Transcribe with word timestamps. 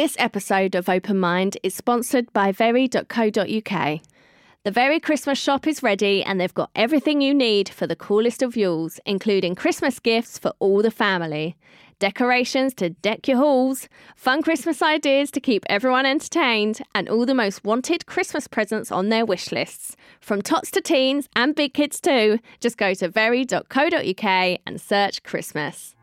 This 0.00 0.16
episode 0.18 0.74
of 0.74 0.88
Open 0.88 1.18
Mind 1.18 1.58
is 1.62 1.74
sponsored 1.74 2.32
by 2.32 2.52
very.co.uk. 2.52 4.00
The 4.64 4.70
Very 4.70 4.98
Christmas 4.98 5.38
shop 5.38 5.66
is 5.66 5.82
ready 5.82 6.24
and 6.24 6.40
they've 6.40 6.54
got 6.54 6.70
everything 6.74 7.20
you 7.20 7.34
need 7.34 7.68
for 7.68 7.86
the 7.86 7.94
coolest 7.94 8.40
of 8.40 8.54
Yules, 8.54 8.98
including 9.04 9.54
Christmas 9.54 9.98
gifts 9.98 10.38
for 10.38 10.54
all 10.58 10.80
the 10.80 10.90
family, 10.90 11.54
decorations 11.98 12.72
to 12.76 12.88
deck 12.88 13.28
your 13.28 13.36
halls, 13.36 13.90
fun 14.16 14.40
Christmas 14.40 14.80
ideas 14.80 15.30
to 15.32 15.38
keep 15.38 15.66
everyone 15.68 16.06
entertained, 16.06 16.80
and 16.94 17.06
all 17.06 17.26
the 17.26 17.34
most 17.34 17.62
wanted 17.62 18.06
Christmas 18.06 18.48
presents 18.48 18.90
on 18.90 19.10
their 19.10 19.26
wish 19.26 19.52
lists. 19.52 19.98
From 20.18 20.40
tots 20.40 20.70
to 20.70 20.80
teens 20.80 21.28
and 21.36 21.54
big 21.54 21.74
kids 21.74 22.00
too, 22.00 22.38
just 22.58 22.78
go 22.78 22.94
to 22.94 23.08
very.co.uk 23.10 24.24
and 24.64 24.80
search 24.80 25.22
Christmas. 25.24 25.94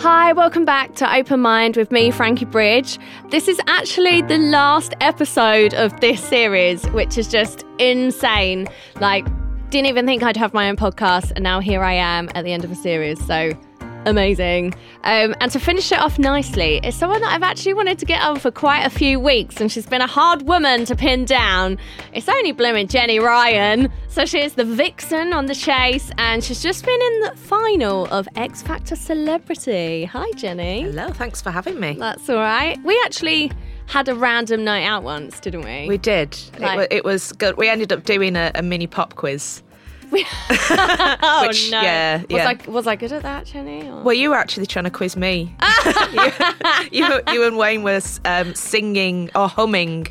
Hi, 0.00 0.32
welcome 0.32 0.64
back 0.64 0.94
to 0.94 1.14
Open 1.14 1.40
Mind 1.40 1.76
with 1.76 1.92
me, 1.92 2.10
Frankie 2.10 2.46
Bridge. 2.46 2.98
This 3.28 3.48
is 3.48 3.60
actually 3.66 4.22
the 4.22 4.38
last 4.38 4.94
episode 5.02 5.74
of 5.74 6.00
this 6.00 6.24
series, 6.24 6.86
which 6.92 7.18
is 7.18 7.28
just 7.28 7.66
insane. 7.78 8.66
Like, 8.98 9.26
didn't 9.68 9.88
even 9.88 10.06
think 10.06 10.22
I'd 10.22 10.38
have 10.38 10.54
my 10.54 10.70
own 10.70 10.76
podcast, 10.76 11.32
and 11.32 11.42
now 11.42 11.60
here 11.60 11.84
I 11.84 11.92
am 11.92 12.30
at 12.34 12.46
the 12.46 12.52
end 12.54 12.64
of 12.64 12.72
a 12.72 12.76
series. 12.76 13.22
So 13.26 13.52
amazing. 14.06 14.74
Um, 15.04 15.34
and 15.40 15.50
to 15.52 15.58
finish 15.60 15.90
it 15.92 15.98
off 15.98 16.18
nicely, 16.18 16.80
it's 16.82 16.96
someone 16.96 17.20
that 17.22 17.32
I've 17.32 17.42
actually 17.42 17.74
wanted 17.74 17.98
to 18.00 18.06
get 18.06 18.22
on 18.22 18.38
for 18.38 18.50
quite 18.50 18.84
a 18.84 18.90
few 18.90 19.18
weeks, 19.18 19.60
and 19.60 19.70
she's 19.70 19.86
been 19.86 20.00
a 20.00 20.06
hard 20.06 20.42
woman 20.42 20.84
to 20.86 20.96
pin 20.96 21.24
down. 21.24 21.78
It's 22.12 22.28
only 22.28 22.52
blooming 22.52 22.86
Jenny 22.88 23.18
Ryan. 23.18 23.90
So 24.08 24.26
she 24.26 24.40
is 24.40 24.54
the 24.54 24.64
vixen 24.64 25.32
on 25.32 25.46
the 25.46 25.54
chase, 25.54 26.10
and 26.18 26.42
she's 26.42 26.62
just 26.62 26.84
been 26.84 27.00
in 27.00 27.20
the 27.20 27.32
final 27.36 28.06
of 28.06 28.28
X 28.36 28.62
Factor 28.62 28.96
Celebrity. 28.96 30.04
Hi, 30.04 30.30
Jenny. 30.36 30.82
Hello, 30.82 31.08
thanks 31.10 31.40
for 31.40 31.50
having 31.50 31.78
me. 31.80 31.94
That's 31.98 32.28
all 32.28 32.36
right. 32.36 32.78
We 32.84 33.00
actually 33.04 33.52
had 33.86 34.08
a 34.08 34.14
random 34.14 34.64
night 34.64 34.84
out 34.84 35.02
once, 35.02 35.40
didn't 35.40 35.62
we? 35.62 35.86
We 35.88 35.98
did. 35.98 36.36
Like- 36.58 36.72
it, 36.72 36.76
wa- 36.76 36.86
it 36.90 37.04
was 37.04 37.32
good. 37.32 37.56
We 37.56 37.68
ended 37.68 37.92
up 37.92 38.04
doing 38.04 38.36
a, 38.36 38.50
a 38.54 38.62
mini 38.62 38.86
pop 38.86 39.14
quiz. 39.16 39.62
oh 40.12 41.44
which- 41.46 41.70
no! 41.70 41.80
yeah, 41.80 42.18
was 42.18 42.26
yeah. 42.30 42.48
I 42.48 42.70
was 42.70 42.86
I 42.86 42.96
good 42.96 43.12
at 43.12 43.22
that, 43.22 43.46
Jenny? 43.46 43.88
or- 43.88 44.02
Well, 44.02 44.14
you 44.14 44.30
were 44.30 44.36
actually 44.36 44.66
trying 44.66 44.84
to 44.84 44.90
quiz 44.90 45.16
me. 45.16 45.54
you, 46.12 46.32
you, 46.90 47.20
you 47.32 47.44
and 47.44 47.56
Wayne 47.56 47.82
was 47.82 48.20
um, 48.24 48.54
singing 48.54 49.30
or 49.34 49.48
humming 49.48 50.06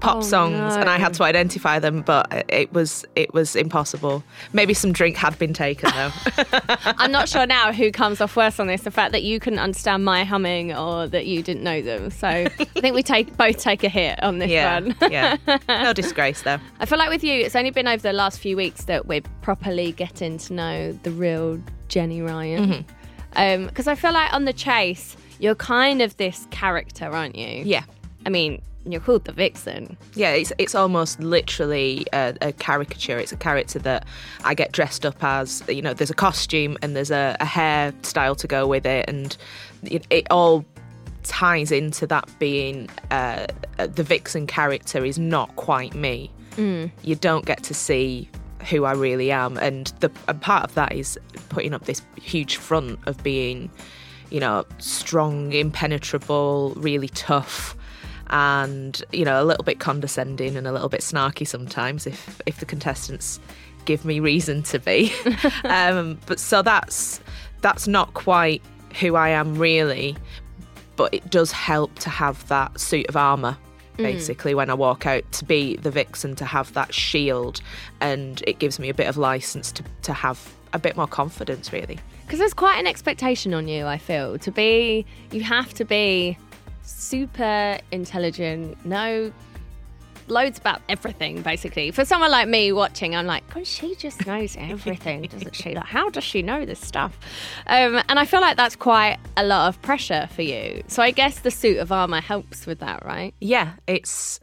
pop 0.00 0.18
Oh, 0.18 0.20
songs, 0.20 0.76
and 0.76 0.88
I 0.88 0.98
had 0.98 1.14
to 1.14 1.24
identify 1.24 1.78
them, 1.78 2.02
but 2.02 2.44
it 2.48 2.72
was 2.72 3.04
it 3.16 3.32
was 3.34 3.56
impossible. 3.56 4.22
Maybe 4.52 4.74
some 4.74 4.92
drink 4.92 5.16
had 5.16 5.38
been 5.38 5.52
taken 5.52 5.90
though. 5.94 6.12
I'm 6.98 7.12
not 7.12 7.28
sure 7.28 7.46
now 7.46 7.72
who 7.72 7.90
comes 7.90 8.20
off 8.20 8.36
worse 8.36 8.58
on 8.58 8.66
this: 8.66 8.82
the 8.82 8.90
fact 8.90 9.12
that 9.12 9.22
you 9.22 9.40
couldn't 9.40 9.58
understand 9.58 10.04
my 10.04 10.24
humming 10.24 10.74
or 10.74 11.06
that 11.06 11.26
you 11.26 11.42
didn't 11.42 11.62
know 11.62 11.82
them. 11.82 12.10
So 12.10 12.28
I 12.28 12.48
think 12.48 12.94
we 12.94 13.02
take 13.02 13.36
both 13.36 13.58
take 13.58 13.84
a 13.84 13.88
hit 13.88 14.22
on 14.22 14.38
this 14.38 14.50
yeah, 14.50 14.80
one. 14.80 14.96
yeah. 15.10 15.36
No 15.68 15.92
disgrace 15.92 16.42
though. 16.42 16.58
I 16.80 16.86
feel 16.86 16.98
like 16.98 17.10
with 17.10 17.24
you, 17.24 17.34
it's 17.34 17.56
only 17.56 17.70
been 17.70 17.88
over 17.88 18.02
the 18.02 18.12
last 18.12 18.40
few 18.40 18.56
weeks 18.56 18.84
that 18.84 19.06
we're 19.06 19.22
properly 19.42 19.92
getting 19.92 20.38
to 20.38 20.52
know 20.52 20.92
the 21.02 21.10
real 21.10 21.60
Jenny 21.88 22.22
Ryan. 22.22 22.84
Mm-hmm. 23.34 23.66
Because 23.66 23.86
I 23.86 23.94
feel 23.94 24.12
like 24.12 24.32
on 24.32 24.46
the 24.46 24.52
chase, 24.52 25.16
you're 25.38 25.54
kind 25.54 26.02
of 26.02 26.16
this 26.16 26.46
character, 26.50 27.06
aren't 27.06 27.36
you? 27.36 27.62
Yeah. 27.64 27.84
I 28.26 28.30
mean, 28.30 28.60
you're 28.92 29.00
called 29.00 29.24
the 29.24 29.32
vixen. 29.32 29.96
Yeah, 30.14 30.30
it's 30.30 30.52
it's 30.58 30.74
almost 30.74 31.20
literally 31.20 32.06
a, 32.12 32.34
a 32.40 32.52
caricature. 32.52 33.18
It's 33.18 33.32
a 33.32 33.36
character 33.36 33.78
that 33.80 34.06
I 34.44 34.54
get 34.54 34.72
dressed 34.72 35.04
up 35.04 35.22
as. 35.22 35.62
You 35.68 35.82
know, 35.82 35.94
there's 35.94 36.10
a 36.10 36.14
costume 36.14 36.76
and 36.82 36.94
there's 36.96 37.10
a, 37.10 37.36
a 37.40 37.44
hairstyle 37.44 38.36
to 38.38 38.46
go 38.46 38.66
with 38.66 38.86
it, 38.86 39.08
and 39.08 39.36
it, 39.82 40.06
it 40.10 40.26
all 40.30 40.64
ties 41.24 41.70
into 41.70 42.06
that 42.06 42.28
being 42.38 42.88
uh, 43.10 43.46
the 43.76 44.02
vixen 44.02 44.46
character 44.46 45.04
is 45.04 45.18
not 45.18 45.54
quite 45.56 45.94
me. 45.94 46.30
You 47.02 47.14
don't 47.14 47.46
get 47.46 47.62
to 47.64 47.74
see 47.74 48.28
who 48.68 48.84
I 48.84 48.92
really 48.92 49.30
am, 49.30 49.56
and 49.58 49.92
the 50.00 50.10
and 50.26 50.40
part 50.40 50.64
of 50.64 50.74
that 50.74 50.92
is 50.92 51.18
putting 51.48 51.72
up 51.72 51.84
this 51.84 52.02
huge 52.16 52.56
front 52.56 52.98
of 53.06 53.22
being, 53.22 53.70
you 54.30 54.40
know, 54.40 54.64
strong, 54.78 55.52
impenetrable, 55.52 56.72
really 56.76 57.08
tough 57.10 57.76
and 58.30 59.02
you 59.12 59.24
know 59.24 59.42
a 59.42 59.44
little 59.44 59.64
bit 59.64 59.78
condescending 59.78 60.56
and 60.56 60.66
a 60.66 60.72
little 60.72 60.88
bit 60.88 61.00
snarky 61.00 61.46
sometimes 61.46 62.06
if 62.06 62.40
if 62.46 62.58
the 62.58 62.66
contestants 62.66 63.40
give 63.84 64.04
me 64.04 64.20
reason 64.20 64.62
to 64.62 64.78
be 64.78 65.12
um, 65.64 66.18
but 66.26 66.38
so 66.38 66.62
that's 66.62 67.20
that's 67.60 67.88
not 67.88 68.14
quite 68.14 68.62
who 69.00 69.14
I 69.14 69.30
am 69.30 69.56
really 69.56 70.16
but 70.96 71.14
it 71.14 71.30
does 71.30 71.52
help 71.52 71.94
to 72.00 72.10
have 72.10 72.46
that 72.48 72.78
suit 72.80 73.06
of 73.08 73.16
armor 73.16 73.56
basically 73.96 74.54
when 74.54 74.70
I 74.70 74.74
walk 74.74 75.06
out 75.06 75.30
to 75.32 75.44
be 75.44 75.74
the 75.76 75.90
vixen 75.90 76.36
to 76.36 76.44
have 76.44 76.72
that 76.74 76.94
shield 76.94 77.60
and 78.00 78.42
it 78.46 78.60
gives 78.60 78.78
me 78.78 78.88
a 78.88 78.94
bit 78.94 79.08
of 79.08 79.16
license 79.16 79.72
to, 79.72 79.82
to 80.02 80.12
have 80.12 80.54
a 80.72 80.78
bit 80.78 80.96
more 80.96 81.08
confidence 81.08 81.72
really 81.72 81.98
Because 82.28 82.38
there's 82.38 82.54
quite 82.54 82.78
an 82.78 82.86
expectation 82.86 83.54
on 83.54 83.68
you, 83.68 83.86
I 83.86 83.96
feel. 83.96 84.38
To 84.38 84.50
be, 84.50 85.06
you 85.32 85.42
have 85.42 85.72
to 85.74 85.84
be 85.86 86.36
super 86.88 87.78
intelligent, 87.90 88.84
know 88.84 89.32
loads 90.30 90.58
about 90.58 90.80
everything, 90.88 91.42
basically. 91.42 91.90
For 91.90 92.04
someone 92.04 92.30
like 92.30 92.48
me 92.48 92.72
watching, 92.72 93.16
I'm 93.16 93.26
like, 93.26 93.48
God, 93.52 93.66
she 93.66 93.94
just 93.94 94.26
knows 94.26 94.56
everything, 94.58 95.22
doesn't 95.22 95.54
she? 95.54 95.74
Like, 95.74 95.86
how 95.86 96.10
does 96.10 96.24
she 96.24 96.42
know 96.42 96.64
this 96.64 96.80
stuff? 96.80 97.18
Um, 97.66 98.02
and 98.08 98.18
I 98.18 98.24
feel 98.24 98.40
like 98.40 98.56
that's 98.56 98.76
quite 98.76 99.18
a 99.36 99.44
lot 99.44 99.68
of 99.68 99.80
pressure 99.82 100.28
for 100.32 100.42
you. 100.42 100.82
So 100.88 101.02
I 101.02 101.10
guess 101.10 101.40
the 101.40 101.50
suit 101.50 101.78
of 101.78 101.92
armor 101.92 102.20
helps 102.20 102.66
with 102.66 102.80
that, 102.80 103.04
right? 103.04 103.34
Yeah, 103.40 103.72
it's 103.86 104.40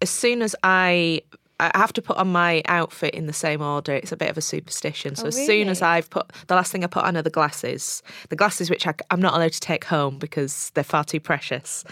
as 0.00 0.10
soon 0.10 0.42
as 0.42 0.54
I 0.62 1.22
I 1.60 1.70
have 1.76 1.92
to 1.94 2.02
put 2.02 2.16
on 2.16 2.28
my 2.28 2.62
outfit 2.66 3.14
in 3.14 3.26
the 3.26 3.32
same 3.32 3.60
order. 3.60 3.92
It's 3.92 4.12
a 4.12 4.16
bit 4.16 4.30
of 4.30 4.38
a 4.38 4.40
superstition. 4.40 5.16
So 5.16 5.24
Oh, 5.24 5.28
as 5.28 5.34
soon 5.46 5.68
as? 5.68 5.82
I've 5.82 6.08
put 6.08 6.30
the 6.46 6.54
last 6.54 6.70
thing 6.70 6.84
I 6.84 6.86
put 6.86 7.02
on 7.04 7.16
are 7.16 7.22
the 7.22 7.30
glasses, 7.30 8.02
the 8.28 8.36
glasses 8.36 8.70
which 8.70 8.86
I, 8.86 8.94
am 9.10 9.20
not 9.20 9.34
allowed 9.34 9.52
to 9.52 9.60
take 9.60 9.84
home 9.84 10.18
because 10.18 10.70
they're 10.74 10.84
far 10.84 11.04
too 11.04 11.20
precious. 11.20 11.84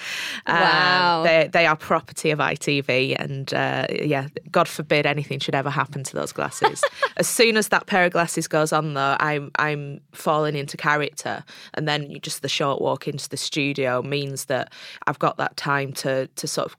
Um, 0.47 0.57
Wow. 0.57 1.23
they 1.25 1.49
they 1.53 1.67
are 1.67 1.77
property 1.77 2.31
of 2.31 2.39
ITV, 2.39 3.17
and 3.19 3.53
uh, 3.55 3.87
yeah, 3.91 4.29
God 4.51 4.69
forbid 4.69 5.05
anything 5.07 5.41
should 5.41 5.55
ever 5.55 5.71
happen 5.71 6.05
to 6.05 6.15
those 6.15 6.33
glasses. 6.33 6.85
as 7.17 7.27
soon 7.27 7.57
as 7.57 7.69
that 7.69 7.87
pair 7.87 8.05
of 8.05 8.13
glasses 8.13 8.47
goes 8.49 8.73
on, 8.73 8.95
though, 8.95 9.17
I'm 9.19 9.51
I'm 9.59 10.01
falling 10.13 10.55
into 10.55 10.77
character, 10.77 11.45
and 11.75 11.89
then 11.89 12.17
just 12.23 12.43
the 12.43 12.49
short 12.49 12.81
walk 12.81 13.09
into 13.09 13.29
the 13.29 13.37
studio 13.37 14.01
means 14.03 14.45
that 14.47 14.73
I've 15.07 15.19
got 15.19 15.39
that 15.39 15.57
time 15.57 15.93
to 15.95 16.29
to 16.29 16.47
sort 16.47 16.67
of 16.67 16.77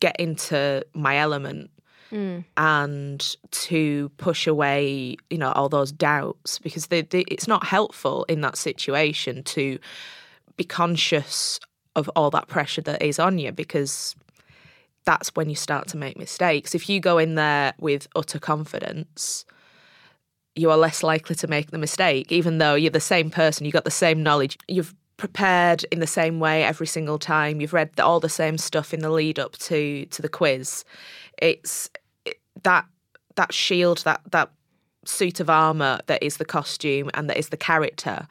get 0.00 0.14
into 0.20 0.84
my 0.92 1.16
element 1.16 1.70
Mm. 2.12 2.44
and 2.56 3.36
to 3.50 4.10
push 4.16 4.46
away 4.46 5.16
you 5.28 5.38
know 5.38 5.50
all 5.52 5.68
those 5.68 5.90
doubts 5.90 6.60
because 6.60 6.86
they, 6.86 7.02
they, 7.02 7.22
it's 7.22 7.48
not 7.48 7.66
helpful 7.66 8.24
in 8.28 8.42
that 8.42 8.56
situation 8.56 9.42
to 9.42 9.78
be 10.56 10.62
conscious 10.62 11.58
of 11.96 12.08
all 12.14 12.30
that 12.30 12.46
pressure 12.46 12.82
that 12.82 13.02
is 13.02 13.18
on 13.18 13.38
you 13.38 13.50
because 13.50 14.14
that's 15.04 15.30
when 15.34 15.48
you 15.48 15.56
start 15.56 15.88
to 15.88 15.96
make 15.96 16.16
mistakes. 16.16 16.74
If 16.74 16.88
you 16.88 17.00
go 17.00 17.18
in 17.18 17.36
there 17.36 17.74
with 17.78 18.08
utter 18.14 18.38
confidence 18.38 19.44
you 20.56 20.70
are 20.70 20.76
less 20.76 21.02
likely 21.02 21.36
to 21.36 21.46
make 21.46 21.70
the 21.70 21.78
mistake, 21.78 22.32
even 22.32 22.58
though 22.58 22.74
you're 22.74 22.90
the 22.90 22.98
same 22.98 23.30
person, 23.30 23.64
you've 23.64 23.74
got 23.74 23.84
the 23.84 23.90
same 23.90 24.22
knowledge, 24.22 24.58
you've 24.66 24.94
prepared 25.16 25.84
in 25.90 26.00
the 26.00 26.06
same 26.06 26.40
way 26.40 26.62
every 26.64 26.86
single 26.86 27.18
time, 27.18 27.60
you've 27.60 27.72
read 27.72 27.90
the, 27.96 28.04
all 28.04 28.20
the 28.20 28.28
same 28.28 28.58
stuff 28.58 28.92
in 28.92 29.00
the 29.00 29.10
lead 29.10 29.38
up 29.38 29.56
to 29.58 30.06
to 30.06 30.22
the 30.22 30.28
quiz. 30.28 30.84
It's 31.38 31.90
it, 32.24 32.38
that 32.62 32.86
that 33.36 33.52
shield, 33.52 33.98
that 34.04 34.20
that 34.30 34.50
suit 35.04 35.40
of 35.40 35.48
armor 35.48 36.00
that 36.06 36.22
is 36.22 36.36
the 36.38 36.44
costume 36.44 37.10
and 37.14 37.30
that 37.30 37.36
is 37.36 37.50
the 37.50 37.56
character 37.56 38.26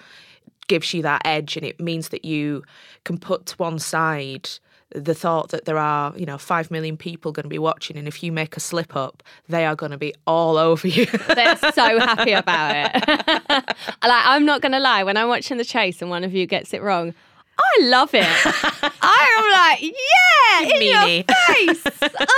gives 0.67 0.93
you 0.93 1.01
that 1.03 1.21
edge, 1.25 1.55
and 1.55 1.65
it 1.65 1.79
means 1.79 2.09
that 2.09 2.25
you 2.25 2.63
can 3.03 3.17
put 3.17 3.45
to 3.45 3.55
one 3.57 3.79
side 3.79 4.49
the 4.95 5.13
thought 5.13 5.49
that 5.49 5.65
there 5.65 5.77
are, 5.77 6.13
you 6.17 6.25
know, 6.25 6.37
five 6.37 6.71
million 6.71 6.95
people 6.95 7.31
going 7.31 7.43
to 7.43 7.49
be 7.49 7.59
watching, 7.59 7.97
and 7.97 8.07
if 8.07 8.23
you 8.23 8.31
make 8.31 8.55
a 8.55 8.59
slip 8.59 8.95
up, 8.95 9.21
they 9.49 9.65
are 9.65 9.75
going 9.75 9.91
to 9.91 9.97
be 9.97 10.13
all 10.25 10.57
over 10.57 10.87
you. 10.87 11.05
They're 11.35 11.57
so 11.57 11.99
happy 11.99 12.31
about 12.31 12.75
it. 12.75 13.07
like, 13.49 13.75
I'm 14.03 14.45
not 14.45 14.61
going 14.61 14.71
to 14.71 14.79
lie, 14.79 15.03
when 15.03 15.17
I'm 15.17 15.27
watching 15.27 15.57
The 15.57 15.65
Chase 15.65 16.01
and 16.01 16.09
one 16.09 16.23
of 16.23 16.33
you 16.33 16.45
gets 16.47 16.73
it 16.73 16.81
wrong, 16.81 17.13
I 17.57 17.83
love 17.83 18.09
it. 18.13 18.25
I'm 19.01 19.51
like, 19.51 19.81
yeah, 19.81 20.61
in 20.61 20.81
meanie. 20.81 21.25
your 21.27 21.55
face. 21.55 21.83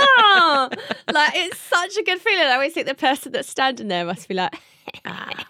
oh, 0.00 0.68
like 1.12 1.32
it's 1.34 1.58
such 1.58 1.96
a 1.96 2.02
good 2.04 2.20
feeling. 2.20 2.46
I 2.46 2.52
always 2.52 2.72
think 2.72 2.86
the 2.86 2.94
person 2.94 3.32
that's 3.32 3.48
standing 3.48 3.88
there 3.88 4.04
must 4.04 4.28
be 4.28 4.34
like, 4.34 4.54
ah. 5.04 5.44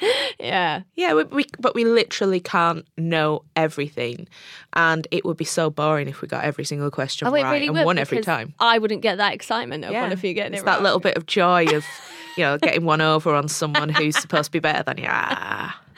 yeah. 0.40 0.82
Yeah, 0.94 1.14
we, 1.14 1.24
we 1.24 1.46
but 1.58 1.74
we 1.74 1.84
literally 1.84 2.40
can't 2.40 2.86
know 2.96 3.42
everything, 3.56 4.28
and 4.72 5.06
it 5.10 5.24
would 5.24 5.36
be 5.36 5.44
so 5.44 5.70
boring 5.70 6.08
if 6.08 6.22
we 6.22 6.28
got 6.28 6.44
every 6.44 6.64
single 6.64 6.90
question 6.90 7.26
Oh, 7.28 7.32
right 7.32 7.50
really 7.50 7.68
and 7.68 7.84
won 7.84 7.98
every 7.98 8.20
time. 8.20 8.54
I 8.60 8.78
wouldn't 8.78 9.02
get 9.02 9.16
that 9.18 9.34
excitement 9.34 9.84
of 9.84 9.92
one 9.92 10.12
of 10.12 10.22
you 10.24 10.34
getting 10.34 10.54
it's 10.54 10.62
it 10.62 10.66
that 10.66 10.76
wrong. 10.76 10.84
little 10.84 11.00
bit 11.00 11.16
of 11.16 11.26
joy 11.26 11.66
of 11.74 11.84
you 12.36 12.44
know 12.44 12.58
getting 12.58 12.84
one 12.84 13.00
over 13.00 13.34
on 13.34 13.48
someone 13.48 13.88
who's 13.88 14.16
supposed 14.16 14.46
to 14.46 14.50
be 14.52 14.60
better 14.60 14.82
than 14.82 14.98
you. 14.98 15.06
Ah. 15.08 15.80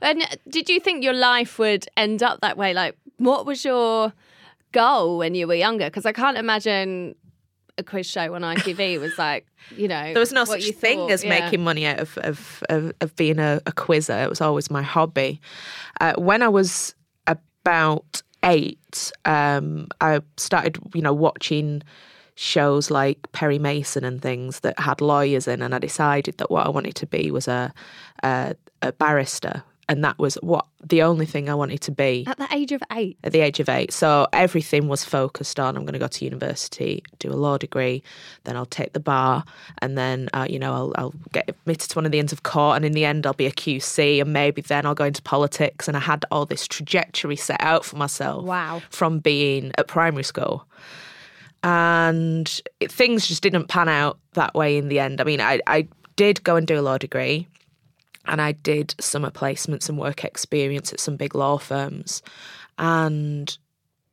And 0.00 0.22
did 0.48 0.68
you 0.68 0.78
think 0.78 1.02
your 1.02 1.14
life 1.14 1.58
would 1.58 1.86
end 1.96 2.22
up 2.22 2.40
that 2.42 2.56
way? 2.56 2.72
Like, 2.72 2.96
what 3.16 3.44
was 3.44 3.64
your 3.64 4.12
goal 4.70 5.18
when 5.18 5.34
you 5.34 5.48
were 5.48 5.54
younger? 5.56 5.86
Because 5.86 6.06
I 6.06 6.12
can't 6.12 6.38
imagine 6.38 7.16
a 7.78 7.82
quiz 7.82 8.06
show 8.06 8.34
on 8.34 8.42
ITV 8.42 9.00
was 9.00 9.16
like, 9.18 9.46
you 9.76 9.88
know, 9.88 10.12
there 10.12 10.20
was 10.20 10.32
no 10.32 10.44
such 10.44 10.64
thing 10.72 10.98
thought. 10.98 11.10
as 11.12 11.24
Yeah. 11.24 11.30
making 11.40 11.62
money 11.64 11.86
out 11.86 12.00
of 12.00 12.18
of, 12.18 12.62
of, 12.68 12.92
of 13.00 13.16
being 13.16 13.38
a, 13.38 13.60
a 13.66 13.72
quizzer. 13.72 14.18
It 14.18 14.28
was 14.28 14.40
always 14.40 14.70
my 14.70 14.82
hobby. 14.82 15.40
Uh, 16.00 16.14
when 16.16 16.42
I 16.42 16.48
was 16.48 16.94
about 17.26 18.22
eight, 18.44 19.12
um, 19.24 19.88
I 20.00 20.20
started, 20.36 20.78
you 20.94 21.02
know, 21.02 21.12
watching 21.12 21.82
shows 22.34 22.90
like 22.90 23.18
Perry 23.32 23.58
Mason 23.58 24.04
and 24.04 24.22
things 24.22 24.60
that 24.60 24.78
had 24.78 25.00
lawyers 25.00 25.48
in, 25.48 25.60
and 25.62 25.74
I 25.74 25.78
decided 25.78 26.38
that 26.38 26.50
what 26.50 26.66
I 26.66 26.70
wanted 26.70 26.94
to 26.96 27.06
be 27.06 27.30
was 27.30 27.48
a 27.48 27.72
a, 28.22 28.54
a 28.82 28.92
barrister, 28.92 29.62
and 29.88 30.04
that 30.04 30.18
was 30.18 30.34
what 30.36 30.66
the 30.84 31.02
only 31.02 31.24
thing 31.26 31.48
I 31.48 31.54
wanted 31.54 31.80
to 31.82 31.90
be 31.90 32.24
At 32.26 32.36
the 32.38 32.46
age 32.52 32.72
of 32.72 32.82
eight. 32.92 33.16
at 33.24 33.32
the 33.32 33.40
age 33.40 33.58
of 33.58 33.68
eight. 33.68 33.92
So 33.92 34.26
everything 34.32 34.86
was 34.86 35.04
focused 35.04 35.58
on 35.58 35.76
I'm 35.76 35.84
going 35.84 35.94
to 35.94 35.98
go 35.98 36.06
to 36.08 36.24
university, 36.24 37.02
do 37.18 37.30
a 37.30 37.34
law 37.34 37.56
degree, 37.58 38.02
then 38.44 38.56
I'll 38.56 38.66
take 38.66 38.92
the 38.92 39.00
bar, 39.00 39.44
and 39.82 39.96
then 39.96 40.28
uh, 40.34 40.46
you 40.48 40.58
know 40.58 40.72
I'll, 40.74 40.92
I'll 40.96 41.14
get 41.32 41.48
admitted 41.48 41.90
to 41.90 41.98
one 41.98 42.06
of 42.06 42.12
the 42.12 42.18
Inns 42.18 42.32
of 42.32 42.42
Court, 42.42 42.76
and 42.76 42.84
in 42.84 42.92
the 42.92 43.04
end 43.04 43.26
I'll 43.26 43.32
be 43.32 43.46
a 43.46 43.50
QC, 43.52 44.20
and 44.20 44.32
maybe 44.32 44.60
then 44.62 44.84
I'll 44.86 44.94
go 44.94 45.04
into 45.04 45.22
politics. 45.22 45.88
And 45.88 45.96
I 45.96 46.00
had 46.00 46.24
all 46.30 46.44
this 46.46 46.68
trajectory 46.68 47.36
set 47.36 47.60
out 47.60 47.84
for 47.84 47.96
myself. 47.96 48.44
Wow. 48.44 48.82
From 48.90 49.18
being 49.20 49.72
at 49.78 49.88
primary 49.88 50.24
school. 50.24 50.66
And 51.64 52.60
it, 52.80 52.92
things 52.92 53.26
just 53.26 53.42
didn't 53.42 53.66
pan 53.68 53.88
out 53.88 54.18
that 54.34 54.54
way 54.54 54.76
in 54.76 54.88
the 54.88 55.00
end. 55.00 55.20
I 55.20 55.24
mean, 55.24 55.40
I, 55.40 55.60
I 55.66 55.88
did 56.16 56.42
go 56.44 56.56
and 56.56 56.66
do 56.66 56.78
a 56.78 56.82
law 56.82 56.98
degree 56.98 57.48
and 58.28 58.40
I 58.40 58.52
did 58.52 58.94
summer 59.00 59.30
placements 59.30 59.88
and 59.88 59.98
work 59.98 60.22
experience 60.22 60.92
at 60.92 61.00
some 61.00 61.16
big 61.16 61.34
law 61.34 61.56
firms. 61.56 62.22
And 62.78 63.56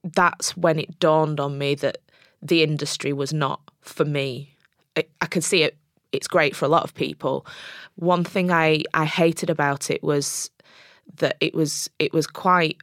that's 0.03 0.55
when 0.55 0.79
it 0.79 0.99
dawned 0.99 1.39
on 1.39 1.57
me 1.57 1.75
that 1.75 1.97
the 2.41 2.63
industry 2.63 3.13
was 3.13 3.33
not 3.33 3.59
for 3.81 4.05
me. 4.05 4.55
I, 4.95 5.05
I 5.21 5.25
could 5.25 5.43
see 5.43 5.63
it, 5.63 5.77
it's 6.11 6.27
great 6.27 6.55
for 6.55 6.65
a 6.65 6.69
lot 6.69 6.83
of 6.83 6.93
people. 6.93 7.45
One 7.95 8.23
thing 8.23 8.51
I, 8.51 8.83
I 8.93 9.05
hated 9.05 9.49
about 9.49 9.91
it 9.91 10.01
was 10.01 10.49
that 11.17 11.37
it 11.39 11.53
was 11.53 11.89
it 11.99 12.13
was 12.13 12.25
quite 12.25 12.77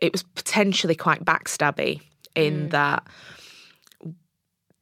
it 0.00 0.12
was 0.12 0.22
potentially 0.22 0.94
quite 0.94 1.24
backstabby 1.24 2.00
in 2.34 2.68
mm. 2.68 2.70
that 2.70 3.06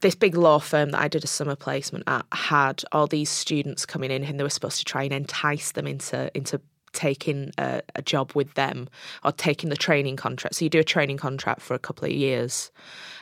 this 0.00 0.14
big 0.14 0.36
law 0.36 0.58
firm 0.58 0.90
that 0.90 1.00
I 1.00 1.08
did 1.08 1.24
a 1.24 1.28
summer 1.28 1.56
placement 1.56 2.04
at 2.06 2.26
had 2.32 2.84
all 2.92 3.06
these 3.06 3.30
students 3.30 3.86
coming 3.86 4.10
in 4.10 4.22
and 4.22 4.38
they 4.38 4.44
were 4.44 4.50
supposed 4.50 4.78
to 4.78 4.84
try 4.84 5.04
and 5.04 5.12
entice 5.12 5.72
them 5.72 5.86
into 5.86 6.30
into 6.36 6.60
taking 6.92 7.52
a, 7.58 7.82
a 7.94 8.02
job 8.02 8.32
with 8.34 8.54
them 8.54 8.88
or 9.22 9.30
taking 9.32 9.68
the 9.68 9.76
training 9.76 10.16
contract. 10.16 10.56
So 10.56 10.64
you 10.64 10.70
do 10.70 10.80
a 10.80 10.84
training 10.84 11.18
contract 11.18 11.60
for 11.60 11.74
a 11.74 11.78
couple 11.78 12.06
of 12.06 12.12
years, 12.12 12.70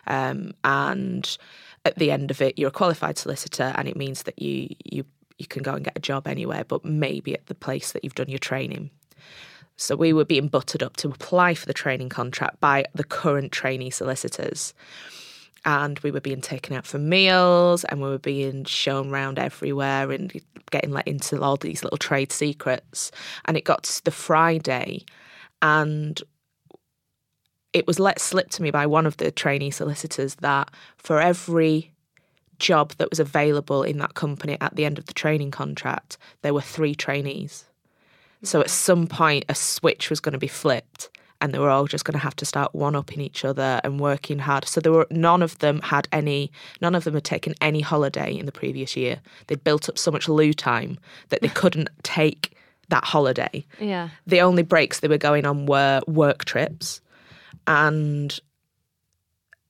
um, 0.07 0.53
and 0.63 1.37
at 1.85 1.99
the 1.99 2.11
end 2.11 2.31
of 2.31 2.41
it, 2.41 2.59
you're 2.59 2.69
a 2.69 2.73
qualified 2.73 3.19
solicitor, 3.19 3.73
and 3.77 3.89
it 3.89 3.97
means 3.97 4.25
that 4.25 4.41
you 4.41 4.75
you 4.85 5.05
you 5.39 5.47
can 5.47 5.63
go 5.63 5.75
and 5.75 5.85
get 5.85 5.97
a 5.97 6.01
job 6.01 6.27
anywhere, 6.27 6.65
but 6.65 6.85
maybe 6.85 7.35
at 7.35 7.47
the 7.47 7.55
place 7.55 7.93
that 7.93 8.05
you've 8.05 8.15
done 8.15 8.29
your 8.29 8.39
training. 8.39 8.91
So 9.77 9.97
we 9.97 10.13
were 10.13 10.25
being 10.25 10.47
buttered 10.47 10.83
up 10.83 10.97
to 10.99 11.09
apply 11.09 11.55
for 11.55 11.67
the 11.67 11.75
training 11.75 12.09
contract 12.09 12.61
by 12.61 12.85
the 12.95 13.03
current 13.03 13.51
trainee 13.51 13.91
solicitors. 13.91 14.73
And 15.65 15.99
we 16.01 16.11
were 16.11 16.21
being 16.21 16.43
taken 16.43 16.77
out 16.77 16.87
for 16.87 16.99
meals 16.99 17.85
and 17.85 18.03
we 18.03 18.09
were 18.09 18.19
being 18.19 18.65
shown 18.65 19.11
around 19.11 19.39
everywhere 19.39 20.11
and 20.11 20.33
getting 20.71 20.91
let 20.91 21.09
into 21.09 21.41
all 21.41 21.57
these 21.57 21.83
little 21.83 21.97
trade 21.97 22.33
secrets. 22.33 23.11
And 23.47 23.57
it 23.57 23.65
got 23.65 23.85
to 23.85 24.05
the 24.05 24.11
Friday 24.11 25.05
and 25.63 26.23
it 27.73 27.87
was 27.87 27.99
let 27.99 28.21
slip 28.21 28.51
to 28.51 28.63
me 28.63 28.71
by 28.71 28.87
one 28.87 29.07
of 29.07 29.17
the 29.17 29.31
trainee 29.31 29.71
solicitors 29.71 30.37
that 30.37 30.71
for 30.97 31.21
every 31.21 31.93
job 32.59 32.93
that 32.99 33.11
was 33.11 33.19
available 33.19 33.83
in 33.83 33.99
that 33.99 34.15
company 34.15 34.57
at 34.61 34.77
the 34.77 34.85
end 34.85 34.99
of 34.99 35.07
the 35.07 35.13
training 35.13 35.51
contract, 35.51 36.17
there 36.43 36.55
were 36.55 36.61
three 36.61 36.95
trainees. 36.95 37.65
So 38.43 38.61
at 38.61 38.71
some 38.71 39.07
point, 39.07 39.45
a 39.49 39.55
switch 39.55 40.11
was 40.11 40.21
going 40.21 40.35
to 40.35 40.39
be 40.39 40.47
flipped, 40.47 41.11
and 41.45 41.53
they 41.53 41.59
were 41.59 41.69
all 41.69 41.87
just 41.87 42.07
going 42.07 42.15
to 42.15 42.19
have 42.19 42.35
to 42.37 42.47
start 42.47 42.75
one 42.75 42.97
upping 42.97 43.21
each 43.21 43.45
other 43.45 43.79
and 43.85 44.01
working 44.01 44.39
hard. 44.39 44.67
So 44.67 44.81
there 44.81 44.93
were 44.93 45.07
none 45.11 45.43
of 45.43 45.59
them 45.59 45.83
had 45.83 46.09
any, 46.11 46.51
none 46.81 46.95
of 46.95 47.05
them 47.05 47.13
had 47.13 47.25
taken 47.25 47.55
any 47.61 47.83
holiday 47.83 48.35
in 48.35 48.47
the 48.47 48.53
previous 48.53 48.97
year. 48.97 49.21
They'd 49.47 49.63
built 49.63 49.91
up 49.91 49.99
so 49.99 50.11
much 50.11 50.27
lieu 50.27 50.55
time 50.55 50.99
that 51.29 51.43
they 51.43 51.49
couldn't 51.49 51.91
take 52.03 52.57
that 52.89 53.05
holiday. 53.05 53.67
Yeah. 53.79 54.09
The 54.27 54.41
only 54.41 54.63
breaks 54.63 55.01
they 55.01 55.09
were 55.09 55.19
going 55.19 55.45
on 55.45 55.67
were 55.67 56.01
work 56.07 56.47
trips, 56.47 57.03
and 57.67 58.41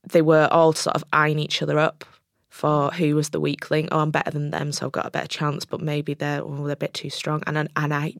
they 0.04 0.22
were 0.22 0.46
all 0.52 0.74
sort 0.74 0.94
of 0.94 1.02
eyeing 1.12 1.40
each 1.40 1.60
other 1.60 1.80
up 1.80 2.04
for 2.50 2.92
who 2.92 3.16
was 3.16 3.30
the 3.30 3.40
weakling. 3.40 3.88
Oh, 3.90 3.98
I'm 3.98 4.12
better 4.12 4.30
than 4.30 4.50
them, 4.50 4.70
so 4.70 4.86
I've 4.86 4.92
got 4.92 5.06
a 5.06 5.10
better 5.10 5.26
chance. 5.26 5.64
But 5.64 5.80
maybe 5.80 6.14
they're 6.14 6.40
oh, 6.40 6.62
they're 6.62 6.74
a 6.74 6.76
bit 6.76 6.94
too 6.94 7.10
strong, 7.10 7.42
and 7.48 7.58
and, 7.58 7.68
and 7.74 7.92
I 7.92 8.14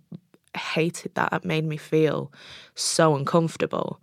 hated 0.56 1.14
that. 1.14 1.32
It 1.32 1.44
made 1.44 1.64
me 1.64 1.76
feel 1.76 2.32
so 2.74 3.14
uncomfortable 3.14 4.00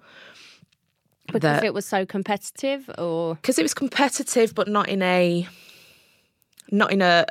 Because 1.27 1.41
That- 1.41 1.63
it 1.63 1.73
was 1.73 1.85
so 1.85 2.05
competitive, 2.05 2.89
or 2.97 3.35
because 3.35 3.57
it 3.57 3.63
was 3.63 3.73
competitive, 3.73 4.53
but 4.53 4.67
not 4.67 4.89
in 4.89 5.01
a 5.01 5.47
not 6.71 6.91
in 6.91 7.01
a 7.01 7.25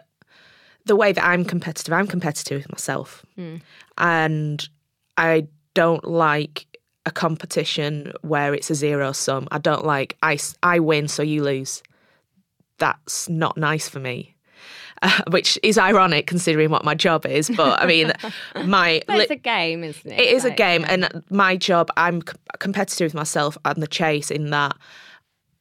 the 0.87 0.97
way 0.97 1.13
that 1.13 1.23
I'm 1.25 1.45
competitive. 1.45 1.93
I'm 1.93 2.07
competitive 2.07 2.59
with 2.63 2.71
myself, 2.73 3.25
hmm. 3.37 3.57
and 3.99 4.67
I 5.19 5.49
don't 5.75 6.05
like 6.05 6.67
a 7.05 7.11
competition 7.11 8.13
where 8.23 8.55
it's 8.55 8.71
a 8.71 8.75
zero 8.75 9.13
sum. 9.13 9.49
I 9.51 9.59
don't 9.59 9.85
like 9.85 10.17
I 10.23 10.39
I 10.63 10.79
win 10.79 11.09
so 11.09 11.23
you 11.23 11.43
lose. 11.43 11.83
That's 12.79 13.29
not 13.29 13.59
nice 13.59 13.89
for 13.89 14.01
me. 14.01 14.35
Uh, 15.03 15.23
which 15.31 15.59
is 15.63 15.79
ironic 15.79 16.27
considering 16.27 16.69
what 16.69 16.85
my 16.85 16.95
job 16.95 17.25
is, 17.25 17.51
but 17.57 17.81
I 17.81 17.87
mean, 17.87 18.13
my 18.67 19.03
li- 19.09 19.23
it's 19.23 19.31
a 19.31 19.37
game, 19.37 19.83
isn't 19.83 20.13
it? 20.13 20.21
it 20.21 20.35
is 20.35 20.45
a 20.45 20.51
game, 20.51 20.83
yeah. 20.83 20.93
and 20.93 21.25
my 21.31 21.57
job, 21.57 21.89
I'm 21.97 22.21
c- 22.21 22.35
competitive 22.59 23.07
with 23.07 23.15
myself 23.15 23.57
and 23.65 23.83
the 23.83 23.87
chase 23.87 24.31
in 24.31 24.51
that 24.51 24.77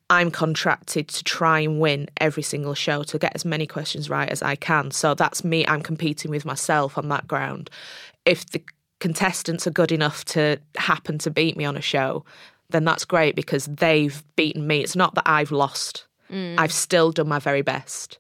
I'm 0.09 0.31
contracted 0.31 1.07
to 1.09 1.23
try 1.23 1.59
and 1.59 1.79
win 1.79 2.09
every 2.17 2.43
single 2.43 2.73
show 2.73 3.03
to 3.03 3.19
get 3.19 3.31
as 3.35 3.45
many 3.45 3.67
questions 3.67 4.09
right 4.09 4.27
as 4.27 4.41
I 4.41 4.55
can. 4.55 4.91
So 4.91 5.13
that's 5.13 5.43
me. 5.43 5.65
I'm 5.67 5.81
competing 5.83 6.31
with 6.31 6.45
myself 6.45 6.97
on 6.97 7.09
that 7.09 7.27
ground. 7.27 7.69
If 8.25 8.45
the 8.49 8.61
contestants 8.99 9.67
are 9.67 9.71
good 9.71 9.91
enough 9.91 10.25
to 10.25 10.59
happen 10.77 11.19
to 11.19 11.31
beat 11.31 11.55
me 11.55 11.63
on 11.63 11.77
a 11.77 11.81
show, 11.81 12.25
then 12.71 12.85
that's 12.85 13.05
great 13.05 13.35
because 13.35 13.65
they've 13.65 14.23
beaten 14.35 14.65
me. 14.67 14.81
It's 14.81 14.95
not 14.95 15.15
that 15.15 15.27
I've 15.27 15.51
lost. 15.51 16.05
I've 16.31 16.71
still 16.71 17.11
done 17.11 17.27
my 17.27 17.39
very 17.39 17.63
best. 17.63 18.19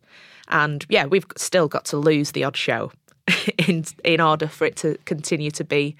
And 0.49 0.85
yeah, 0.89 1.05
we've 1.05 1.25
still 1.37 1.67
got 1.67 1.85
to 1.85 1.97
lose 1.97 2.31
the 2.31 2.43
odd 2.43 2.57
show 2.57 2.91
in 3.67 3.85
in 4.03 4.21
order 4.21 4.47
for 4.47 4.65
it 4.65 4.75
to 4.77 4.97
continue 5.05 5.51
to 5.51 5.63
be 5.63 5.95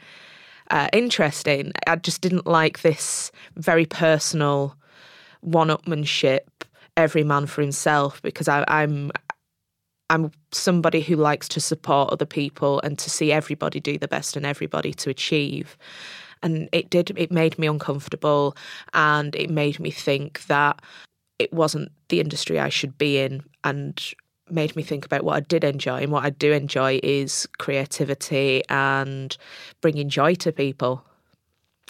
uh, 0.70 0.88
interesting. 0.94 1.72
I 1.88 1.96
just 1.96 2.22
didn't 2.22 2.48
like 2.48 2.82
this 2.82 3.32
very 3.56 3.86
personal 3.86 4.75
one-upmanship, 5.41 6.41
every 6.98 7.24
man 7.24 7.46
for 7.48 7.62
himself, 7.62 8.22
because 8.22 8.48
I, 8.48 8.63
I'm 8.68 9.12
I'm 10.10 10.32
somebody 10.51 11.01
who 11.01 11.15
likes 11.15 11.48
to 11.50 11.62
support 11.62 12.12
other 12.12 12.25
people 12.25 12.82
and 12.82 12.98
to 12.98 13.10
see 13.10 13.32
everybody 13.32 13.79
do 13.79 13.98
the 13.98 14.08
best 14.08 14.36
and 14.36 14.46
everybody 14.46 14.94
to 14.96 15.10
achieve. 15.10 15.77
And 16.41 16.68
it 16.72 16.89
did, 16.89 17.12
it 17.15 17.32
made 17.32 17.60
me 17.60 17.68
uncomfortable 17.68 18.56
and 18.94 19.36
it 19.36 19.50
made 19.50 19.79
me 19.79 19.91
think 19.91 20.46
that 20.48 20.82
it 21.38 21.53
wasn't 21.53 21.91
the 22.08 22.20
industry 22.20 22.60
I 22.60 22.70
should 22.70 22.98
be 22.98 23.20
in 23.20 23.44
and 23.63 24.01
made 24.51 24.75
me 24.75 24.84
think 24.84 25.06
about 25.06 25.24
what 25.24 25.38
I 25.38 25.39
did 25.41 25.63
enjoy. 25.63 25.98
And 25.98 26.12
what 26.12 26.24
I 26.24 26.29
do 26.29 26.51
enjoy 26.51 27.00
is 27.03 27.48
creativity 27.58 28.63
and 28.70 29.36
bringing 29.82 30.10
joy 30.10 30.36
to 30.36 30.51
people. 30.51 31.03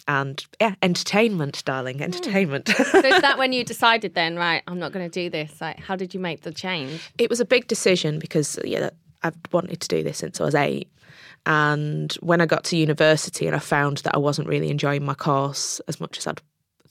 And 0.08 0.44
yeah, 0.60 0.76
entertainment, 0.82 1.64
darling, 1.66 1.98
hmm. 1.98 2.04
entertainment. 2.04 2.70
So 2.70 3.00
is 3.00 3.22
that 3.22 3.38
when 3.38 3.54
you 3.54 3.64
decided 3.64 4.16
then, 4.16 4.36
right, 4.36 4.64
I'm 4.68 4.80
not 4.80 4.92
going 4.92 5.10
to 5.10 5.12
do 5.12 5.30
this? 5.30 5.62
Like, 5.62 5.80
how 5.80 5.96
did 5.96 6.14
you 6.14 6.20
make 6.20 6.42
the 6.42 6.52
change? 6.52 7.12
it 7.18 7.30
was 7.30 7.40
a 7.40 7.46
big 7.46 7.68
decision 7.68 8.20
because 8.20 8.58
yeah, 8.64 8.90
I've 9.24 9.36
wanted 9.52 9.82
to 9.82 9.88
do 9.88 10.04
this 10.04 10.18
since 10.18 10.40
I 10.40 10.46
was 10.46 10.56
eight. 10.56 10.90
And 11.46 12.12
when 12.22 12.42
I 12.42 12.46
got 12.46 12.64
to 12.66 12.78
university 12.78 13.48
and 13.48 13.56
I 13.56 13.60
found 13.60 13.98
that 14.00 14.16
I 14.16 14.20
wasn't 14.20 14.48
really 14.48 14.70
enjoying 14.70 15.06
my 15.06 15.14
course 15.14 15.80
as 15.88 16.00
much 16.00 16.18
as 16.18 16.28
I'd 16.28 16.42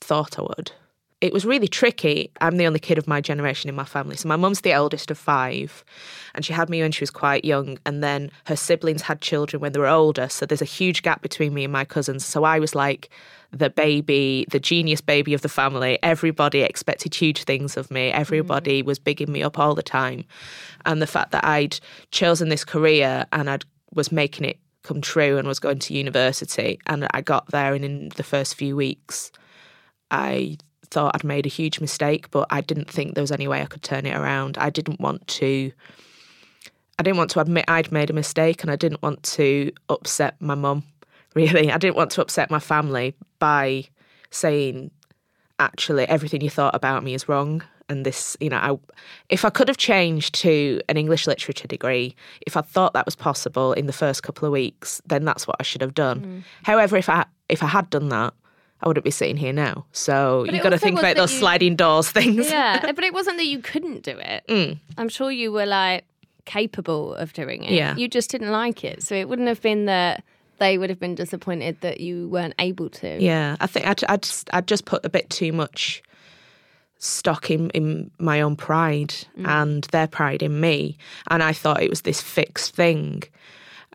thought 0.00 0.38
I 0.38 0.42
would, 0.42 0.72
it 1.20 1.32
was 1.32 1.44
really 1.44 1.66
tricky. 1.66 2.30
I'm 2.40 2.56
the 2.56 2.66
only 2.66 2.78
kid 2.78 2.96
of 2.96 3.08
my 3.08 3.20
generation 3.20 3.68
in 3.68 3.74
my 3.74 3.84
family. 3.84 4.16
So 4.16 4.28
my 4.28 4.36
mum's 4.36 4.60
the 4.60 4.72
eldest 4.72 5.10
of 5.10 5.18
five, 5.18 5.84
and 6.34 6.44
she 6.44 6.52
had 6.52 6.70
me 6.70 6.80
when 6.80 6.92
she 6.92 7.02
was 7.02 7.10
quite 7.10 7.44
young. 7.44 7.78
And 7.84 8.04
then 8.04 8.30
her 8.46 8.54
siblings 8.54 9.02
had 9.02 9.20
children 9.20 9.60
when 9.60 9.72
they 9.72 9.80
were 9.80 9.88
older. 9.88 10.28
So 10.28 10.46
there's 10.46 10.62
a 10.62 10.66
huge 10.66 11.02
gap 11.02 11.20
between 11.20 11.54
me 11.54 11.64
and 11.64 11.72
my 11.72 11.84
cousins. 11.84 12.24
So 12.24 12.44
I 12.44 12.60
was 12.60 12.74
like 12.74 13.10
the 13.50 13.70
baby, 13.70 14.46
the 14.50 14.60
genius 14.60 15.00
baby 15.00 15.34
of 15.34 15.42
the 15.42 15.48
family. 15.48 15.98
Everybody 16.02 16.60
expected 16.60 17.14
huge 17.14 17.44
things 17.44 17.76
of 17.76 17.90
me. 17.90 18.10
Everybody 18.12 18.82
mm. 18.82 18.86
was 18.86 18.98
bigging 18.98 19.32
me 19.32 19.42
up 19.42 19.58
all 19.58 19.74
the 19.74 19.82
time. 19.82 20.24
And 20.86 21.02
the 21.02 21.06
fact 21.06 21.32
that 21.32 21.44
I'd 21.44 21.80
chosen 22.12 22.48
this 22.48 22.64
career 22.64 23.26
and 23.32 23.50
I 23.50 23.58
was 23.92 24.12
making 24.12 24.44
it 24.44 24.58
come 24.84 25.00
true 25.00 25.36
and 25.36 25.48
was 25.48 25.58
going 25.58 25.80
to 25.80 25.94
university. 25.94 26.78
And 26.86 27.08
I 27.12 27.22
got 27.22 27.50
there, 27.50 27.74
and 27.74 27.84
in 27.84 28.10
the 28.10 28.22
first 28.22 28.54
few 28.54 28.76
weeks, 28.76 29.32
I 30.10 30.58
thought 30.90 31.12
I'd 31.14 31.24
made 31.24 31.46
a 31.46 31.50
huge 31.50 31.80
mistake, 31.80 32.30
but 32.30 32.46
I 32.50 32.60
didn't 32.60 32.90
think 32.90 33.14
there 33.14 33.22
was 33.22 33.32
any 33.32 33.48
way 33.48 33.62
I 33.62 33.66
could 33.66 33.82
turn 33.82 34.06
it 34.06 34.16
around. 34.16 34.58
I 34.58 34.70
didn't 34.70 35.00
want 35.00 35.26
to. 35.28 35.72
I 36.98 37.02
didn't 37.02 37.18
want 37.18 37.30
to 37.30 37.40
admit 37.40 37.64
I'd 37.68 37.92
made 37.92 38.10
a 38.10 38.12
mistake, 38.12 38.62
and 38.62 38.70
I 38.70 38.76
didn't 38.76 39.02
want 39.02 39.22
to 39.24 39.72
upset 39.88 40.40
my 40.40 40.54
mum. 40.54 40.84
Really, 41.34 41.70
I 41.70 41.78
didn't 41.78 41.94
want 41.94 42.10
to 42.12 42.22
upset 42.22 42.50
my 42.50 42.58
family 42.58 43.14
by 43.38 43.84
saying, 44.30 44.90
"Actually, 45.60 46.08
everything 46.08 46.40
you 46.40 46.50
thought 46.50 46.74
about 46.74 47.04
me 47.04 47.14
is 47.14 47.28
wrong." 47.28 47.62
and 47.88 48.04
this, 48.04 48.36
you 48.40 48.50
know, 48.50 48.56
I, 48.56 48.78
if 49.28 49.44
I 49.44 49.50
could 49.50 49.68
have 49.68 49.76
changed 49.76 50.34
to 50.36 50.80
an 50.88 50.96
English 50.96 51.26
literature 51.26 51.68
degree, 51.68 52.14
if 52.46 52.56
I 52.56 52.60
thought 52.60 52.92
that 52.92 53.06
was 53.06 53.16
possible 53.16 53.72
in 53.72 53.86
the 53.86 53.92
first 53.92 54.22
couple 54.22 54.46
of 54.46 54.52
weeks, 54.52 55.00
then 55.06 55.24
that's 55.24 55.46
what 55.46 55.56
I 55.58 55.62
should 55.62 55.80
have 55.80 55.94
done. 55.94 56.20
Mm. 56.20 56.44
However, 56.64 56.96
if 56.96 57.08
I 57.08 57.24
if 57.48 57.62
I 57.62 57.66
had 57.66 57.88
done 57.90 58.10
that, 58.10 58.34
I 58.80 58.88
wouldn't 58.88 59.04
be 59.04 59.10
sitting 59.10 59.36
here 59.36 59.52
now. 59.52 59.86
So 59.92 60.44
but 60.46 60.54
you've 60.54 60.62
got 60.62 60.70
to 60.70 60.78
think 60.78 60.98
about 60.98 61.16
those 61.16 61.32
you, 61.32 61.38
sliding 61.38 61.76
doors 61.76 62.10
things. 62.10 62.48
Yeah, 62.48 62.80
but 62.94 63.04
it 63.04 63.12
wasn't 63.12 63.38
that 63.38 63.46
you 63.46 63.60
couldn't 63.60 64.02
do 64.02 64.16
it. 64.16 64.44
Mm. 64.48 64.78
I'm 64.96 65.08
sure 65.08 65.30
you 65.30 65.50
were 65.50 65.66
like 65.66 66.04
capable 66.44 67.14
of 67.14 67.32
doing 67.32 67.64
it. 67.64 67.72
Yeah. 67.72 67.96
You 67.96 68.08
just 68.08 68.30
didn't 68.30 68.50
like 68.50 68.84
it. 68.84 69.02
So 69.02 69.14
it 69.14 69.28
wouldn't 69.28 69.48
have 69.48 69.60
been 69.60 69.84
that 69.86 70.24
they 70.58 70.78
would 70.78 70.90
have 70.90 70.98
been 70.98 71.14
disappointed 71.14 71.80
that 71.82 72.00
you 72.00 72.28
weren't 72.28 72.54
able 72.58 72.90
to. 72.90 73.22
Yeah, 73.22 73.56
I 73.60 73.66
think 73.66 73.86
I'd, 73.86 74.02
I'd, 74.08 74.22
just, 74.22 74.50
I'd 74.52 74.66
just 74.66 74.84
put 74.84 75.04
a 75.04 75.08
bit 75.08 75.30
too 75.30 75.52
much 75.52 76.02
stock 76.98 77.50
in, 77.50 77.70
in 77.70 78.10
my 78.18 78.40
own 78.40 78.56
pride 78.56 79.14
mm. 79.38 79.46
and 79.46 79.84
their 79.84 80.08
pride 80.08 80.42
in 80.42 80.60
me. 80.60 80.98
And 81.30 81.42
I 81.42 81.52
thought 81.52 81.82
it 81.82 81.90
was 81.90 82.02
this 82.02 82.20
fixed 82.20 82.74
thing. 82.74 83.22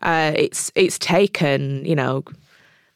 Uh, 0.02 0.32
it's 0.36 0.72
it's 0.74 0.98
taken, 0.98 1.84
you 1.84 1.94
know, 1.94 2.24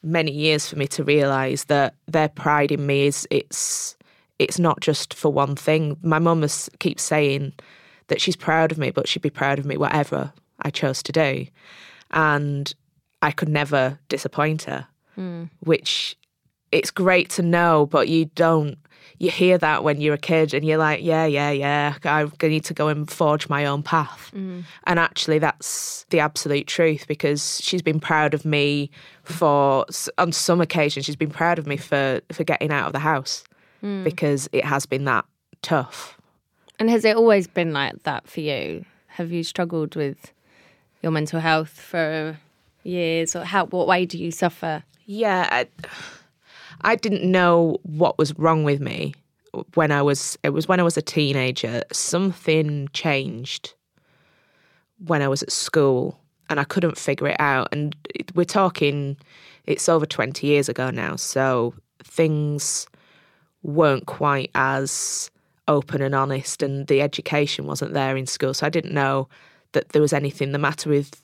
many 0.08 0.32
years 0.32 0.68
for 0.68 0.76
me 0.76 0.86
to 0.88 1.04
realise 1.04 1.64
that 1.64 1.94
their 2.06 2.28
pride 2.28 2.72
in 2.72 2.86
me 2.86 3.06
is 3.06 3.26
it's 3.30 3.96
it's 4.38 4.58
not 4.58 4.80
just 4.80 5.14
for 5.14 5.32
one 5.32 5.56
thing. 5.56 5.96
My 6.02 6.18
mum 6.18 6.46
keeps 6.78 7.02
saying 7.02 7.52
that 8.06 8.20
she's 8.20 8.36
proud 8.36 8.72
of 8.72 8.78
me, 8.78 8.90
but 8.90 9.08
she'd 9.08 9.22
be 9.22 9.30
proud 9.30 9.58
of 9.58 9.66
me 9.66 9.76
whatever 9.76 10.32
I 10.62 10.70
chose 10.70 11.02
to 11.04 11.12
do. 11.12 11.46
And 12.12 12.72
I 13.20 13.32
could 13.32 13.48
never 13.48 13.98
disappoint 14.08 14.62
her, 14.62 14.86
mm. 15.18 15.50
which 15.60 16.16
it's 16.70 16.90
great 16.90 17.30
to 17.30 17.42
know, 17.42 17.86
but 17.86 18.08
you 18.08 18.26
don't 18.26 18.78
you 19.18 19.30
hear 19.30 19.58
that 19.58 19.82
when 19.82 20.00
you're 20.00 20.14
a 20.14 20.18
kid 20.18 20.54
and 20.54 20.64
you're 20.64 20.78
like, 20.78 21.02
yeah, 21.02 21.26
yeah, 21.26 21.50
yeah, 21.50 21.94
I 22.04 22.28
need 22.42 22.64
to 22.64 22.74
go 22.74 22.88
and 22.88 23.10
forge 23.10 23.48
my 23.48 23.66
own 23.66 23.82
path. 23.82 24.30
Mm. 24.34 24.64
And 24.84 24.98
actually, 24.98 25.38
that's 25.38 26.06
the 26.10 26.20
absolute 26.20 26.66
truth 26.66 27.06
because 27.08 27.60
she's 27.62 27.82
been 27.82 28.00
proud 28.00 28.32
of 28.32 28.44
me 28.44 28.90
for, 29.24 29.86
on 30.18 30.32
some 30.32 30.60
occasions, 30.60 31.06
she's 31.06 31.16
been 31.16 31.30
proud 31.30 31.58
of 31.58 31.66
me 31.66 31.76
for, 31.76 32.20
for 32.30 32.44
getting 32.44 32.70
out 32.70 32.86
of 32.86 32.92
the 32.92 33.00
house 33.00 33.44
mm. 33.82 34.04
because 34.04 34.48
it 34.52 34.64
has 34.64 34.86
been 34.86 35.04
that 35.04 35.24
tough. 35.62 36.16
And 36.78 36.88
has 36.88 37.04
it 37.04 37.16
always 37.16 37.48
been 37.48 37.72
like 37.72 38.04
that 38.04 38.28
for 38.28 38.40
you? 38.40 38.84
Have 39.08 39.32
you 39.32 39.42
struggled 39.42 39.96
with 39.96 40.32
your 41.02 41.10
mental 41.10 41.40
health 41.40 41.70
for 41.70 42.38
years, 42.84 43.34
or 43.34 43.44
how? 43.44 43.66
What 43.66 43.88
way 43.88 44.06
do 44.06 44.16
you 44.16 44.30
suffer? 44.30 44.84
Yeah, 45.06 45.48
I, 45.50 45.66
I 46.82 46.96
didn't 46.96 47.30
know 47.30 47.78
what 47.82 48.18
was 48.18 48.36
wrong 48.38 48.64
with 48.64 48.80
me 48.80 49.14
when 49.74 49.90
I 49.90 50.02
was 50.02 50.38
it 50.42 50.50
was 50.50 50.68
when 50.68 50.80
I 50.80 50.82
was 50.82 50.96
a 50.96 51.02
teenager. 51.02 51.82
Something 51.92 52.88
changed 52.92 53.74
when 55.04 55.22
I 55.22 55.28
was 55.28 55.42
at 55.42 55.52
school 55.52 56.18
and 56.50 56.58
I 56.58 56.64
couldn't 56.64 56.98
figure 56.98 57.28
it 57.28 57.40
out. 57.40 57.68
And 57.72 57.94
we're 58.34 58.44
talking 58.44 59.16
it's 59.66 59.88
over 59.88 60.06
20 60.06 60.46
years 60.46 60.68
ago 60.68 60.90
now, 60.90 61.16
so 61.16 61.74
things 62.02 62.86
weren't 63.62 64.06
quite 64.06 64.50
as 64.54 65.30
open 65.66 66.00
and 66.00 66.14
honest 66.14 66.62
and 66.62 66.86
the 66.86 67.02
education 67.02 67.66
wasn't 67.66 67.92
there 67.92 68.16
in 68.16 68.26
school. 68.26 68.54
So 68.54 68.66
I 68.66 68.70
didn't 68.70 68.94
know 68.94 69.28
that 69.72 69.90
there 69.90 70.00
was 70.00 70.14
anything 70.14 70.52
the 70.52 70.58
matter 70.58 70.88
with 70.88 71.22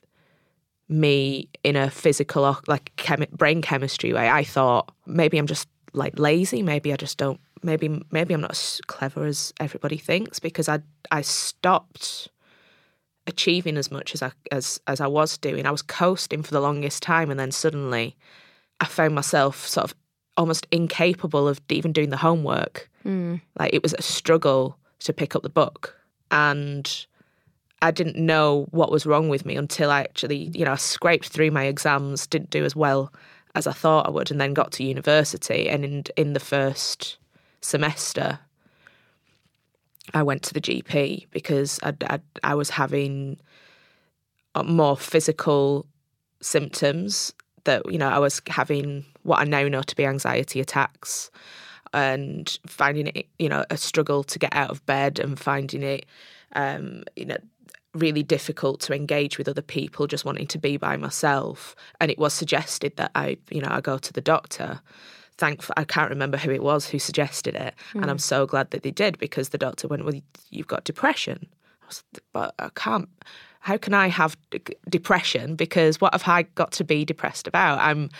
me 0.94 1.48
in 1.62 1.76
a 1.76 1.90
physical 1.90 2.44
or 2.44 2.58
like 2.66 2.92
chem- 2.96 3.26
brain 3.32 3.62
chemistry 3.62 4.12
way. 4.12 4.28
I 4.28 4.44
thought 4.44 4.92
maybe 5.06 5.38
I'm 5.38 5.46
just 5.46 5.68
like 5.92 6.18
lazy. 6.18 6.62
Maybe 6.62 6.92
I 6.92 6.96
just 6.96 7.18
don't. 7.18 7.40
Maybe 7.62 8.02
maybe 8.10 8.34
I'm 8.34 8.40
not 8.40 8.52
as 8.52 8.80
clever 8.86 9.24
as 9.24 9.52
everybody 9.58 9.96
thinks 9.96 10.38
because 10.38 10.68
I 10.68 10.80
I 11.10 11.22
stopped 11.22 12.28
achieving 13.26 13.76
as 13.76 13.90
much 13.90 14.14
as 14.14 14.22
I 14.22 14.32
as 14.52 14.80
as 14.86 15.00
I 15.00 15.06
was 15.06 15.38
doing. 15.38 15.66
I 15.66 15.70
was 15.70 15.82
coasting 15.82 16.42
for 16.42 16.52
the 16.52 16.60
longest 16.60 17.02
time, 17.02 17.30
and 17.30 17.40
then 17.40 17.50
suddenly 17.50 18.16
I 18.80 18.86
found 18.86 19.14
myself 19.14 19.66
sort 19.66 19.84
of 19.84 19.94
almost 20.36 20.66
incapable 20.70 21.48
of 21.48 21.60
even 21.70 21.92
doing 21.92 22.10
the 22.10 22.16
homework. 22.16 22.90
Mm. 23.04 23.40
Like 23.58 23.72
it 23.72 23.82
was 23.82 23.94
a 23.94 24.02
struggle 24.02 24.78
to 25.00 25.12
pick 25.12 25.34
up 25.34 25.42
the 25.42 25.48
book, 25.48 25.96
and 26.30 27.06
I 27.84 27.90
didn't 27.90 28.16
know 28.16 28.66
what 28.70 28.90
was 28.90 29.04
wrong 29.04 29.28
with 29.28 29.44
me 29.44 29.56
until 29.56 29.90
I 29.90 30.00
actually, 30.00 30.50
you 30.54 30.64
know, 30.64 30.72
I 30.72 30.76
scraped 30.76 31.28
through 31.28 31.50
my 31.50 31.64
exams, 31.64 32.26
didn't 32.26 32.48
do 32.48 32.64
as 32.64 32.74
well 32.74 33.12
as 33.54 33.66
I 33.66 33.72
thought 33.72 34.06
I 34.06 34.10
would, 34.10 34.30
and 34.30 34.40
then 34.40 34.54
got 34.54 34.72
to 34.72 34.84
university. 34.84 35.68
And 35.68 35.84
in 35.84 36.04
in 36.16 36.32
the 36.32 36.40
first 36.40 37.18
semester, 37.60 38.38
I 40.14 40.22
went 40.22 40.42
to 40.44 40.54
the 40.54 40.62
GP 40.62 41.26
because 41.30 41.78
I 41.82 41.92
I, 42.08 42.20
I 42.42 42.54
was 42.54 42.70
having 42.70 43.38
more 44.64 44.96
physical 44.96 45.84
symptoms 46.40 47.34
that 47.64 47.82
you 47.92 47.98
know 47.98 48.08
I 48.08 48.18
was 48.18 48.40
having 48.48 49.04
what 49.24 49.40
I 49.40 49.44
now 49.44 49.68
know 49.68 49.82
to 49.82 49.96
be 49.96 50.06
anxiety 50.06 50.58
attacks 50.58 51.30
and 51.92 52.58
finding 52.66 53.08
it 53.08 53.26
you 53.38 53.50
know 53.50 53.66
a 53.68 53.76
struggle 53.76 54.24
to 54.24 54.38
get 54.38 54.56
out 54.56 54.70
of 54.70 54.86
bed 54.86 55.18
and 55.18 55.38
finding 55.38 55.82
it 55.82 56.06
um, 56.54 57.04
you 57.14 57.26
know 57.26 57.36
really 57.94 58.22
difficult 58.22 58.80
to 58.80 58.94
engage 58.94 59.38
with 59.38 59.48
other 59.48 59.62
people, 59.62 60.06
just 60.06 60.24
wanting 60.24 60.46
to 60.48 60.58
be 60.58 60.76
by 60.76 60.96
myself. 60.96 61.74
And 62.00 62.10
it 62.10 62.18
was 62.18 62.34
suggested 62.34 62.96
that 62.96 63.10
I, 63.14 63.38
you 63.50 63.60
know, 63.60 63.68
I 63.70 63.80
go 63.80 63.98
to 63.98 64.12
the 64.12 64.20
doctor. 64.20 64.80
Thankful, 65.36 65.74
I 65.76 65.84
can't 65.84 66.10
remember 66.10 66.36
who 66.36 66.50
it 66.50 66.62
was 66.62 66.88
who 66.88 66.98
suggested 66.98 67.56
it, 67.56 67.74
mm. 67.92 68.02
and 68.02 68.04
I'm 68.04 68.18
hmm. 68.18 68.20
so 68.20 68.46
glad 68.46 68.70
that 68.70 68.84
they 68.84 68.92
did 68.92 69.18
because 69.18 69.48
the 69.48 69.58
doctor 69.58 69.88
went, 69.88 70.04
"Well, 70.04 70.14
you've 70.50 70.68
got 70.68 70.84
depression." 70.84 71.48
I 71.82 71.86
was, 71.86 72.04
but 72.32 72.54
I 72.60 72.68
can't. 72.76 73.08
How 73.58 73.76
can 73.76 73.94
I 73.94 74.06
have 74.06 74.36
depression? 74.88 75.56
Because 75.56 76.00
what 76.00 76.14
have 76.14 76.28
I 76.28 76.42
got 76.42 76.70
to 76.72 76.84
be 76.84 77.04
depressed 77.04 77.48
about? 77.48 77.80
I'm, 77.80 78.10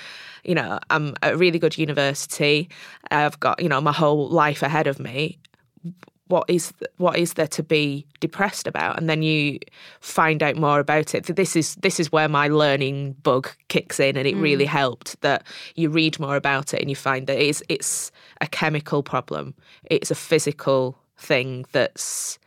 you 0.43 0.57
know, 0.57 0.81
I'm 0.91 1.15
at 1.23 1.35
a 1.35 1.37
really 1.37 1.61
good 1.61 1.79
university. 1.79 2.69
I've 3.13 3.39
got, 3.39 3.63
you 3.63 3.69
know, 3.69 3.81
my 3.81 3.93
whole 3.93 4.29
life 4.29 4.63
ahead 4.63 4.89
of 4.89 4.99
me 4.99 5.39
what 6.29 6.49
is 6.49 6.73
what 6.97 7.19
is 7.19 7.35
there 7.35 7.49
to 7.49 7.63
be 7.63 8.07
depressed 8.21 8.67
about? 8.67 8.99
And 8.99 9.09
then 9.11 9.23
you 9.23 9.59
find 10.01 10.43
out 10.43 10.57
more 10.57 10.81
about 10.81 11.15
it. 11.15 11.25
This 11.25 11.55
is 11.55 11.75
this 11.77 12.01
is 12.01 12.11
where 12.11 12.29
my 12.29 12.49
learning 12.49 13.13
bug 13.23 13.51
kicks 13.69 14.01
in 14.01 14.17
and 14.17 14.27
it 14.27 14.35
mm. 14.35 14.43
really 14.43 14.65
helped 14.65 15.21
that 15.21 15.45
you 15.75 15.91
read 15.91 16.19
more 16.19 16.37
about 16.37 16.73
it 16.73 16.81
and 16.81 16.89
you 16.89 16.97
find 16.97 17.27
that 17.27 17.39
it's 17.39 17.63
it's 17.69 18.11
a 18.41 18.47
chemical 18.47 19.03
problem. 19.03 19.55
It's 19.85 20.11
a 20.11 20.15
physical 20.15 20.99
thing 21.19 21.67
that's 21.73 22.39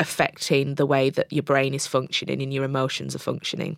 affecting 0.00 0.74
the 0.74 0.86
way 0.86 1.10
that 1.10 1.32
your 1.32 1.42
brain 1.42 1.74
is 1.74 1.86
functioning 1.86 2.42
and 2.42 2.52
your 2.52 2.64
emotions 2.64 3.14
are 3.14 3.20
functioning 3.20 3.76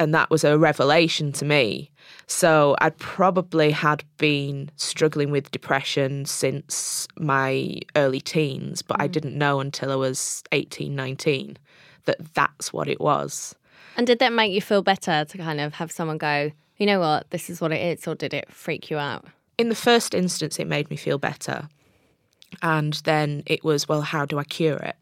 and 0.00 0.14
that 0.14 0.30
was 0.30 0.44
a 0.44 0.56
revelation 0.56 1.30
to 1.30 1.44
me. 1.44 1.90
So 2.26 2.74
I'd 2.80 2.96
probably 2.96 3.70
had 3.70 4.02
been 4.16 4.70
struggling 4.76 5.30
with 5.30 5.50
depression 5.50 6.24
since 6.24 7.06
my 7.18 7.80
early 7.94 8.22
teens, 8.22 8.80
but 8.80 8.96
mm. 8.96 9.02
I 9.02 9.06
didn't 9.08 9.36
know 9.36 9.60
until 9.60 9.92
I 9.92 9.96
was 9.96 10.42
18, 10.52 10.96
19 10.96 11.58
that 12.06 12.16
that's 12.32 12.72
what 12.72 12.88
it 12.88 12.98
was. 12.98 13.54
And 13.98 14.06
did 14.06 14.20
that 14.20 14.32
make 14.32 14.52
you 14.52 14.62
feel 14.62 14.80
better 14.80 15.26
to 15.26 15.38
kind 15.38 15.60
of 15.60 15.74
have 15.74 15.92
someone 15.92 16.16
go, 16.16 16.50
you 16.78 16.86
know 16.86 16.98
what, 16.98 17.30
this 17.30 17.50
is 17.50 17.60
what 17.60 17.70
it 17.70 17.82
is, 17.82 18.08
or 18.08 18.14
did 18.14 18.32
it 18.32 18.50
freak 18.50 18.90
you 18.90 18.96
out? 18.96 19.26
In 19.58 19.68
the 19.68 19.74
first 19.74 20.14
instance, 20.14 20.58
it 20.58 20.66
made 20.66 20.88
me 20.88 20.96
feel 20.96 21.18
better. 21.18 21.68
And 22.62 22.94
then 23.04 23.42
it 23.44 23.62
was, 23.62 23.86
well, 23.86 24.00
how 24.00 24.24
do 24.24 24.38
I 24.38 24.44
cure 24.44 24.78
it? 24.78 24.96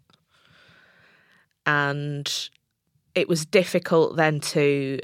And 1.67 2.51
it 3.15 3.29
was 3.29 3.45
difficult 3.47 4.17
then 4.17 4.41
to 4.41 5.01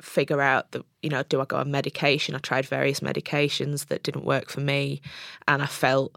figure 0.00 0.40
out 0.40 0.70
that 0.72 0.82
you 1.02 1.10
know 1.10 1.22
do 1.24 1.40
I 1.40 1.44
go 1.44 1.56
on 1.56 1.70
medication? 1.70 2.34
I 2.34 2.38
tried 2.38 2.66
various 2.66 3.00
medications 3.00 3.86
that 3.86 4.02
didn't 4.02 4.24
work 4.24 4.50
for 4.50 4.60
me 4.60 5.00
and 5.46 5.62
I 5.62 5.66
felt 5.66 6.16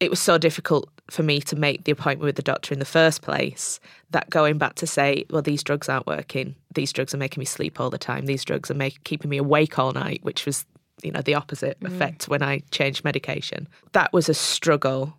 it 0.00 0.10
was 0.10 0.20
so 0.20 0.38
difficult 0.38 0.90
for 1.10 1.22
me 1.22 1.40
to 1.40 1.56
make 1.56 1.84
the 1.84 1.92
appointment 1.92 2.24
with 2.24 2.36
the 2.36 2.42
doctor 2.42 2.72
in 2.72 2.78
the 2.78 2.84
first 2.84 3.22
place 3.22 3.78
that 4.10 4.30
going 4.30 4.58
back 4.58 4.74
to 4.76 4.86
say 4.86 5.24
well 5.30 5.42
these 5.42 5.62
drugs 5.62 5.88
aren't 5.88 6.06
working. 6.06 6.54
These 6.74 6.92
drugs 6.92 7.14
are 7.14 7.18
making 7.18 7.40
me 7.40 7.46
sleep 7.46 7.78
all 7.78 7.90
the 7.90 7.98
time. 7.98 8.26
These 8.26 8.44
drugs 8.44 8.70
are 8.70 8.74
make, 8.74 9.02
keeping 9.04 9.30
me 9.30 9.38
awake 9.38 9.78
all 9.78 9.92
night 9.92 10.20
which 10.22 10.46
was 10.46 10.64
you 11.02 11.10
know 11.10 11.22
the 11.22 11.34
opposite 11.34 11.78
mm. 11.80 11.88
effect 11.88 12.28
when 12.28 12.42
I 12.42 12.60
changed 12.70 13.04
medication. 13.04 13.68
That 13.92 14.12
was 14.12 14.28
a 14.28 14.34
struggle 14.34 15.16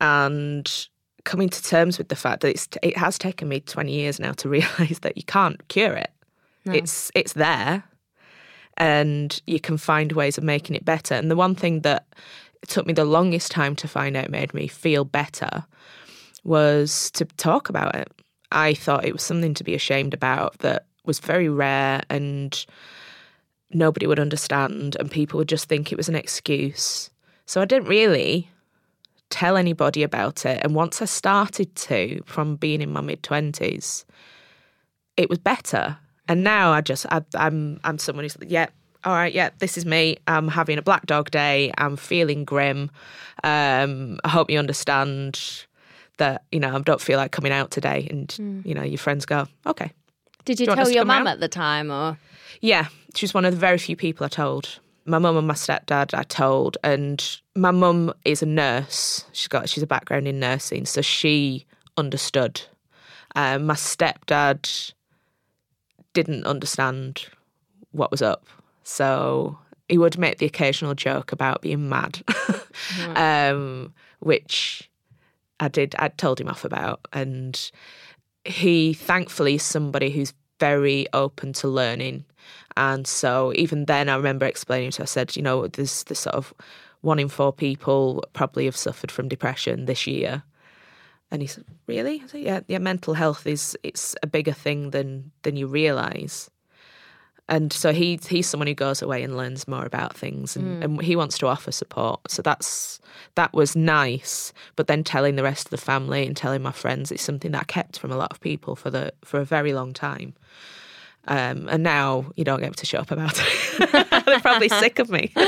and 0.00 0.88
coming 1.24 1.48
to 1.48 1.62
terms 1.62 1.98
with 1.98 2.08
the 2.08 2.16
fact 2.16 2.42
that 2.42 2.50
it's 2.50 2.68
it 2.82 2.96
has 2.96 3.18
taken 3.18 3.48
me 3.48 3.60
20 3.60 3.92
years 3.92 4.20
now 4.20 4.32
to 4.32 4.48
realize 4.58 5.00
that 5.00 5.16
you 5.16 5.22
can't 5.24 5.66
cure 5.68 5.94
it. 5.94 6.10
It's 6.66 7.10
it's 7.14 7.34
there 7.34 7.84
and 8.76 9.40
you 9.46 9.60
can 9.60 9.76
find 9.76 10.12
ways 10.12 10.38
of 10.38 10.44
making 10.44 10.76
it 10.76 10.84
better. 10.84 11.14
And 11.14 11.30
the 11.30 11.36
one 11.36 11.54
thing 11.54 11.80
that 11.80 12.06
took 12.66 12.86
me 12.86 12.92
the 12.92 13.04
longest 13.04 13.50
time 13.50 13.76
to 13.76 13.88
find 13.88 14.16
out 14.16 14.30
made 14.30 14.54
me 14.54 14.66
feel 14.66 15.04
better 15.04 15.64
was 16.42 17.10
to 17.12 17.24
talk 17.24 17.68
about 17.68 17.94
it. 17.94 18.10
I 18.50 18.74
thought 18.74 19.04
it 19.04 19.12
was 19.12 19.22
something 19.22 19.54
to 19.54 19.64
be 19.64 19.74
ashamed 19.74 20.14
about 20.14 20.58
that 20.58 20.86
was 21.04 21.18
very 21.18 21.48
rare 21.48 22.02
and 22.08 22.64
nobody 23.70 24.06
would 24.06 24.20
understand 24.20 24.96
and 24.98 25.10
people 25.10 25.38
would 25.38 25.48
just 25.48 25.68
think 25.68 25.90
it 25.92 25.96
was 25.96 26.08
an 26.08 26.14
excuse. 26.14 27.10
So 27.46 27.60
I 27.60 27.64
didn't 27.64 27.88
really 27.88 28.48
tell 29.30 29.56
anybody 29.56 30.02
about 30.02 30.46
it. 30.46 30.60
And 30.62 30.74
once 30.74 31.02
I 31.02 31.06
started 31.06 31.74
to, 31.76 32.22
from 32.26 32.56
being 32.56 32.80
in 32.80 32.92
my 32.92 33.00
mid 33.00 33.22
20s, 33.22 34.04
it 35.16 35.28
was 35.28 35.38
better. 35.38 35.98
And 36.28 36.42
now 36.42 36.72
I 36.72 36.80
just, 36.80 37.06
I, 37.10 37.22
I'm, 37.34 37.80
I'm 37.84 37.98
someone 37.98 38.24
who's 38.24 38.38
like, 38.38 38.50
yeah, 38.50 38.66
all 39.04 39.12
right, 39.12 39.32
yeah, 39.32 39.50
this 39.58 39.76
is 39.76 39.84
me. 39.84 40.16
I'm 40.26 40.48
having 40.48 40.78
a 40.78 40.82
black 40.82 41.06
dog 41.06 41.30
day. 41.30 41.72
I'm 41.76 41.96
feeling 41.96 42.44
grim. 42.44 42.90
Um, 43.42 44.18
I 44.24 44.28
hope 44.28 44.50
you 44.50 44.58
understand 44.58 45.66
that, 46.18 46.44
you 46.50 46.60
know, 46.60 46.74
I 46.74 46.80
don't 46.80 47.00
feel 47.00 47.18
like 47.18 47.32
coming 47.32 47.52
out 47.52 47.70
today. 47.70 48.06
And, 48.10 48.62
you 48.64 48.74
know, 48.74 48.82
your 48.82 48.98
friends 48.98 49.26
go, 49.26 49.46
okay. 49.66 49.92
Did 50.44 50.60
you 50.60 50.66
you 50.66 50.74
tell 50.74 50.90
your 50.90 51.04
mum 51.04 51.26
at 51.26 51.40
the 51.40 51.48
time 51.48 51.90
or? 51.90 52.18
Yeah, 52.60 52.86
she's 53.14 53.34
one 53.34 53.44
of 53.44 53.52
the 53.52 53.60
very 53.60 53.78
few 53.78 53.96
people 53.96 54.24
I 54.24 54.28
told. 54.28 54.78
My 55.06 55.18
mum 55.18 55.36
and 55.36 55.46
my 55.46 55.54
stepdad 55.54 56.14
I 56.14 56.22
told, 56.22 56.78
and 56.82 57.22
my 57.54 57.70
mum 57.70 58.14
is 58.24 58.42
a 58.42 58.46
nurse. 58.46 59.26
She's 59.32 59.48
got 59.48 59.68
she's 59.68 59.82
a 59.82 59.86
background 59.86 60.26
in 60.26 60.40
nursing, 60.40 60.86
so 60.86 61.02
she 61.02 61.66
understood. 61.96 62.62
Um, 63.36 63.66
my 63.66 63.74
stepdad 63.74 64.92
didn't 66.14 66.46
understand 66.46 67.26
what 67.92 68.10
was 68.10 68.22
up, 68.22 68.46
so 68.82 69.58
he 69.88 69.98
would 69.98 70.18
make 70.18 70.38
the 70.38 70.46
occasional 70.46 70.94
joke 70.94 71.32
about 71.32 71.62
being 71.62 71.88
mad, 71.88 72.22
um, 73.16 73.92
which 74.20 74.88
I 75.60 75.68
did. 75.68 75.94
I 75.98 76.08
told 76.08 76.40
him 76.40 76.48
off 76.48 76.64
about, 76.64 77.06
and 77.12 77.70
he 78.44 78.94
thankfully 78.94 79.56
is 79.56 79.62
somebody 79.62 80.10
who's 80.10 80.32
very 80.60 81.06
open 81.12 81.52
to 81.54 81.68
learning. 81.68 82.24
And 82.76 83.06
so 83.06 83.52
even 83.54 83.84
then, 83.84 84.08
I 84.08 84.16
remember 84.16 84.46
explaining 84.46 84.90
to. 84.92 85.02
I 85.02 85.06
said, 85.06 85.36
you 85.36 85.42
know, 85.42 85.66
there's 85.66 86.04
this 86.04 86.20
sort 86.20 86.34
of 86.34 86.54
one 87.02 87.18
in 87.18 87.28
four 87.28 87.52
people 87.52 88.24
probably 88.32 88.64
have 88.64 88.76
suffered 88.76 89.10
from 89.10 89.28
depression 89.28 89.84
this 89.84 90.06
year. 90.06 90.42
And 91.30 91.42
he 91.42 91.48
said, 91.48 91.64
"Really?" 91.86 92.22
I 92.22 92.26
said, 92.26 92.40
"Yeah, 92.42 92.60
yeah. 92.68 92.78
Mental 92.78 93.14
health 93.14 93.46
is 93.46 93.76
it's 93.82 94.14
a 94.22 94.26
bigger 94.26 94.52
thing 94.52 94.90
than 94.90 95.32
than 95.42 95.56
you 95.56 95.66
realise. 95.66 96.50
And 97.48 97.72
so 97.72 97.92
he 97.92 98.18
he's 98.26 98.46
someone 98.46 98.68
who 98.68 98.74
goes 98.74 99.02
away 99.02 99.22
and 99.22 99.36
learns 99.36 99.68
more 99.68 99.84
about 99.84 100.16
things, 100.16 100.56
and, 100.56 100.76
hmm. 100.76 100.82
and 100.82 101.02
he 101.02 101.14
wants 101.14 101.36
to 101.38 101.46
offer 101.46 101.72
support. 101.72 102.20
So 102.30 102.40
that's 102.40 103.00
that 103.34 103.52
was 103.52 103.76
nice. 103.76 104.52
But 104.76 104.86
then 104.86 105.04
telling 105.04 105.36
the 105.36 105.42
rest 105.42 105.66
of 105.66 105.70
the 105.70 105.76
family 105.76 106.26
and 106.26 106.36
telling 106.36 106.62
my 106.62 106.72
friends 106.72 107.12
is 107.12 107.20
something 107.20 107.52
that 107.52 107.62
I 107.62 107.64
kept 107.64 107.98
from 107.98 108.12
a 108.12 108.16
lot 108.16 108.32
of 108.32 108.40
people 108.40 108.76
for 108.76 108.90
the 108.90 109.12
for 109.24 109.40
a 109.40 109.44
very 109.44 109.74
long 109.74 109.92
time. 109.92 110.34
Um, 111.26 111.68
and 111.68 111.82
now 111.82 112.26
you 112.36 112.44
don't 112.44 112.60
get 112.60 112.76
to 112.76 112.86
shut 112.86 113.00
up 113.00 113.10
about 113.10 113.40
it. 113.40 114.26
They're 114.26 114.40
probably 114.40 114.68
sick 114.68 114.98
of 114.98 115.10
me. 115.10 115.32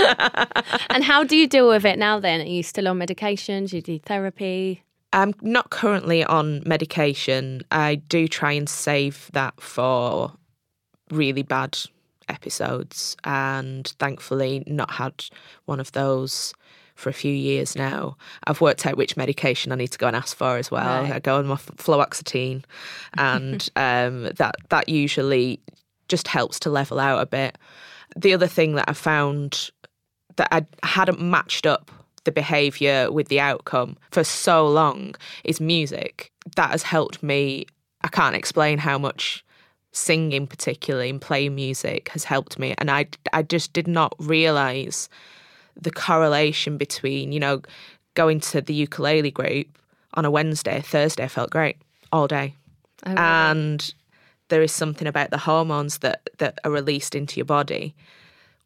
And 0.89 1.05
how 1.05 1.25
do 1.25 1.37
you 1.37 1.47
deal 1.47 1.69
with 1.69 1.85
it 1.85 1.99
now 1.99 2.19
then? 2.21 2.41
Are 2.41 2.45
you 2.45 2.63
still 2.63 2.89
on 2.89 2.97
medication? 2.97 3.67
Do 3.67 3.77
you 3.77 3.83
do 3.83 3.99
therapy? 3.99 4.83
I'm 5.13 5.35
not 5.43 5.69
currently 5.71 6.25
on 6.25 6.63
medication. 6.65 7.63
I 7.71 7.97
do 7.97 8.27
try 8.27 8.53
and 8.53 8.69
save 8.69 9.31
that 9.35 9.61
for 9.61 10.33
really 11.11 11.43
bad 11.43 11.79
episodes, 12.29 13.17
and 13.25 13.87
thankfully, 13.99 14.65
not 14.67 14.91
had 14.93 15.25
one 15.67 15.81
of 15.81 15.93
those 15.93 16.55
for 16.97 17.11
a 17.11 17.13
few 17.13 17.33
years 17.33 17.77
now. 17.77 18.17
I've 18.47 18.61
worked 18.61 18.85
out 18.87 18.97
which 18.97 19.17
medication 19.17 19.71
I 19.71 19.77
need 19.77 19.93
to 19.93 19.99
go 19.99 20.09
and 20.09 20.17
ask 20.17 20.37
for 20.37 20.57
as 20.57 20.71
well. 20.71 21.03
Right. 21.03 21.13
I 21.13 21.19
go 21.21 21.37
on 21.37 21.47
my 21.47 21.55
fluoxetine, 21.55 22.65
and 23.17 23.69
um, 23.77 24.25
that 24.37 24.57
that 24.71 24.89
usually 24.89 25.61
just 26.09 26.27
helps 26.27 26.59
to 26.61 26.71
level 26.71 26.99
out 26.99 27.21
a 27.21 27.27
bit. 27.27 27.59
The 28.17 28.35
other 28.35 28.47
thing 28.47 28.75
that 28.75 28.89
I 28.89 28.93
found 28.95 29.71
that 30.37 30.49
I 30.51 30.67
hadn't 30.83 31.21
matched 31.21 31.67
up 31.67 31.91
the 32.25 32.33
behavior 32.33 33.11
with 33.11 33.29
the 33.29 33.41
outcome 33.41 33.97
for 34.11 34.25
so 34.25 34.67
long 34.67 35.15
is 35.45 35.61
music. 35.61 36.33
That 36.57 36.71
has 36.71 36.83
helped 36.83 37.23
me. 37.23 37.67
I 38.03 38.09
can't 38.09 38.37
explain 38.37 38.79
how 38.79 38.99
much 38.99 39.45
singing, 39.93 40.47
particularly 40.47 41.09
and 41.11 41.21
playing 41.21 41.55
music, 41.55 42.11
has 42.11 42.25
helped 42.25 42.59
me. 42.59 42.75
And 42.79 42.91
I, 42.91 43.07
I 43.33 43.43
just 43.43 43.73
did 43.73 43.89
not 43.89 44.15
realize 44.19 45.09
the 45.81 45.91
correlation 45.91 46.77
between, 46.79 47.33
you 47.33 47.41
know, 47.41 47.63
going 48.15 48.41
to 48.41 48.61
the 48.61 48.75
ukulele 48.75 49.31
group 49.31 49.79
on 50.15 50.25
a 50.25 50.31
Wednesday, 50.31 50.81
Thursday, 50.81 51.25
I 51.25 51.29
felt 51.29 51.51
great 51.51 51.77
all 52.13 52.27
day. 52.27 52.55
Oh, 53.05 53.11
really? 53.11 53.21
And 53.21 53.95
there 54.49 54.63
is 54.63 54.73
something 54.73 55.07
about 55.07 55.31
the 55.31 55.39
hormones 55.39 55.99
that, 55.99 56.29
that 56.39 56.59
are 56.65 56.71
released 56.71 57.15
into 57.15 57.37
your 57.37 57.45
body 57.45 57.95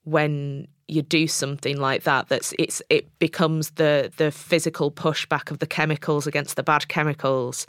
when 0.05 0.69
you 0.89 1.03
do 1.03 1.27
something 1.29 1.79
like 1.79 2.03
that 2.03 2.29
that's 2.29 2.53
it's 2.59 2.83
it 2.91 3.07
becomes 3.21 3.71
the 3.73 4.13
the 4.17 4.33
physical 4.33 4.91
pushback 4.91 5.51
of 5.51 5.61
the 5.61 5.67
chemicals 5.67 6.27
against 6.27 6.57
the 6.57 6.63
bad 6.63 6.89
chemicals 6.89 7.67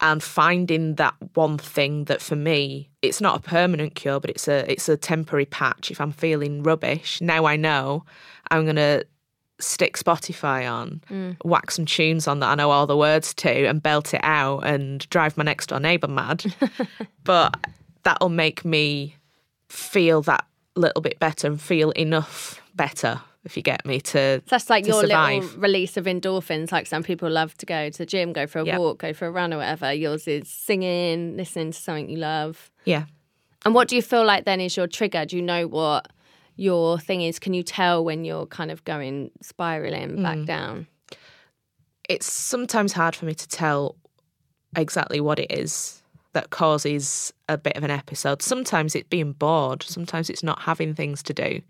and 0.00 0.22
finding 0.22 0.94
that 0.94 1.14
one 1.34 1.58
thing 1.58 2.04
that 2.04 2.22
for 2.22 2.36
me 2.36 2.88
it's 3.02 3.20
not 3.20 3.38
a 3.38 3.42
permanent 3.42 3.94
cure 3.94 4.20
but 4.20 4.30
it's 4.30 4.48
a 4.48 4.70
it's 4.70 4.88
a 4.88 4.96
temporary 4.96 5.46
patch. 5.46 5.90
If 5.90 6.00
i'm 6.00 6.12
feeling 6.12 6.62
rubbish 6.62 7.20
now 7.20 7.44
i 7.44 7.56
know 7.56 8.04
i'm 8.50 8.64
going 8.64 8.76
to 8.76 9.04
stick 9.60 9.98
spotify 9.98 10.70
on 10.70 11.02
mm. 11.10 11.36
whack 11.44 11.72
some 11.72 11.84
tunes 11.84 12.28
on 12.28 12.38
that 12.38 12.50
i 12.50 12.54
know 12.54 12.70
all 12.70 12.86
the 12.86 12.96
words 12.96 13.34
to 13.34 13.66
and 13.66 13.82
belt 13.82 14.14
it 14.14 14.20
out 14.22 14.60
and 14.60 15.08
drive 15.10 15.36
my 15.36 15.42
next 15.44 15.68
door 15.68 15.80
neighbour 15.80 16.08
mad. 16.08 16.44
But 17.24 17.58
that'll 18.04 18.30
make 18.30 18.64
me 18.64 19.16
feel 19.68 20.22
that 20.22 20.46
little 20.76 21.02
bit 21.02 21.18
better 21.18 21.46
and 21.46 21.60
feel 21.60 21.90
enough 21.90 22.62
better 22.74 23.20
if 23.48 23.56
you 23.56 23.62
get 23.62 23.84
me 23.86 24.00
to 24.12 24.38
So 24.38 24.42
that's 24.50 24.68
like 24.70 24.84
to 24.84 24.88
your 24.90 25.00
survive. 25.00 25.42
little 25.44 25.60
release 25.60 25.96
of 25.96 26.04
endorphins. 26.04 26.70
Like 26.70 26.86
some 26.86 27.02
people 27.02 27.28
love 27.30 27.56
to 27.58 27.66
go 27.66 27.90
to 27.90 27.98
the 27.98 28.06
gym, 28.06 28.32
go 28.32 28.46
for 28.46 28.60
a 28.60 28.64
Yeah. 28.64 28.78
walk, 28.78 28.98
go 28.98 29.12
for 29.12 29.26
a 29.26 29.30
run 29.30 29.52
or 29.52 29.58
whatever. 29.58 29.92
Yours 29.92 30.28
is 30.28 30.48
singing, 30.48 31.36
listening 31.36 31.72
to 31.72 31.78
something 31.78 32.08
you 32.08 32.18
love. 32.18 32.70
yeah 32.84 33.04
And 33.64 33.74
what 33.74 33.88
do 33.88 33.96
you 33.96 34.02
feel 34.02 34.24
like 34.24 34.44
then 34.44 34.60
is 34.60 34.76
your 34.76 34.86
trigger? 34.86 35.24
Do 35.26 35.36
you 35.36 35.42
know 35.42 35.66
what 35.66 36.06
your 36.56 36.98
thing 36.98 37.22
is? 37.22 37.38
Can 37.38 37.54
you 37.54 37.62
tell 37.62 38.04
when 38.04 38.24
you're 38.24 38.46
kind 38.46 38.70
of 38.70 38.84
going 38.84 39.30
spiraling 39.42 40.18
Mm. 40.18 40.22
back 40.22 40.44
down? 40.46 40.86
it's 42.08 42.26
sometimes 42.32 42.92
hard 42.94 43.14
for 43.14 43.26
me 43.26 43.34
to 43.34 43.46
tell 43.48 43.94
exactly 44.76 45.20
what 45.20 45.38
it 45.38 45.50
is 45.52 46.02
that 46.34 46.50
causes 46.50 47.32
a 47.48 47.56
bit 47.56 47.74
of 47.76 47.82
an 47.84 47.90
episode. 47.90 48.42
Sometimes 48.42 48.94
it's 48.94 49.08
being 49.08 49.32
bored, 49.32 49.82
sometimes 49.82 50.28
it's 50.28 50.42
not 50.42 50.60
having 50.60 50.94
things 50.94 51.22
to 51.22 51.32
do. 51.32 51.60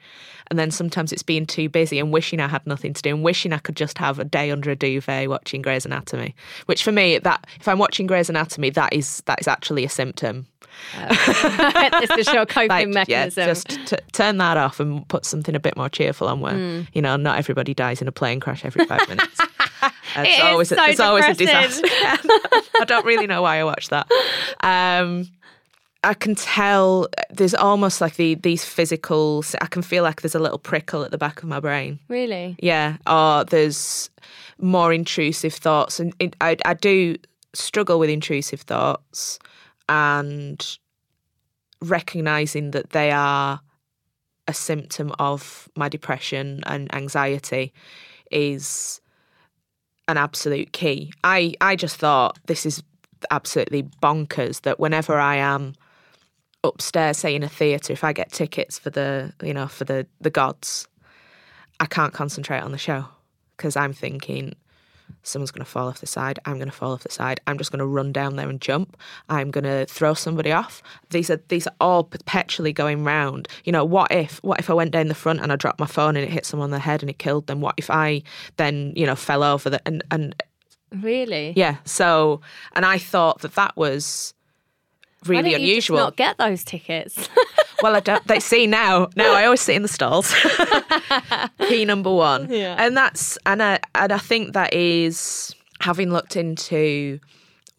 And 0.50 0.58
then 0.58 0.70
sometimes 0.72 1.12
it's 1.12 1.22
being 1.22 1.46
too 1.46 1.68
busy 1.68 1.98
and 2.00 2.12
wishing 2.12 2.40
I 2.40 2.48
had 2.48 2.66
nothing 2.66 2.92
to 2.92 3.00
do 3.02 3.10
and 3.14 3.22
wishing 3.22 3.52
I 3.52 3.58
could 3.58 3.76
just 3.76 3.96
have 3.98 4.18
a 4.18 4.24
day 4.24 4.50
under 4.50 4.70
a 4.70 4.76
duvet 4.76 5.28
watching 5.28 5.62
Grey's 5.62 5.86
Anatomy. 5.86 6.34
Which 6.66 6.82
for 6.82 6.90
me 6.90 7.18
that 7.18 7.46
if 7.60 7.68
I'm 7.68 7.78
watching 7.78 8.08
Grey's 8.08 8.28
Anatomy 8.28 8.70
that 8.70 8.92
is 8.92 9.22
that 9.26 9.40
is 9.40 9.46
actually 9.46 9.84
a 9.84 9.88
symptom. 9.88 10.46
this 11.08 12.10
is 12.18 12.32
your 12.32 12.46
coping 12.46 12.68
Like, 12.68 12.88
mechanism. 12.88 13.40
Yeah, 13.40 13.46
just 13.46 13.68
t- 13.86 13.96
turn 14.12 14.38
that 14.38 14.56
off 14.56 14.80
and 14.80 15.06
put 15.08 15.24
something 15.24 15.54
a 15.54 15.60
bit 15.60 15.76
more 15.76 15.88
cheerful 15.88 16.28
on 16.28 16.40
where, 16.40 16.54
Hmm. 16.54 16.80
you 16.92 17.02
know, 17.02 17.16
not 17.16 17.38
everybody 17.38 17.74
dies 17.74 18.02
in 18.02 18.08
a 18.08 18.12
plane 18.12 18.40
crash 18.40 18.64
every 18.64 18.84
five 18.84 19.08
minutes. 19.08 19.40
It's 20.16 20.38
It 20.38 20.44
always, 20.44 20.72
a, 20.72 20.76
so 20.76 20.84
it's 20.84 21.00
always 21.00 21.24
a 21.26 21.34
depressing. 21.34 21.82
disaster. 21.84 22.20
I 22.80 22.84
don't 22.86 23.04
really 23.06 23.26
know 23.26 23.42
why 23.42 23.58
I 23.58 23.64
watch 23.64 23.88
that. 23.88 24.10
Um, 24.60 25.28
I 26.04 26.14
can 26.14 26.34
tell 26.36 27.08
there's 27.30 27.54
almost 27.54 28.00
like 28.00 28.14
the 28.14 28.34
these 28.36 28.64
physical. 28.64 29.44
I 29.60 29.66
can 29.66 29.82
feel 29.82 30.02
like 30.04 30.22
there's 30.22 30.34
a 30.34 30.38
little 30.38 30.58
prickle 30.58 31.02
at 31.04 31.10
the 31.10 31.18
back 31.18 31.42
of 31.42 31.48
my 31.48 31.58
brain. 31.60 31.98
really? 32.08 32.56
Yeah, 32.62 32.96
or 33.06 33.44
there's 33.44 34.08
more 34.60 34.92
intrusive 34.92 35.54
thoughts, 35.54 35.98
and 36.00 36.14
it, 36.20 36.36
I 36.40 36.56
I 36.64 36.74
do 36.74 37.16
struggle 37.52 37.98
with 37.98 38.10
intrusive 38.10 38.60
thoughts, 38.60 39.38
and 39.88 40.64
recognizing 41.80 42.70
that 42.72 42.90
they 42.90 43.10
are 43.10 43.60
a 44.46 44.54
symptom 44.54 45.12
of 45.18 45.68
my 45.76 45.88
depression 45.88 46.62
and 46.66 46.92
anxiety 46.94 47.72
is 48.30 49.00
an 50.08 50.16
absolute 50.16 50.72
key. 50.72 51.12
I 51.22 51.54
I 51.60 51.76
just 51.76 51.96
thought 51.96 52.38
this 52.46 52.66
is 52.66 52.82
absolutely 53.30 53.84
bonkers 54.02 54.62
that 54.62 54.80
whenever 54.80 55.18
I 55.18 55.36
am 55.36 55.74
upstairs, 56.64 57.18
say 57.18 57.34
in 57.34 57.42
a 57.42 57.48
theatre, 57.48 57.92
if 57.92 58.04
I 58.04 58.12
get 58.12 58.32
tickets 58.32 58.78
for 58.78 58.90
the 58.90 59.32
you 59.42 59.54
know 59.54 59.68
for 59.68 59.84
the 59.84 60.06
the 60.20 60.30
gods, 60.30 60.88
I 61.78 61.86
can't 61.86 62.12
concentrate 62.12 62.60
on 62.60 62.72
the 62.72 62.78
show 62.78 63.04
because 63.56 63.76
I'm 63.76 63.92
thinking, 63.92 64.54
someone's 65.22 65.50
going 65.50 65.64
to 65.64 65.70
fall 65.70 65.88
off 65.88 66.00
the 66.00 66.06
side. 66.06 66.38
I'm 66.44 66.54
going 66.56 66.68
to 66.70 66.74
fall 66.74 66.92
off 66.92 67.02
the 67.02 67.10
side. 67.10 67.40
I'm 67.46 67.58
just 67.58 67.70
going 67.70 67.80
to 67.80 67.86
run 67.86 68.12
down 68.12 68.36
there 68.36 68.48
and 68.48 68.60
jump. 68.60 68.96
I'm 69.28 69.50
going 69.50 69.64
to 69.64 69.86
throw 69.86 70.14
somebody 70.14 70.52
off. 70.52 70.82
These 71.10 71.30
are 71.30 71.40
these 71.48 71.66
are 71.66 71.74
all 71.80 72.04
perpetually 72.04 72.72
going 72.72 73.04
round. 73.04 73.48
You 73.64 73.72
know, 73.72 73.84
what 73.84 74.10
if 74.12 74.38
what 74.42 74.58
if 74.58 74.70
I 74.70 74.74
went 74.74 74.90
down 74.92 75.08
the 75.08 75.14
front 75.14 75.40
and 75.40 75.52
I 75.52 75.56
dropped 75.56 75.80
my 75.80 75.86
phone 75.86 76.16
and 76.16 76.24
it 76.24 76.30
hit 76.30 76.46
someone 76.46 76.66
on 76.66 76.70
the 76.70 76.78
head 76.78 77.02
and 77.02 77.10
it 77.10 77.18
killed 77.18 77.46
them? 77.46 77.60
What 77.60 77.74
if 77.76 77.90
I 77.90 78.22
then 78.56 78.92
you 78.96 79.06
know 79.06 79.16
fell 79.16 79.42
over 79.42 79.70
the, 79.70 79.86
and 79.86 80.02
and 80.10 80.34
Really? 80.90 81.52
yeah. 81.56 81.76
So 81.84 82.40
and 82.74 82.86
I 82.86 82.98
thought 82.98 83.40
that 83.40 83.54
that 83.56 83.76
was 83.76 84.32
really 85.26 85.50
don't 85.50 85.60
you 85.60 85.74
just 85.74 85.90
unusual. 85.90 85.96
not 85.98 86.16
get 86.16 86.38
those 86.38 86.64
tickets. 86.64 87.28
well, 87.82 87.96
I 87.96 88.00
don't. 88.00 88.26
They 88.26 88.40
see 88.40 88.66
now. 88.66 89.08
Now 89.16 89.34
I 89.34 89.44
always 89.44 89.60
sit 89.60 89.76
in 89.76 89.82
the 89.82 89.88
stalls. 89.88 90.34
Key 91.68 91.84
number 91.84 92.12
one. 92.12 92.50
Yeah. 92.50 92.76
And 92.78 92.96
that's 92.96 93.38
and 93.46 93.62
I 93.62 93.80
and 93.94 94.12
I 94.12 94.18
think 94.18 94.52
that 94.54 94.74
is 94.74 95.54
having 95.80 96.10
looked 96.10 96.36
into 96.36 97.20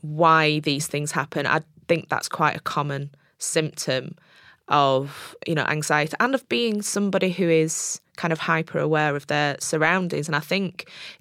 why 0.01 0.59
these 0.59 0.87
things 0.87 1.11
happen. 1.11 1.45
I 1.45 1.61
think 1.87 2.09
that's 2.09 2.29
quite 2.29 2.55
a 2.55 2.61
common 2.61 3.09
symptom 3.37 4.15
of 4.67 5.35
you 5.47 5.55
know 5.55 5.63
anxiety 5.63 6.15
and 6.19 6.35
of 6.35 6.47
being 6.47 6.81
somebody 6.81 7.31
who 7.31 7.49
is 7.49 7.99
kind 8.21 8.33
of 8.33 8.39
hyper 8.39 8.79
aware 8.79 9.15
of 9.15 9.23
their 9.27 9.55
surroundings 9.59 10.27
and 10.29 10.35
i 10.35 10.39
think 10.51 10.71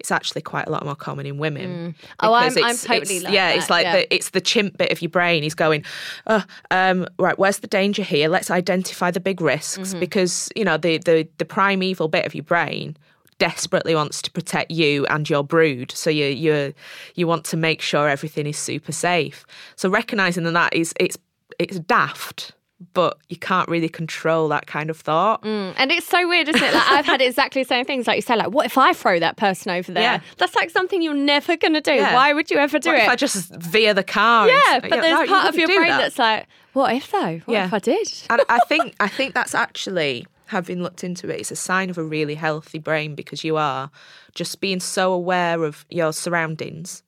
it's 0.00 0.10
actually 0.18 0.42
quite 0.52 0.66
a 0.66 0.70
lot 0.70 0.84
more 0.84 0.96
common 0.96 1.24
in 1.26 1.36
women. 1.38 1.94
Oh, 2.20 2.32
I'm- 2.32 2.52
I'm 2.68 2.76
totally 2.76 3.20
like 3.20 3.32
yeah 3.32 3.48
that, 3.50 3.56
it's 3.58 3.70
like 3.70 3.84
yeah. 3.86 3.96
the 3.96 4.14
it's 4.16 4.30
the 4.30 4.40
chimp 4.50 4.76
bit 4.82 4.90
of 4.94 4.98
your 5.02 5.12
brain. 5.18 5.44
Is 5.44 5.54
going 5.54 5.84
oh, 6.26 6.44
um, 6.70 7.06
right 7.18 7.38
where's 7.38 7.58
the 7.60 7.66
danger 7.80 8.02
here? 8.02 8.28
Let's 8.28 8.50
identify 8.50 9.10
the 9.12 9.20
big 9.20 9.40
risks 9.40 9.90
Mm-hmm. 9.90 10.00
because 10.00 10.48
you 10.58 10.64
know 10.68 10.76
the, 10.76 10.98
the 10.98 11.28
the 11.38 11.44
primeval 11.44 12.08
bit 12.08 12.26
of 12.26 12.34
your 12.34 12.44
brain 12.54 12.96
desperately 13.38 13.94
wants 13.94 14.20
to 14.22 14.30
protect 14.38 14.70
you 14.72 15.06
and 15.06 15.30
your 15.30 15.44
brood. 15.44 15.92
So 15.92 16.10
you 16.10 16.26
you 16.26 16.74
you 17.14 17.26
want 17.28 17.44
to 17.52 17.56
make 17.56 17.80
sure 17.90 18.08
everything 18.08 18.46
is 18.46 18.58
super 18.58 18.92
safe. 18.92 19.46
So 19.76 19.88
recognizing 19.88 20.44
that 20.44 20.54
that 20.62 20.72
is 20.74 20.92
it's 20.98 21.16
it's 21.58 21.78
daft 21.80 22.52
but 22.94 23.18
you 23.28 23.36
can't 23.36 23.68
really 23.68 23.88
control 23.88 24.46
that 24.48 24.66
kind 24.68 24.88
of 24.88 24.96
thought 24.98 25.42
Mm, 25.42 25.74
and 25.76 25.90
it's 25.90 26.06
so 26.06 26.28
weird, 26.28 26.48
isn't 26.48 26.62
it? 26.62 26.72
Like 26.74 26.90
I've 26.90 27.06
had 27.06 27.20
exactly 27.30 27.62
the 27.64 27.68
same 27.68 27.84
things. 27.84 28.06
Like 28.06 28.16
you 28.16 28.22
say, 28.22 28.36
like 28.36 28.50
what 28.52 28.66
if 28.66 28.78
I 28.78 28.92
throw 28.92 29.18
that 29.18 29.36
person 29.36 29.72
over 29.72 29.90
there? 29.92 30.02
Yeah. 30.02 30.20
That's 30.36 30.54
like 30.54 30.70
something 30.70 31.02
you're 31.02 31.12
never 31.14 31.56
going 31.56 31.74
to 31.74 31.80
do. 31.80 31.94
Yeah. 31.94 32.14
Why 32.14 32.32
would 32.32 32.50
you 32.50 32.58
ever 32.58 32.78
do 32.78 32.90
what 32.90 32.98
it? 33.00 33.02
if 33.02 33.08
I 33.08 33.16
just 33.16 33.52
veer 33.56 33.94
the 33.94 34.04
car 34.04 34.48
yeah, 34.48 34.74
and- 34.74 34.82
but 34.82 34.90
no, 34.96 35.00
there's 35.02 35.20
you 35.20 35.26
part 35.34 35.48
of 35.48 35.56
your 35.56 35.66
brain 35.68 35.88
that. 35.88 35.98
that's 35.98 36.18
like, 36.18 36.46
what 36.72 36.94
if 36.94 37.10
though? 37.10 37.40
What 37.46 37.48
Yeah. 37.54 37.66
if 37.66 37.74
I 37.74 37.78
did? 37.80 38.12
and 38.30 38.42
I 38.48 38.58
think 38.68 38.94
I 39.00 39.08
think 39.08 39.34
that's 39.34 39.54
actually 39.56 40.26
having 40.46 40.82
looked 40.82 41.02
into 41.04 41.28
it, 41.28 41.40
it's 41.40 41.50
a 41.50 41.56
sign 41.56 41.90
of 41.90 41.98
a 41.98 42.02
really 42.04 42.36
healthy 42.36 42.78
brain 42.78 43.14
because 43.16 43.42
you 43.44 43.56
are 43.56 43.90
just 44.34 44.60
being 44.60 44.78
so 44.80 45.12
aware 45.12 45.64
of 45.64 45.84
your 45.90 46.12
surroundings 46.12 47.02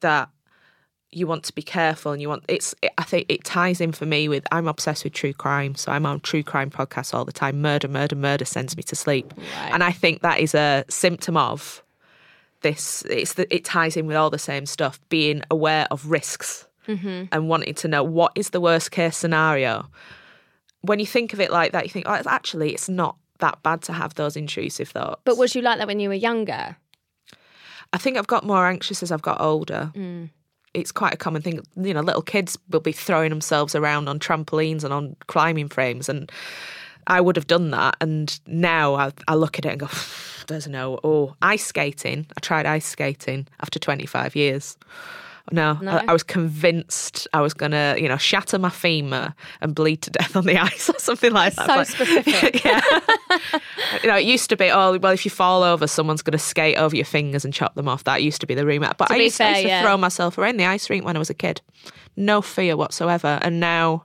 that 0.00 0.28
you 1.10 1.26
want 1.26 1.42
to 1.44 1.54
be 1.54 1.62
careful 1.62 2.12
and 2.12 2.20
you 2.20 2.28
want 2.28 2.44
it's 2.48 2.74
I 2.98 3.02
think 3.02 3.26
it 3.28 3.42
ties 3.44 3.80
in 3.80 3.92
for 3.92 4.04
me 4.04 4.28
with 4.28 4.44
I'm 4.52 4.68
obsessed 4.68 5.04
with 5.04 5.14
true 5.14 5.32
crime 5.32 5.74
so 5.74 5.90
I'm 5.90 6.04
on 6.04 6.20
true 6.20 6.42
crime 6.42 6.70
podcasts 6.70 7.14
all 7.14 7.24
the 7.24 7.32
time 7.32 7.62
murder 7.62 7.88
murder 7.88 8.14
murder 8.16 8.44
sends 8.44 8.76
me 8.76 8.82
to 8.84 8.94
sleep 8.96 9.32
Right. 9.36 9.72
and 9.72 9.82
I 9.82 9.92
think 9.92 10.20
that 10.22 10.38
is 10.40 10.54
a 10.54 10.84
symptom 10.88 11.36
of 11.36 11.82
this 12.60 13.02
it's 13.08 13.34
the, 13.34 13.52
it 13.54 13.64
ties 13.64 13.96
in 13.96 14.06
with 14.06 14.16
all 14.16 14.30
the 14.30 14.38
same 14.38 14.66
stuff 14.66 15.00
being 15.08 15.42
aware 15.50 15.86
of 15.90 16.10
risks 16.10 16.66
mm-hmm. 16.86 17.24
and 17.32 17.48
wanting 17.48 17.74
to 17.74 17.88
know 17.88 18.02
what 18.04 18.32
is 18.34 18.50
the 18.50 18.60
worst 18.60 18.90
case 18.90 19.16
scenario 19.16 19.88
when 20.82 20.98
you 20.98 21.06
think 21.06 21.32
of 21.32 21.40
it 21.40 21.50
like 21.50 21.72
that 21.72 21.84
you 21.84 21.90
think 21.90 22.06
oh 22.08 22.14
it's 22.14 22.26
actually 22.26 22.72
it's 22.74 22.88
not 22.88 23.16
that 23.38 23.62
bad 23.62 23.80
to 23.82 23.92
have 23.92 24.14
those 24.14 24.36
intrusive 24.36 24.88
thoughts 24.88 25.22
But 25.24 25.38
was 25.38 25.54
you 25.54 25.62
like 25.62 25.78
that 25.78 25.86
when 25.86 26.00
you 26.00 26.08
were 26.08 26.14
younger? 26.14 26.76
I 27.92 27.96
think 27.98 28.18
I've 28.18 28.26
got 28.26 28.44
more 28.44 28.66
anxious 28.66 29.02
as 29.02 29.10
I've 29.12 29.22
got 29.22 29.40
older. 29.40 29.92
Mm. 29.94 30.30
It's 30.74 30.92
quite 30.92 31.14
a 31.14 31.16
common 31.16 31.42
thing. 31.42 31.60
You 31.76 31.94
know, 31.94 32.00
little 32.00 32.22
kids 32.22 32.58
will 32.70 32.80
be 32.80 32.92
throwing 32.92 33.30
themselves 33.30 33.74
around 33.74 34.08
on 34.08 34.18
trampolines 34.18 34.84
and 34.84 34.92
on 34.92 35.16
climbing 35.26 35.68
frames, 35.68 36.08
and 36.08 36.30
I 37.06 37.20
would 37.20 37.36
have 37.36 37.46
done 37.46 37.70
that. 37.70 37.96
And 38.00 38.38
now 38.46 38.94
I, 38.94 39.12
I 39.26 39.34
look 39.34 39.58
at 39.58 39.64
it 39.64 39.70
and 39.70 39.80
go, 39.80 39.88
"There's 40.46 40.68
no." 40.68 41.00
Oh, 41.02 41.34
ice 41.42 41.66
skating. 41.66 42.26
I 42.36 42.40
tried 42.40 42.66
ice 42.66 42.86
skating 42.86 43.48
after 43.60 43.78
25 43.78 44.36
years. 44.36 44.76
No, 45.50 45.78
I, 45.82 46.04
I 46.08 46.12
was 46.12 46.22
convinced 46.22 47.26
I 47.32 47.40
was 47.40 47.54
gonna, 47.54 47.96
you 47.98 48.08
know, 48.08 48.16
shatter 48.16 48.58
my 48.58 48.70
femur 48.70 49.34
and 49.60 49.74
bleed 49.74 50.02
to 50.02 50.10
death 50.10 50.36
on 50.36 50.44
the 50.44 50.58
ice 50.62 50.88
or 50.90 50.98
something 50.98 51.32
like 51.32 51.54
that. 51.54 51.86
So 51.86 52.04
specific. 52.04 52.64
yeah. 52.64 52.80
you 54.02 54.08
know, 54.08 54.16
it 54.16 54.24
used 54.24 54.50
to 54.50 54.56
be, 54.56 54.70
oh, 54.70 54.98
well, 54.98 55.12
if 55.12 55.24
you 55.24 55.30
fall 55.30 55.62
over, 55.62 55.86
someone's 55.86 56.22
going 56.22 56.32
to 56.32 56.38
skate 56.38 56.76
over 56.76 56.94
your 56.94 57.04
fingers 57.04 57.44
and 57.44 57.54
chop 57.54 57.74
them 57.74 57.88
off. 57.88 58.04
That 58.04 58.22
used 58.22 58.40
to 58.40 58.46
be 58.46 58.54
the 58.54 58.66
rumour. 58.66 58.92
But 58.98 59.10
I 59.10 59.16
used, 59.16 59.40
I 59.40 59.50
used 59.50 59.62
to 59.62 59.68
yeah. 59.68 59.82
throw 59.82 59.96
myself 59.96 60.38
around 60.38 60.58
the 60.58 60.66
ice 60.66 60.88
rink 60.90 61.04
when 61.04 61.16
I 61.16 61.18
was 61.18 61.30
a 61.30 61.34
kid. 61.34 61.60
No 62.16 62.42
fear 62.42 62.76
whatsoever. 62.76 63.38
And 63.42 63.60
now, 63.60 64.04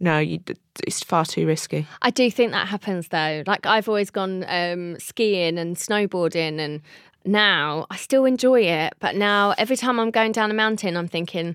no, 0.00 0.18
you, 0.18 0.40
it's 0.86 1.02
far 1.02 1.24
too 1.24 1.46
risky. 1.46 1.86
I 2.02 2.10
do 2.10 2.30
think 2.30 2.52
that 2.52 2.68
happens 2.68 3.08
though. 3.08 3.42
Like 3.46 3.66
I've 3.66 3.88
always 3.88 4.10
gone 4.10 4.44
um, 4.48 4.98
skiing 4.98 5.58
and 5.58 5.76
snowboarding, 5.76 6.60
and 6.60 6.80
now 7.28 7.86
I 7.90 7.96
still 7.96 8.24
enjoy 8.24 8.62
it. 8.62 8.94
But 9.00 9.14
now 9.16 9.54
every 9.58 9.76
time 9.76 10.00
I'm 10.00 10.10
going 10.10 10.32
down 10.32 10.50
a 10.50 10.54
mountain, 10.54 10.96
I'm 10.96 11.08
thinking, 11.08 11.54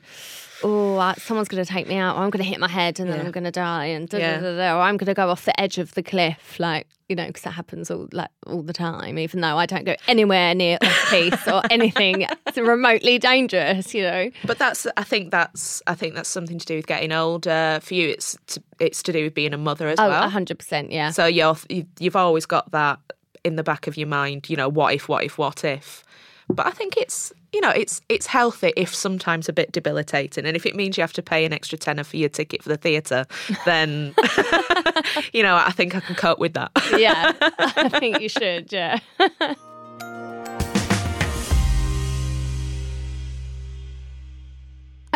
oh, 0.64 1.14
someone's 1.18 1.50
going 1.50 1.64
to 1.64 1.70
take 1.70 1.88
me 1.88 1.96
out, 1.98 2.16
or 2.16 2.24
I'm 2.24 2.30
going 2.30 2.44
to 2.44 2.50
hit 2.50 2.60
my 2.60 2.70
head 2.70 3.00
and 3.00 3.10
then 3.10 3.20
Yeah. 3.20 3.26
I'm 3.26 3.32
going 3.32 3.44
to 3.44 3.52
die, 3.52 3.86
and 3.88 4.08
da, 4.08 4.18
Yeah. 4.18 4.40
da, 4.40 4.52
da, 4.52 4.58
da, 4.58 4.78
or 4.78 4.82
I'm 4.82 4.96
going 4.98 5.08
to 5.08 5.14
go 5.14 5.30
off 5.30 5.44
the 5.46 5.60
edge 5.60 5.78
of 5.78 5.94
the 5.94 6.04
cliff, 6.04 6.58
like 6.60 6.88
you 7.10 7.18
know, 7.18 7.28
because 7.28 7.44
that 7.44 7.52
happens 7.52 7.92
all 7.92 8.08
like 8.14 8.30
all 8.48 8.62
the 8.64 8.72
time. 8.74 9.20
Even 9.20 9.42
though 9.42 9.58
I 9.58 9.66
don't 9.66 9.84
go 9.84 9.96
anywhere 10.08 10.56
near 10.56 10.78
off 10.82 11.10
piste 11.10 11.48
or 11.50 11.62
anything 11.70 12.26
remotely 12.56 13.20
dangerous, 13.20 13.94
you 13.94 14.04
know. 14.04 14.32
But 14.46 14.58
that's, 14.58 14.88
I 14.96 15.04
think 15.04 15.30
that's, 15.30 15.82
I 15.86 15.96
think 15.96 16.16
that's 16.16 16.30
something 16.30 16.58
to 16.58 16.66
do 16.66 16.78
with 16.78 16.88
getting 16.88 17.12
older. 17.12 17.80
For 17.84 17.94
you, 17.94 18.08
it's 18.10 18.38
to, 18.48 18.64
it's 18.80 19.04
to 19.04 19.12
do 19.12 19.26
with 19.26 19.34
being 19.34 19.54
a 19.54 19.58
mother 19.58 19.90
as 19.90 19.98
well. 19.98 20.08
Oh, 20.08 20.12
well. 20.12 20.30
hundred 20.30 20.58
percent, 20.60 20.92
yeah. 20.92 21.12
So 21.12 21.26
you're, 21.26 21.58
you've 22.00 22.16
always 22.16 22.46
got 22.46 22.72
that 22.72 23.00
in 23.44 23.56
the 23.56 23.64
back 23.64 23.88
of 23.88 23.98
your 23.98 24.08
mind, 24.08 24.50
you 24.50 24.56
know, 24.56 24.70
what 24.70 24.94
if, 24.94 25.10
what 25.10 25.24
if, 25.24 25.38
what 25.38 25.64
if. 25.64 26.04
But 26.50 26.68
I 26.68 26.72
think 26.72 26.98
it's, 26.98 27.32
you 27.54 27.62
know, 27.62 27.70
it's 27.70 28.02
it's 28.10 28.28
healthy 28.28 28.74
if 28.76 28.94
sometimes 28.94 29.48
a 29.48 29.54
bit 29.54 29.72
debilitating. 29.72 30.46
And 30.46 30.56
if 30.56 30.66
it 30.66 30.76
means 30.76 30.98
you 30.98 31.02
have 31.02 31.14
to 31.14 31.24
pay 31.24 31.46
an 31.46 31.54
extra 31.54 31.78
tenner 31.78 32.04
for 32.04 32.18
your 32.18 32.30
ticket 32.30 32.62
for 32.62 32.70
the 32.70 32.78
theatre, 32.78 33.26
then, 33.66 34.14
you 35.34 35.42
know, 35.42 35.56
I 35.56 35.72
think 35.72 35.96
I 35.96 36.02
can 36.02 36.16
cope 36.16 36.40
with 36.40 36.54
that. 36.54 36.72
yeah, 36.98 37.32
I 37.60 37.90
think 38.00 38.20
you 38.20 38.30
should. 38.30 38.72
Yeah. 38.72 39.00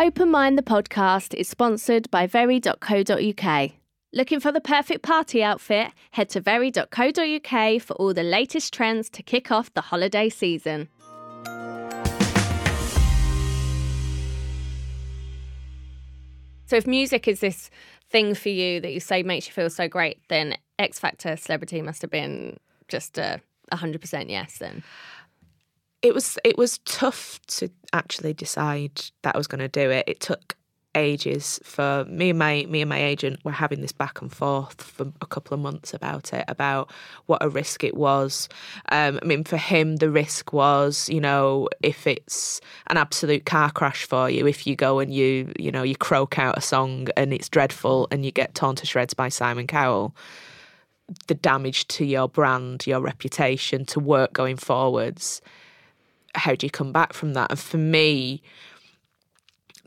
Open 0.00 0.30
Mind 0.30 0.56
the 0.56 0.62
podcast 0.62 1.34
is 1.34 1.48
sponsored 1.48 2.08
by 2.10 2.26
very.co.uk. 2.26 3.72
Looking 4.18 4.40
for 4.40 4.50
the 4.50 4.60
perfect 4.60 5.02
party 5.02 5.44
outfit? 5.44 5.92
Head 6.10 6.28
to 6.30 6.40
very.co.uk 6.40 7.82
for 7.82 7.94
all 7.94 8.12
the 8.12 8.24
latest 8.24 8.74
trends 8.74 9.08
to 9.10 9.22
kick 9.22 9.52
off 9.52 9.72
the 9.74 9.80
holiday 9.80 10.28
season. 10.28 10.88
So, 16.66 16.74
if 16.74 16.84
music 16.84 17.28
is 17.28 17.38
this 17.38 17.70
thing 18.10 18.34
for 18.34 18.48
you 18.48 18.80
that 18.80 18.92
you 18.92 18.98
say 18.98 19.22
makes 19.22 19.46
you 19.46 19.52
feel 19.52 19.70
so 19.70 19.86
great, 19.86 20.18
then 20.26 20.56
X 20.80 20.98
Factor 20.98 21.36
celebrity 21.36 21.80
must 21.80 22.02
have 22.02 22.10
been 22.10 22.56
just 22.88 23.18
a 23.18 23.40
hundred 23.72 24.00
percent 24.00 24.30
yes. 24.30 24.58
Then 24.58 24.82
it 26.02 26.12
was 26.12 26.40
it 26.42 26.58
was 26.58 26.78
tough 26.78 27.38
to 27.46 27.70
actually 27.92 28.34
decide 28.34 29.00
that 29.22 29.36
I 29.36 29.38
was 29.38 29.46
going 29.46 29.60
to 29.60 29.68
do 29.68 29.92
it. 29.92 30.06
It 30.08 30.18
took 30.18 30.56
ages 30.94 31.60
for 31.62 32.04
me 32.08 32.30
and 32.30 32.38
my 32.38 32.66
me 32.68 32.80
and 32.80 32.88
my 32.88 33.02
agent 33.02 33.38
were 33.44 33.52
having 33.52 33.80
this 33.80 33.92
back 33.92 34.20
and 34.20 34.32
forth 34.32 34.82
for 34.82 35.12
a 35.20 35.26
couple 35.26 35.54
of 35.54 35.60
months 35.60 35.94
about 35.94 36.32
it 36.32 36.44
about 36.48 36.90
what 37.26 37.42
a 37.42 37.48
risk 37.48 37.84
it 37.84 37.96
was 37.96 38.48
um, 38.90 39.18
i 39.22 39.24
mean 39.24 39.44
for 39.44 39.58
him 39.58 39.96
the 39.96 40.10
risk 40.10 40.52
was 40.52 41.08
you 41.08 41.20
know 41.20 41.68
if 41.82 42.06
it's 42.06 42.60
an 42.88 42.96
absolute 42.96 43.44
car 43.44 43.70
crash 43.70 44.04
for 44.06 44.28
you 44.30 44.46
if 44.46 44.66
you 44.66 44.74
go 44.74 44.98
and 44.98 45.12
you 45.12 45.52
you 45.58 45.70
know 45.70 45.82
you 45.82 45.94
croak 45.94 46.38
out 46.38 46.56
a 46.58 46.62
song 46.62 47.06
and 47.16 47.32
it's 47.32 47.48
dreadful 47.48 48.08
and 48.10 48.24
you 48.24 48.32
get 48.32 48.54
torn 48.54 48.74
to 48.74 48.86
shreds 48.86 49.14
by 49.14 49.28
simon 49.28 49.66
cowell 49.66 50.14
the 51.26 51.34
damage 51.34 51.86
to 51.88 52.04
your 52.04 52.28
brand 52.28 52.86
your 52.86 53.00
reputation 53.00 53.84
to 53.84 54.00
work 54.00 54.32
going 54.32 54.56
forwards 54.56 55.40
how 56.34 56.54
do 56.54 56.66
you 56.66 56.70
come 56.70 56.92
back 56.92 57.12
from 57.12 57.34
that? 57.34 57.50
And 57.50 57.58
for 57.58 57.78
me, 57.78 58.42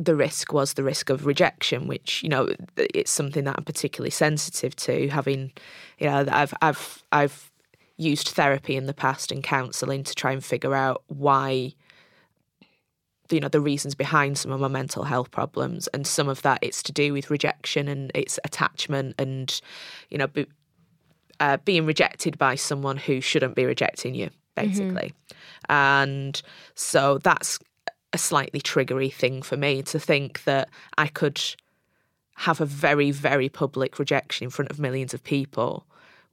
the 0.01 0.15
risk 0.15 0.51
was 0.51 0.73
the 0.73 0.83
risk 0.83 1.09
of 1.09 1.25
rejection, 1.25 1.87
which 1.87 2.23
you 2.23 2.29
know 2.29 2.49
it's 2.75 3.11
something 3.11 3.43
that 3.43 3.55
I'm 3.57 3.63
particularly 3.63 4.09
sensitive 4.09 4.75
to. 4.77 5.07
Having, 5.09 5.51
you 5.99 6.07
know, 6.07 6.25
I've 6.29 6.53
I've 6.61 7.03
I've 7.11 7.51
used 7.97 8.29
therapy 8.29 8.75
in 8.75 8.87
the 8.87 8.93
past 8.93 9.31
and 9.31 9.43
counselling 9.43 10.03
to 10.03 10.15
try 10.15 10.31
and 10.31 10.43
figure 10.43 10.75
out 10.75 11.03
why. 11.07 11.73
You 13.29 13.39
know 13.39 13.47
the 13.47 13.61
reasons 13.61 13.95
behind 13.95 14.37
some 14.37 14.51
of 14.51 14.59
my 14.59 14.67
mental 14.67 15.03
health 15.03 15.31
problems, 15.31 15.87
and 15.89 16.05
some 16.05 16.27
of 16.27 16.41
that 16.41 16.59
it's 16.61 16.83
to 16.83 16.91
do 16.91 17.13
with 17.13 17.29
rejection 17.29 17.87
and 17.87 18.11
it's 18.13 18.39
attachment, 18.43 19.15
and 19.17 19.61
you 20.09 20.17
know, 20.17 20.27
be, 20.27 20.47
uh, 21.39 21.57
being 21.63 21.85
rejected 21.85 22.37
by 22.37 22.55
someone 22.55 22.97
who 22.97 23.21
shouldn't 23.21 23.55
be 23.55 23.65
rejecting 23.65 24.15
you 24.15 24.31
basically. 24.55 25.13
And 25.69 26.41
so 26.75 27.19
that's 27.19 27.57
a 28.13 28.17
slightly 28.17 28.59
triggery 28.59 29.11
thing 29.11 29.41
for 29.41 29.57
me 29.57 29.81
to 29.83 29.99
think 29.99 30.43
that 30.43 30.69
I 30.97 31.07
could 31.07 31.41
have 32.35 32.59
a 32.59 32.65
very, 32.65 33.11
very 33.11 33.49
public 33.49 33.99
rejection 33.99 34.45
in 34.45 34.49
front 34.49 34.71
of 34.71 34.79
millions 34.79 35.13
of 35.13 35.23
people 35.23 35.85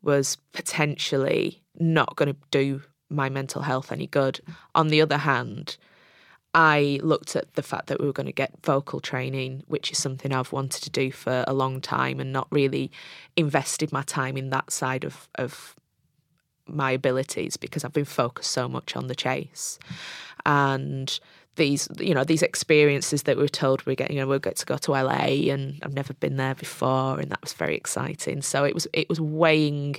was 0.03 0.37
potentially 0.53 1.62
not 1.79 2.17
going 2.17 2.33
to 2.33 2.37
do 2.51 2.83
my 3.11 3.29
mental 3.29 3.62
health 3.62 3.93
any 3.93 4.07
good. 4.07 4.41
On 4.75 4.88
the 4.88 5.01
other 5.01 5.19
hand, 5.19 5.77
I 6.55 6.99
looked 7.03 7.37
at 7.37 7.55
the 7.55 7.62
fact 7.62 7.88
that 7.88 8.01
we 8.01 8.07
were 8.07 8.12
going 8.12 8.27
to 8.27 8.33
get 8.33 8.53
vocal 8.64 9.01
training, 9.01 9.64
which 9.67 9.91
is 9.91 9.99
something 9.99 10.33
I've 10.33 10.53
wanted 10.53 10.83
to 10.83 10.91
do 10.91 11.12
for 11.12 11.45
a 11.47 11.53
long 11.53 11.81
time 11.81 12.21
and 12.21 12.33
not 12.33 12.49
really 12.51 12.91
invested 13.37 13.93
my 13.93 14.03
time 14.03 14.37
in 14.37 14.51
that 14.51 14.73
side 14.73 15.05
of, 15.05 15.29
of 15.35 15.77
my 16.67 16.91
abilities 16.91 17.57
because 17.57 17.85
I've 17.85 17.93
been 17.93 18.05
focused 18.05 18.51
so 18.51 18.69
much 18.69 18.97
on 18.97 19.09
the 19.09 19.14
chase. 19.14 19.79
And 20.47 21.19
these, 21.59 21.88
you 21.99 22.14
know, 22.14 22.25
these 22.25 22.42
experiences 22.42 23.25
that 23.25 23.37
we 23.37 23.42
were 23.42 23.49
told 23.49 23.85
we 23.85 23.92
are 23.92 23.97
getting, 23.97 24.16
you 24.16 24.23
know, 24.23 24.29
we'll 24.29 24.38
get 24.38 24.57
to 24.57 24.66
go 24.66 24.79
to 24.79 24.92
LA 24.92 25.51
and 25.53 25.79
I've 25.83 25.92
never 25.92 26.14
been 26.14 26.37
there 26.37 26.55
before 26.55 27.21
and 27.21 27.31
that 27.31 27.42
was 27.42 27.53
very 27.53 27.77
exciting. 27.77 28.40
So 28.40 28.64
it 28.64 28.73
was 28.73 28.87
it 28.94 29.09
was 29.11 29.21
weighing 29.21 29.97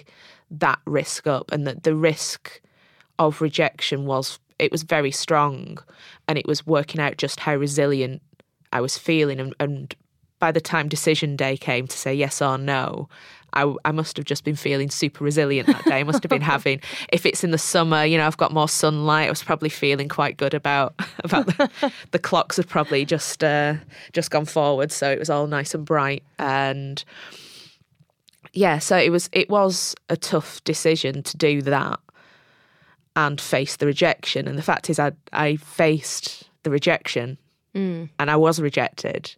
that 0.50 0.80
risk 0.86 1.28
up 1.28 1.52
and 1.52 1.68
that 1.68 1.84
the 1.84 1.96
risk 1.96 2.62
of 3.20 3.42
rejection 3.42 4.06
was 4.08 4.40
it 4.58 4.72
was 4.72 4.84
very 4.84 5.12
strong 5.12 5.78
and 6.28 6.40
it 6.40 6.48
was 6.48 6.66
working 6.66 7.00
out 7.00 7.18
just 7.18 7.40
how 7.40 7.56
resilient 7.56 8.22
I 8.74 8.82
was 8.82 8.98
feeling 8.98 9.40
and, 9.40 9.54
and 9.60 9.96
by 10.40 10.52
the 10.52 10.62
time 10.62 10.88
decision 10.88 11.36
day 11.36 11.58
came 11.58 11.86
to 11.88 11.98
say 11.98 12.14
yes 12.14 12.42
or 12.42 12.58
no, 12.58 13.10
I, 13.54 13.74
I 13.86 13.92
must 13.92 14.18
have 14.18 14.26
just 14.26 14.44
been 14.44 14.56
feeling 14.56 14.90
super 14.90 15.24
resilient 15.24 15.68
that 15.68 15.84
day. 15.86 16.00
I 16.00 16.04
must 16.04 16.24
have 16.24 16.30
been 16.30 16.42
having, 16.56 16.82
if 17.12 17.26
it's 17.26 17.44
in 17.44 17.52
the 17.52 17.58
summer, 17.58 18.06
you 18.06 18.18
know, 18.18 18.28
I've 18.28 18.38
got 18.38 18.54
more 18.54 18.70
sunlight. 18.70 19.28
I 19.28 19.30
was 19.30 19.44
probably 19.44 19.70
feeling 19.70 20.10
quite 20.10 20.38
good 20.38 20.54
about 20.54 20.94
about 21.24 21.48
the, 21.48 21.70
the 22.12 22.20
clocks 22.20 22.58
had 22.58 22.68
probably 22.68 23.06
just 23.06 23.44
uh, 23.44 23.76
just 24.14 24.32
gone 24.32 24.46
forward, 24.46 24.92
so 24.92 25.12
it 25.12 25.20
was 25.20 25.30
all 25.30 25.48
nice 25.48 25.74
and 25.74 25.86
bright. 25.86 26.24
And 26.38 27.04
yeah, 28.54 28.80
so 28.80 28.98
it 28.98 29.10
was 29.10 29.30
it 29.32 29.50
was 29.50 29.96
a 30.10 30.18
tough 30.18 30.64
decision 30.64 31.24
to 31.24 31.38
do 31.38 31.62
that 31.64 32.00
and 33.16 33.42
face 33.42 33.76
the 33.76 33.86
rejection. 33.86 34.48
And 34.48 34.58
the 34.58 34.64
fact 34.64 34.90
is, 34.90 35.00
I 35.00 35.12
I 35.34 35.56
faced 35.58 36.50
the 36.64 36.70
rejection, 36.70 37.38
mm. 37.74 38.10
and 38.20 38.32
I 38.32 38.36
was 38.36 38.60
rejected, 38.60 39.36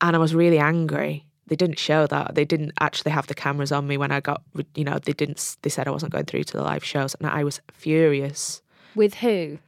and 0.00 0.14
I 0.14 0.18
was 0.18 0.34
really 0.34 0.58
angry 0.58 1.24
they 1.48 1.56
didn't 1.56 1.78
show 1.78 2.06
that. 2.06 2.34
They 2.34 2.44
didn't 2.44 2.72
actually 2.80 3.12
have 3.12 3.26
the 3.26 3.34
cameras 3.34 3.72
on 3.72 3.86
me 3.86 3.96
when 3.96 4.12
I 4.12 4.20
got, 4.20 4.42
you 4.74 4.84
know, 4.84 4.98
they 4.98 5.12
didn't, 5.12 5.56
they 5.62 5.70
said 5.70 5.88
I 5.88 5.90
wasn't 5.90 6.12
going 6.12 6.26
through 6.26 6.44
to 6.44 6.56
the 6.56 6.62
live 6.62 6.84
shows. 6.84 7.14
And 7.14 7.28
I 7.28 7.44
was 7.44 7.60
furious. 7.72 8.62
With 8.94 9.14
who? 9.14 9.58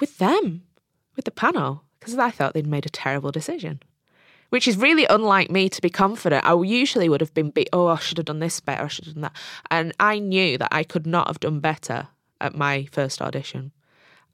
With 0.00 0.18
them, 0.18 0.62
with 1.16 1.24
the 1.24 1.30
panel, 1.30 1.82
because 1.98 2.18
I 2.18 2.30
thought 2.30 2.54
they'd 2.54 2.66
made 2.66 2.86
a 2.86 2.90
terrible 2.90 3.32
decision, 3.32 3.80
which 4.50 4.68
is 4.68 4.76
really 4.76 5.06
unlike 5.08 5.50
me 5.50 5.68
to 5.68 5.80
be 5.80 5.90
confident. 5.90 6.44
I 6.44 6.60
usually 6.62 7.08
would 7.08 7.20
have 7.20 7.34
been, 7.34 7.50
be- 7.50 7.68
oh, 7.72 7.88
I 7.88 7.98
should 7.98 8.18
have 8.18 8.26
done 8.26 8.40
this 8.40 8.60
better, 8.60 8.84
I 8.84 8.88
should 8.88 9.06
have 9.06 9.14
done 9.14 9.22
that. 9.22 9.36
And 9.70 9.92
I 10.00 10.18
knew 10.18 10.58
that 10.58 10.68
I 10.72 10.84
could 10.84 11.06
not 11.06 11.28
have 11.28 11.40
done 11.40 11.60
better 11.60 12.08
at 12.40 12.54
my 12.54 12.86
first 12.92 13.22
audition. 13.22 13.72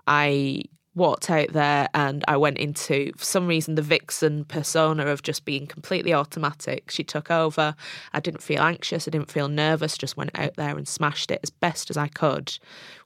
I 0.07 0.65
walked 1.01 1.31
out 1.31 1.49
there 1.55 1.89
and 1.95 2.23
I 2.29 2.37
went 2.37 2.59
into, 2.59 3.13
for 3.17 3.25
some 3.25 3.47
reason, 3.47 3.75
the 3.75 3.83
vixen 3.83 4.45
persona 4.45 5.07
of 5.07 5.23
just 5.23 5.47
being 5.47 5.67
completely 5.67 6.13
automatic. 6.13 6.91
She 6.91 7.03
took 7.03 7.31
over. 7.31 7.75
I 8.13 8.21
didn't 8.21 8.43
feel 8.43 8.61
anxious. 8.61 9.09
I 9.09 9.11
didn't 9.11 9.31
feel 9.31 9.49
nervous. 9.49 9.97
Just 9.97 10.19
went 10.19 10.39
out 10.39 10.55
there 10.57 10.77
and 10.77 10.87
smashed 10.87 11.31
it 11.31 11.41
as 11.43 11.49
best 11.49 11.89
as 11.89 11.97
I 11.97 12.09
could 12.09 12.57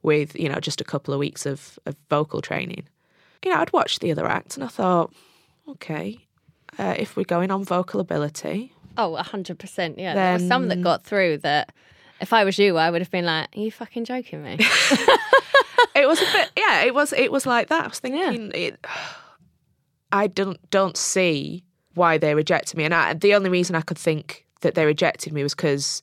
with, 0.03 0.35
you 0.35 0.49
know, 0.49 0.59
just 0.59 0.81
a 0.81 0.85
couple 0.85 1.15
of 1.15 1.21
weeks 1.21 1.47
of, 1.47 1.79
of 1.87 1.95
vocal 2.11 2.43
training. 2.43 2.83
You 3.45 3.53
know, 3.53 3.61
I'd 3.61 3.73
watched 3.73 4.01
the 4.01 4.11
other 4.11 4.27
act 4.27 4.57
and 4.57 4.65
I 4.65 4.69
thought, 4.69 5.13
okay, 5.69 6.27
uh, 6.79 6.97
if 6.99 7.17
we're 7.17 7.23
going 7.23 7.53
on 7.53 7.65
vocal 7.65 8.01
ability. 8.01 8.75
Oh, 8.99 9.17
100%. 9.17 9.95
Yeah. 9.99 10.15
There 10.15 10.33
were 10.33 10.49
some 10.49 10.67
that 10.69 10.83
got 10.83 11.05
through 11.05 11.39
that 11.39 11.73
if 12.21 12.33
I 12.33 12.45
was 12.45 12.59
you, 12.59 12.77
I 12.77 12.91
would 12.91 13.01
have 13.01 13.11
been 13.11 13.25
like, 13.25 13.49
are 13.57 13.61
you 13.61 13.71
fucking 13.71 14.05
joking 14.05 14.43
me? 14.43 14.57
it 15.95 16.07
was 16.09 16.21
a 16.21 16.33
bit, 16.33 16.51
yeah. 16.57 16.83
It 16.83 16.95
was, 16.95 17.13
it 17.13 17.33
was 17.33 17.47
like 17.47 17.69
that. 17.69 17.85
I 17.85 17.89
was 17.89 17.99
thinking, 17.99 18.51
yeah. 18.51 18.57
it, 18.57 18.87
I 20.15 20.29
don't 20.29 20.59
don't 20.71 20.97
see 20.97 21.65
why 21.95 22.19
they 22.19 22.37
rejected 22.37 22.77
me, 22.77 22.85
and 22.85 22.95
I, 22.95 23.15
the 23.15 23.35
only 23.35 23.51
reason 23.51 23.75
I 23.75 23.81
could 23.81 23.99
think 23.99 24.47
that 24.61 24.77
they 24.77 24.87
rejected 24.87 25.33
me 25.33 25.43
was 25.43 25.57
because, 25.57 26.03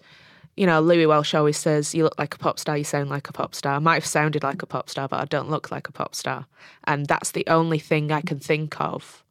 you 0.58 0.66
know, 0.66 0.82
Louis 0.82 1.06
Walsh 1.06 1.34
always 1.34 1.58
says, 1.58 1.96
"You 1.96 2.04
look 2.04 2.20
like 2.20 2.36
a 2.36 2.38
pop 2.38 2.60
star, 2.60 2.78
you 2.78 2.84
sound 2.84 3.10
like 3.10 3.30
a 3.30 3.34
pop 3.34 3.56
star." 3.56 3.76
I 3.76 3.80
might 3.80 3.96
have 3.96 4.06
sounded 4.06 4.44
like 4.44 4.62
a 4.62 4.66
pop 4.66 4.90
star, 4.90 5.08
but 5.08 5.22
I 5.22 5.26
don't 5.26 5.50
look 5.50 5.72
like 5.72 5.88
a 5.88 5.94
pop 5.94 6.14
star, 6.14 6.46
and 6.84 7.06
that's 7.06 7.32
the 7.32 7.48
only 7.48 7.80
thing 7.80 8.12
I 8.12 8.20
can 8.20 8.38
think 8.38 8.80
of 8.82 9.24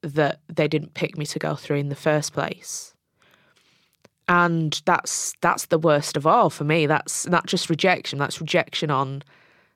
that 0.00 0.40
they 0.48 0.68
didn't 0.68 0.94
pick 0.94 1.18
me 1.18 1.26
to 1.26 1.38
go 1.38 1.54
through 1.54 1.76
in 1.76 1.90
the 1.90 1.94
first 1.94 2.32
place 2.32 2.94
and 4.28 4.80
that's 4.84 5.34
that's 5.40 5.66
the 5.66 5.78
worst 5.78 6.16
of 6.16 6.26
all 6.26 6.50
for 6.50 6.64
me. 6.64 6.86
That's 6.86 7.26
not 7.26 7.46
just 7.46 7.70
rejection 7.70 8.18
that's 8.18 8.40
rejection 8.40 8.90
on 8.90 9.22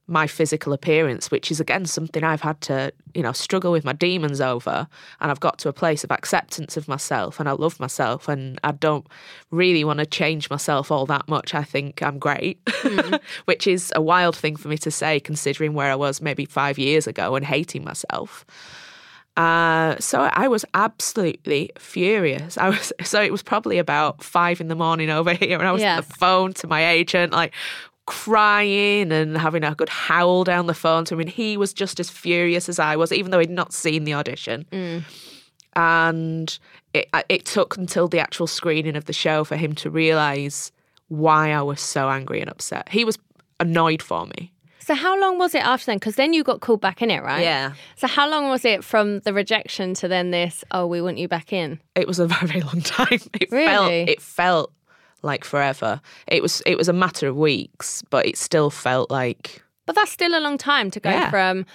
my 0.06 0.26
physical 0.26 0.72
appearance 0.72 1.30
which 1.30 1.52
is 1.52 1.60
again 1.60 1.86
something 1.86 2.24
i've 2.24 2.40
had 2.40 2.60
to 2.60 2.92
you 3.14 3.22
know 3.22 3.30
struggle 3.30 3.70
with 3.70 3.84
my 3.84 3.92
demons 3.92 4.40
over. 4.40 4.88
And 5.20 5.30
i've 5.30 5.38
got 5.38 5.58
to 5.60 5.68
a 5.68 5.72
place 5.72 6.02
of 6.02 6.10
acceptance 6.10 6.76
of 6.76 6.88
myself 6.88 7.38
and 7.38 7.48
i 7.48 7.52
love 7.52 7.78
myself 7.78 8.28
and 8.28 8.58
i 8.64 8.72
don't 8.72 9.06
really 9.52 9.84
want 9.84 10.00
to 10.00 10.06
change 10.06 10.50
myself 10.50 10.90
all 10.90 11.06
that 11.06 11.28
much. 11.28 11.54
I 11.54 11.62
think 11.62 12.02
i'm 12.02 12.18
great. 12.18 12.64
Mm. 12.64 13.20
which 13.44 13.68
is 13.68 13.92
a 13.94 14.02
wild 14.02 14.36
thing 14.36 14.56
for 14.56 14.66
me 14.66 14.78
to 14.78 14.90
say 14.90 15.20
considering 15.20 15.74
where 15.74 15.92
i 15.92 15.96
was 15.96 16.20
maybe 16.20 16.44
5 16.44 16.76
years 16.76 17.06
ago 17.06 17.36
and 17.36 17.46
hating 17.46 17.84
myself 17.84 18.44
uh, 19.40 19.96
so 19.98 20.20
I 20.20 20.48
was 20.48 20.66
absolutely 20.74 21.70
furious. 21.78 22.58
I 22.58 22.68
was 22.68 22.92
so 23.02 23.22
it 23.22 23.32
was 23.32 23.42
probably 23.42 23.78
about 23.78 24.22
five 24.22 24.60
in 24.60 24.68
the 24.68 24.74
morning 24.74 25.08
over 25.08 25.32
here, 25.44 25.58
and 25.58 25.66
I 25.66 25.72
was 25.72 25.80
yeah. 25.80 25.96
on 25.96 25.96
the 25.96 26.14
phone 26.14 26.52
to 26.54 26.66
my 26.66 26.86
agent, 26.86 27.32
like 27.32 27.54
crying 28.06 29.12
and 29.12 29.38
having 29.38 29.64
a 29.64 29.74
good 29.74 29.88
howl 29.88 30.44
down 30.44 30.66
the 30.66 30.74
phone 30.74 31.04
to 31.06 31.14
him. 31.14 31.20
And 31.20 31.30
he 31.30 31.56
was 31.56 31.72
just 31.72 32.00
as 32.00 32.10
furious 32.10 32.68
as 32.68 32.78
I 32.78 32.96
was, 32.96 33.12
even 33.12 33.30
though 33.30 33.38
he'd 33.38 33.50
not 33.50 33.72
seen 33.72 34.04
the 34.04 34.12
audition. 34.12 34.66
Mm. 34.72 35.04
And 35.74 36.58
it 36.92 37.08
it 37.30 37.46
took 37.46 37.78
until 37.78 38.08
the 38.08 38.18
actual 38.18 38.46
screening 38.46 38.96
of 38.96 39.06
the 39.06 39.14
show 39.14 39.44
for 39.44 39.56
him 39.56 39.74
to 39.76 39.88
realise 39.88 40.70
why 41.08 41.52
I 41.52 41.62
was 41.62 41.80
so 41.80 42.10
angry 42.10 42.42
and 42.42 42.50
upset. 42.50 42.90
He 42.90 43.06
was 43.06 43.18
annoyed 43.58 44.02
for 44.02 44.26
me. 44.26 44.52
So 44.90 44.96
how 44.96 45.16
long 45.20 45.38
was 45.38 45.54
it 45.54 45.64
after 45.64 45.86
then? 45.86 45.98
Because 45.98 46.16
then 46.16 46.32
you 46.32 46.42
got 46.42 46.62
called 46.62 46.80
back 46.80 47.00
in 47.00 47.12
it, 47.12 47.22
right? 47.22 47.44
Yeah. 47.44 47.74
So 47.94 48.08
how 48.08 48.28
long 48.28 48.48
was 48.48 48.64
it 48.64 48.82
from 48.82 49.20
the 49.20 49.32
rejection 49.32 49.94
to 49.94 50.08
then 50.08 50.32
this? 50.32 50.64
Oh, 50.72 50.84
we 50.84 51.00
want 51.00 51.16
you 51.16 51.28
back 51.28 51.52
in. 51.52 51.78
It 51.94 52.08
was 52.08 52.18
a 52.18 52.26
very 52.34 52.46
very 52.48 52.60
long 52.62 52.80
time. 52.80 53.20
It 53.40 53.52
really? 53.52 53.66
felt. 53.66 54.08
It 54.08 54.20
felt 54.20 54.72
like 55.22 55.44
forever. 55.44 56.00
It 56.26 56.42
was. 56.42 56.60
It 56.66 56.76
was 56.76 56.88
a 56.88 56.92
matter 56.92 57.28
of 57.28 57.36
weeks, 57.36 58.02
but 58.10 58.26
it 58.26 58.36
still 58.36 58.68
felt 58.68 59.12
like. 59.12 59.62
But 59.86 59.94
that's 59.94 60.10
still 60.10 60.36
a 60.36 60.42
long 60.42 60.58
time 60.58 60.90
to 60.90 60.98
go 60.98 61.10
yeah. 61.10 61.30
from. 61.30 61.66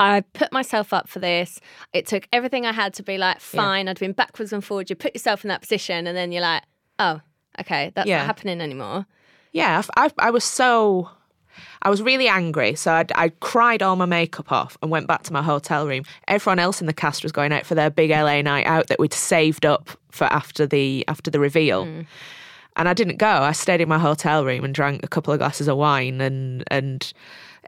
I 0.00 0.22
put 0.32 0.50
myself 0.50 0.92
up 0.92 1.08
for 1.08 1.20
this. 1.20 1.60
It 1.92 2.08
took 2.08 2.26
everything 2.32 2.66
I 2.66 2.72
had 2.72 2.92
to 2.94 3.04
be 3.04 3.18
like, 3.18 3.38
fine. 3.38 3.86
Yeah. 3.86 3.92
I'd 3.92 4.00
been 4.00 4.14
backwards 4.14 4.52
and 4.52 4.64
forwards. 4.64 4.90
You 4.90 4.96
put 4.96 5.14
yourself 5.14 5.44
in 5.44 5.48
that 5.48 5.60
position, 5.60 6.08
and 6.08 6.16
then 6.16 6.32
you're 6.32 6.42
like, 6.42 6.64
oh, 6.98 7.20
okay, 7.60 7.92
that's 7.94 8.08
yeah. 8.08 8.18
not 8.18 8.26
happening 8.26 8.60
anymore. 8.60 9.06
Yeah, 9.52 9.80
I, 9.96 10.10
I 10.18 10.30
was 10.32 10.42
so 10.42 11.08
I 11.82 11.90
was 11.90 12.02
really 12.02 12.28
angry, 12.28 12.74
so 12.74 12.92
I'd, 12.92 13.12
I 13.14 13.30
cried 13.40 13.82
all 13.82 13.96
my 13.96 14.06
makeup 14.06 14.50
off 14.52 14.76
and 14.82 14.90
went 14.90 15.06
back 15.06 15.22
to 15.24 15.32
my 15.32 15.42
hotel 15.42 15.86
room. 15.86 16.04
Everyone 16.28 16.58
else 16.58 16.80
in 16.80 16.86
the 16.86 16.92
cast 16.92 17.22
was 17.22 17.32
going 17.32 17.52
out 17.52 17.66
for 17.66 17.74
their 17.74 17.90
big 17.90 18.10
LA 18.10 18.42
night 18.42 18.66
out 18.66 18.88
that 18.88 18.98
we'd 18.98 19.12
saved 19.12 19.66
up 19.66 19.90
for 20.10 20.24
after 20.24 20.66
the 20.66 21.04
after 21.08 21.30
the 21.30 21.40
reveal. 21.40 21.86
Mm. 21.86 22.06
And 22.76 22.88
I 22.88 22.94
didn't 22.94 23.18
go. 23.18 23.28
I 23.28 23.52
stayed 23.52 23.80
in 23.80 23.88
my 23.88 23.98
hotel 23.98 24.44
room 24.44 24.64
and 24.64 24.74
drank 24.74 25.04
a 25.04 25.08
couple 25.08 25.32
of 25.32 25.38
glasses 25.38 25.68
of 25.68 25.76
wine 25.76 26.20
and 26.20 26.64
and 26.68 27.12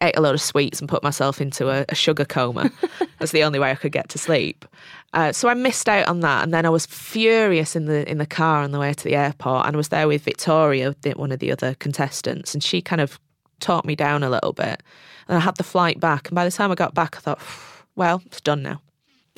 ate 0.02 0.16
a 0.16 0.20
lot 0.20 0.34
of 0.34 0.40
sweets 0.40 0.80
and 0.80 0.88
put 0.88 1.02
myself 1.02 1.40
into 1.40 1.70
a, 1.70 1.84
a 1.88 1.94
sugar 1.94 2.24
coma. 2.24 2.70
That's 3.18 3.32
the 3.32 3.44
only 3.44 3.58
way 3.58 3.70
I 3.70 3.74
could 3.74 3.92
get 3.92 4.08
to 4.10 4.18
sleep. 4.18 4.64
Uh, 5.12 5.32
so 5.32 5.48
I 5.48 5.54
missed 5.54 5.88
out 5.88 6.08
on 6.08 6.20
that, 6.20 6.44
and 6.44 6.52
then 6.52 6.66
I 6.66 6.68
was 6.68 6.86
furious 6.86 7.76
in 7.76 7.86
the 7.86 8.08
in 8.10 8.18
the 8.18 8.26
car 8.26 8.62
on 8.62 8.72
the 8.72 8.78
way 8.78 8.92
to 8.92 9.04
the 9.04 9.14
airport, 9.14 9.66
and 9.66 9.74
I 9.74 9.76
was 9.76 9.88
there 9.88 10.08
with 10.08 10.22
Victoria, 10.22 10.94
one 11.14 11.32
of 11.32 11.38
the 11.38 11.52
other 11.52 11.74
contestants, 11.76 12.54
and 12.54 12.62
she 12.62 12.82
kind 12.82 13.00
of 13.00 13.18
talked 13.60 13.86
me 13.86 13.96
down 13.96 14.22
a 14.22 14.30
little 14.30 14.52
bit. 14.52 14.82
And 15.28 15.36
I 15.36 15.40
had 15.40 15.56
the 15.56 15.64
flight 15.64 15.98
back. 16.00 16.28
And 16.28 16.34
by 16.34 16.44
the 16.44 16.50
time 16.50 16.70
I 16.70 16.74
got 16.74 16.94
back, 16.94 17.16
I 17.16 17.20
thought, 17.20 17.40
well, 17.94 18.22
it's 18.26 18.40
done 18.40 18.62
now. 18.62 18.80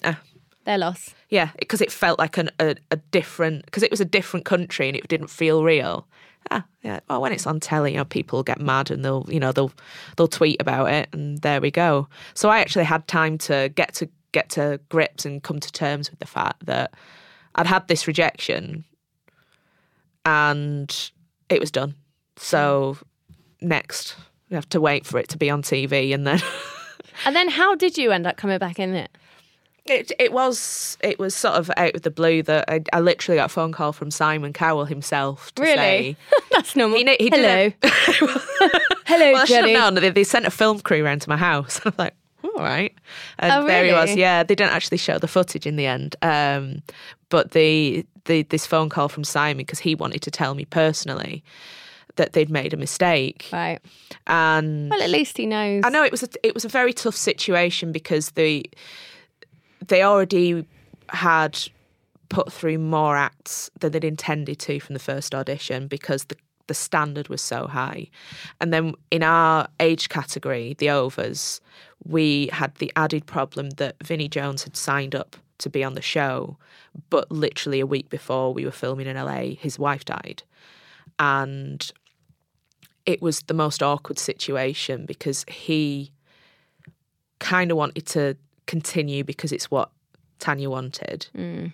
Ah. 0.05 0.21
Their 0.65 0.79
loss. 0.79 1.15
Yeah, 1.31 1.51
because 1.59 1.81
it 1.81 1.91
felt 1.91 2.19
like 2.19 2.37
an, 2.37 2.51
a, 2.61 2.77
a 2.91 2.97
different, 2.97 3.65
because 3.65 3.83
it 3.83 3.91
was 3.91 4.01
a 4.01 4.05
different 4.05 4.45
country 4.45 4.87
and 4.89 4.97
it 4.97 5.09
didn't 5.09 5.31
feel 5.31 5.65
real. 5.65 6.07
Ah, 6.51 6.65
yeah. 6.83 7.01
Well, 7.09 7.21
when 7.21 7.33
it's 7.33 7.47
on 7.47 7.61
telly, 7.61 7.93
you 7.93 7.97
know, 7.97 8.05
people 8.05 8.43
get 8.43 8.61
mad 8.61 8.91
and 8.91 9.05
they'll, 9.05 9.27
you 9.29 9.41
know, 9.41 9.53
they'll 9.53 9.73
they'll 10.17 10.29
tweet 10.29 10.61
about 10.61 10.91
it, 10.91 11.09
and 11.13 11.39
there 11.43 11.61
we 11.61 11.71
go. 11.71 12.09
So 12.35 12.49
I 12.49 12.61
actually 12.61 12.85
had 12.85 13.07
time 13.07 13.39
to 13.39 13.71
get 13.75 13.95
to 13.95 14.09
get 14.33 14.49
to 14.51 14.81
grips 14.89 15.25
and 15.25 15.43
come 15.43 15.61
to 15.61 15.73
terms 15.73 16.11
with 16.11 16.21
the 16.21 16.27
fact 16.27 16.67
that 16.67 16.95
I'd 17.55 17.67
had 17.67 17.89
this 17.89 18.07
rejection, 18.07 18.85
and 20.25 21.11
it 21.49 21.61
was 21.61 21.71
done. 21.71 21.95
So 22.37 22.97
next. 23.61 24.16
We 24.51 24.55
have 24.55 24.68
to 24.71 24.81
wait 24.81 25.07
for 25.07 25.18
it 25.18 25.29
to 25.29 25.38
be 25.38 25.51
on 25.51 25.62
TV, 25.62 26.12
and 26.14 26.27
then 26.27 26.40
And 27.27 27.35
then 27.35 27.49
how 27.49 27.75
did 27.75 27.99
you 27.99 28.12
end 28.12 28.27
up 28.27 28.37
coming 28.37 28.59
back 28.59 28.79
in 28.79 28.94
it? 28.94 29.11
it 29.87 30.12
it 30.18 30.33
was 30.33 30.99
it 31.01 31.18
was 31.18 31.35
sort 31.35 31.55
of 31.55 31.71
out 31.79 31.94
of 31.94 32.03
the 32.03 32.11
blue 32.11 32.42
that 32.42 32.66
I, 32.68 32.83
I 32.92 33.01
literally 33.01 33.37
got 33.38 33.47
a 33.47 33.49
phone 33.49 33.73
call 33.73 33.92
from 33.92 34.11
Simon 34.11 34.53
Cowell 34.53 34.85
himself 34.85 35.55
to 35.55 35.62
Really? 35.62 35.77
say 35.77 36.16
That's 36.53 36.77
normal. 36.77 36.99
He 36.99 37.05
he 37.18 37.29
Hello. 37.33 37.73
Hello, 39.07 39.33
well, 39.33 39.42
I 39.42 39.44
should 39.47 39.64
have 39.68 39.71
known. 39.71 39.94
They, 39.94 40.11
they 40.11 40.25
sent 40.25 40.47
a 40.47 40.51
film 40.51 40.81
crew 40.81 41.03
around 41.05 41.23
to 41.23 41.29
my 41.31 41.37
house. 41.38 41.81
I'm 41.85 41.94
like, 41.99 42.14
all 42.44 42.51
right. 42.62 42.94
And 43.38 43.53
Oh, 43.53 43.66
there 43.66 43.85
he 43.87 43.92
was. 43.92 44.11
really? 44.11 44.21
Yeah, 44.21 44.42
they 44.42 44.55
didn't 44.55 44.73
actually 44.75 44.99
show 44.99 45.18
the 45.18 45.29
footage 45.29 45.66
in 45.66 45.77
the 45.77 45.87
end. 45.87 46.16
Um, 46.21 46.83
but 47.31 47.53
the, 47.53 48.05
the 48.27 48.42
this 48.42 48.66
phone 48.66 48.90
call 48.90 49.09
from 49.09 49.25
Simon 49.25 49.59
because 49.59 49.79
he 49.79 49.94
wanted 49.94 50.21
to 50.23 50.31
tell 50.31 50.55
me 50.55 50.66
personally 50.66 51.42
that 52.19 52.35
they'd 52.35 52.51
made 52.51 52.75
a 52.75 52.77
mistake. 52.77 53.49
Right. 53.53 53.81
And 54.27 54.91
Well, 54.91 55.03
at 55.03 55.11
least 55.11 55.39
he 55.39 55.47
knows. 55.47 55.83
I 55.85 55.89
know 55.89 56.05
it 56.05 56.13
was 56.13 56.23
a, 56.23 56.29
it 56.43 56.53
was 56.53 56.65
a 56.65 56.69
very 56.69 56.93
tough 56.93 57.17
situation 57.17 57.91
because 57.91 58.33
they 58.33 58.65
they 59.87 60.03
already 60.03 60.67
had 61.09 61.59
put 62.29 62.53
through 62.53 62.77
more 62.77 63.17
acts 63.17 63.71
than 63.81 63.93
they'd 63.93 64.05
intended 64.05 64.59
to 64.59 64.81
from 64.81 64.93
the 64.93 65.01
first 65.01 65.35
audition 65.35 65.89
because 65.89 66.25
the 66.25 66.37
the 66.69 66.75
standard 66.75 67.29
was 67.29 67.43
so 67.43 67.67
high. 67.67 68.07
And 68.61 68.73
then 68.73 68.95
in 69.11 69.23
our 69.23 69.69
age 69.81 70.11
category, 70.11 70.75
the 70.79 70.91
overs, 70.91 71.61
we 72.05 72.49
had 72.53 72.75
the 72.77 72.93
added 72.95 73.27
problem 73.27 73.71
that 73.71 73.97
Vinnie 74.05 74.29
Jones 74.29 74.63
had 74.63 74.77
signed 74.77 75.15
up 75.15 75.37
to 75.59 75.69
be 75.69 75.83
on 75.83 75.95
the 75.95 76.03
show, 76.03 76.57
but 77.11 77.31
literally 77.33 77.81
a 77.81 77.87
week 77.87 78.09
before 78.11 78.55
we 78.55 78.65
were 78.65 78.71
filming 78.71 79.07
in 79.07 79.17
LA, 79.17 79.55
his 79.59 79.79
wife 79.79 80.05
died. 80.05 80.43
And 81.19 81.91
it 83.09 83.23
was 83.23 83.40
the 83.44 83.55
most 83.55 83.83
awkward 83.83 84.18
situation 84.18 85.07
because 85.07 85.47
he 85.49 86.12
kind 87.38 87.71
of 87.71 87.79
wanted 87.79 88.05
to 88.05 88.37
continue 88.66 89.25
because 89.25 89.51
it's 89.51 89.71
what 89.71 89.90
Tanya 90.38 90.68
wanted, 90.68 91.27
mm. 91.35 91.73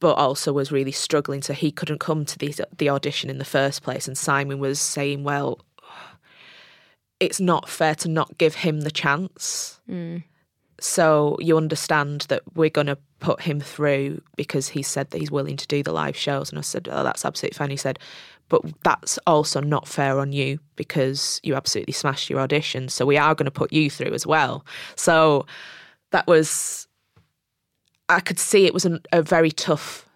but 0.00 0.14
also 0.14 0.54
was 0.54 0.72
really 0.72 0.90
struggling. 0.90 1.42
So 1.42 1.52
he 1.52 1.70
couldn't 1.70 2.00
come 2.00 2.24
to 2.24 2.38
the 2.38 2.54
the 2.78 2.88
audition 2.88 3.28
in 3.28 3.36
the 3.36 3.44
first 3.44 3.82
place. 3.82 4.08
And 4.08 4.16
Simon 4.16 4.58
was 4.58 4.80
saying, 4.80 5.22
"Well, 5.22 5.60
it's 7.20 7.38
not 7.38 7.68
fair 7.68 7.94
to 7.96 8.08
not 8.08 8.38
give 8.38 8.54
him 8.54 8.80
the 8.80 8.90
chance." 8.90 9.80
Mm. 9.86 10.22
So 10.80 11.36
you 11.40 11.58
understand 11.58 12.22
that 12.22 12.42
we're 12.54 12.70
going 12.70 12.88
to 12.88 12.98
put 13.20 13.42
him 13.42 13.60
through 13.60 14.22
because 14.36 14.68
he 14.68 14.82
said 14.82 15.10
that 15.10 15.18
he's 15.18 15.30
willing 15.30 15.56
to 15.56 15.66
do 15.68 15.82
the 15.82 15.92
live 15.92 16.16
shows. 16.16 16.50
And 16.50 16.58
I 16.58 16.62
said, 16.62 16.88
oh, 16.90 17.04
that's 17.04 17.24
absolutely 17.24 17.56
fine. 17.56 17.70
He 17.70 17.76
said, 17.76 18.00
but 18.52 18.60
that's 18.84 19.18
also 19.26 19.62
not 19.62 19.88
fair 19.88 20.18
on 20.18 20.30
you 20.30 20.58
because 20.76 21.40
you 21.42 21.54
absolutely 21.54 21.94
smashed 21.94 22.28
your 22.28 22.38
audition. 22.38 22.86
So 22.90 23.06
we 23.06 23.16
are 23.16 23.34
going 23.34 23.46
to 23.46 23.50
put 23.50 23.72
you 23.72 23.88
through 23.88 24.12
as 24.12 24.26
well. 24.26 24.66
So 24.94 25.46
that 26.10 26.26
was, 26.26 26.86
I 28.10 28.20
could 28.20 28.38
see 28.38 28.66
it 28.66 28.74
was 28.74 28.84
an, 28.84 29.00
a 29.10 29.22
very 29.22 29.50
tough 29.50 30.06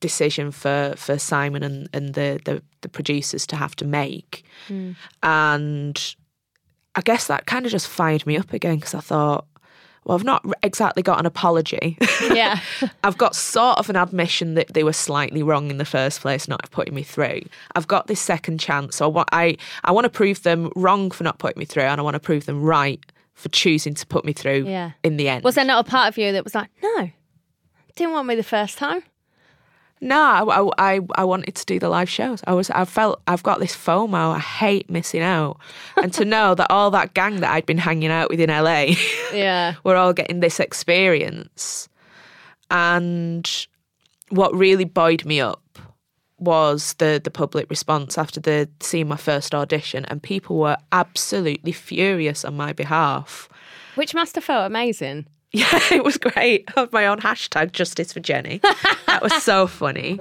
decision 0.00 0.50
for, 0.50 0.92
for 0.98 1.18
Simon 1.18 1.62
and, 1.62 1.88
and 1.94 2.12
the, 2.12 2.38
the, 2.44 2.62
the 2.82 2.90
producers 2.90 3.46
to 3.46 3.56
have 3.56 3.74
to 3.76 3.86
make. 3.86 4.44
Hmm. 4.68 4.92
And 5.22 6.14
I 6.96 7.00
guess 7.00 7.28
that 7.28 7.46
kind 7.46 7.64
of 7.64 7.72
just 7.72 7.88
fired 7.88 8.26
me 8.26 8.36
up 8.36 8.52
again 8.52 8.76
because 8.76 8.94
I 8.94 9.00
thought, 9.00 9.46
well, 10.06 10.16
I've 10.16 10.24
not 10.24 10.42
exactly 10.62 11.02
got 11.02 11.18
an 11.20 11.26
apology. 11.26 11.98
Yeah. 12.32 12.60
I've 13.04 13.18
got 13.18 13.36
sort 13.36 13.78
of 13.78 13.88
an 13.90 13.96
admission 13.96 14.54
that 14.54 14.68
they 14.74 14.82
were 14.82 14.92
slightly 14.92 15.42
wrong 15.42 15.70
in 15.70 15.76
the 15.78 15.84
first 15.84 16.20
place, 16.22 16.48
not 16.48 16.68
putting 16.70 16.94
me 16.94 17.02
through. 17.02 17.40
I've 17.74 17.86
got 17.86 18.06
this 18.08 18.20
second 18.20 18.58
chance, 18.58 18.96
so 18.96 19.04
I 19.04 19.08
want, 19.08 19.28
I, 19.32 19.56
I 19.84 19.92
want 19.92 20.04
to 20.04 20.10
prove 20.10 20.42
them 20.42 20.70
wrong 20.74 21.10
for 21.10 21.22
not 21.24 21.38
putting 21.38 21.58
me 21.60 21.64
through, 21.66 21.84
and 21.84 22.00
I 22.00 22.04
want 22.04 22.14
to 22.14 22.20
prove 22.20 22.46
them 22.46 22.62
right 22.62 23.00
for 23.34 23.48
choosing 23.50 23.94
to 23.94 24.06
put 24.06 24.24
me 24.24 24.32
through 24.32 24.64
Yeah. 24.66 24.92
in 25.04 25.18
the 25.18 25.28
end. 25.28 25.44
Was 25.44 25.54
there 25.56 25.64
not 25.64 25.86
a 25.86 25.90
part 25.90 26.08
of 26.08 26.18
you 26.18 26.32
that 26.32 26.42
was 26.42 26.54
like, 26.54 26.70
no, 26.82 27.10
didn't 27.94 28.12
want 28.14 28.26
me 28.28 28.34
the 28.34 28.42
first 28.42 28.78
time? 28.78 29.02
No, 30.02 30.70
I, 30.78 30.94
I, 30.96 31.00
I 31.14 31.24
wanted 31.24 31.54
to 31.54 31.64
do 31.64 31.78
the 31.78 31.88
live 31.88 32.08
shows. 32.10 32.40
I 32.46 32.52
was, 32.52 32.68
I 32.70 32.84
felt 32.84 33.22
I've 33.26 33.42
got 33.42 33.60
this 33.60 33.74
FOMO. 33.74 34.34
I 34.34 34.38
hate 34.38 34.90
missing 34.90 35.22
out, 35.22 35.58
and 35.96 36.12
to 36.14 36.24
know 36.34 36.54
that 36.54 36.70
all 36.70 36.90
that 36.90 37.14
gang 37.14 37.40
that 37.40 37.50
I'd 37.50 37.64
been 37.66 37.78
hanging 37.78 38.10
out 38.10 38.28
with 38.28 38.38
in 38.40 38.50
LA, 38.50 38.94
Yeah. 39.32 39.74
we're 39.84 39.96
all 39.96 40.12
getting 40.12 40.40
this 40.40 40.60
experience. 40.60 41.88
And 42.70 43.48
what 44.30 44.54
really 44.54 44.84
buoyed 44.84 45.24
me 45.24 45.40
up 45.40 45.62
was 46.38 46.92
the 46.98 47.18
the 47.22 47.30
public 47.30 47.70
response 47.70 48.18
after 48.18 48.38
the 48.40 48.68
seeing 48.80 49.08
my 49.08 49.16
first 49.16 49.54
audition, 49.54 50.04
and 50.06 50.22
people 50.22 50.58
were 50.58 50.76
absolutely 50.92 51.72
furious 51.72 52.44
on 52.44 52.54
my 52.56 52.72
behalf. 52.74 53.48
Which 53.94 54.14
must 54.14 54.34
have 54.34 54.44
felt 54.44 54.66
amazing. 54.66 55.24
Yeah, 55.72 55.80
it 55.90 56.04
was 56.04 56.16
great. 56.18 56.64
I 56.76 56.80
had 56.80 56.92
my 56.92 57.06
own 57.06 57.18
hashtag 57.20 57.72
Justice 57.72 58.12
for 58.12 58.20
Jenny. 58.20 58.58
that 59.06 59.20
was 59.22 59.32
so 59.42 59.66
funny. 59.66 60.18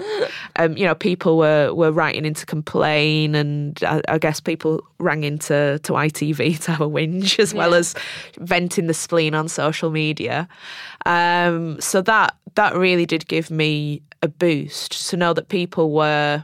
Um, 0.55 0.77
you 0.77 0.85
know, 0.85 0.95
people 0.95 1.37
were, 1.37 1.73
were 1.73 1.91
writing 1.91 2.25
in 2.25 2.33
to 2.35 2.45
complain, 2.45 3.35
and 3.35 3.77
I, 3.83 4.01
I 4.07 4.17
guess 4.17 4.39
people 4.39 4.81
rang 4.99 5.23
into 5.23 5.79
to 5.83 5.91
ITV 5.93 6.59
to 6.63 6.71
have 6.71 6.81
a 6.81 6.89
whinge 6.89 7.39
as 7.39 7.53
well 7.53 7.71
Yeah. 7.71 7.77
as 7.79 7.95
venting 8.39 8.87
the 8.87 8.93
spleen 8.93 9.33
on 9.35 9.47
social 9.47 9.89
media. 9.91 10.47
Um, 11.05 11.79
so 11.81 12.01
that 12.03 12.35
that 12.55 12.75
really 12.75 13.05
did 13.05 13.27
give 13.27 13.49
me 13.51 14.01
a 14.21 14.27
boost 14.27 15.09
to 15.09 15.17
know 15.17 15.33
that 15.33 15.49
people 15.49 15.91
were 15.91 16.43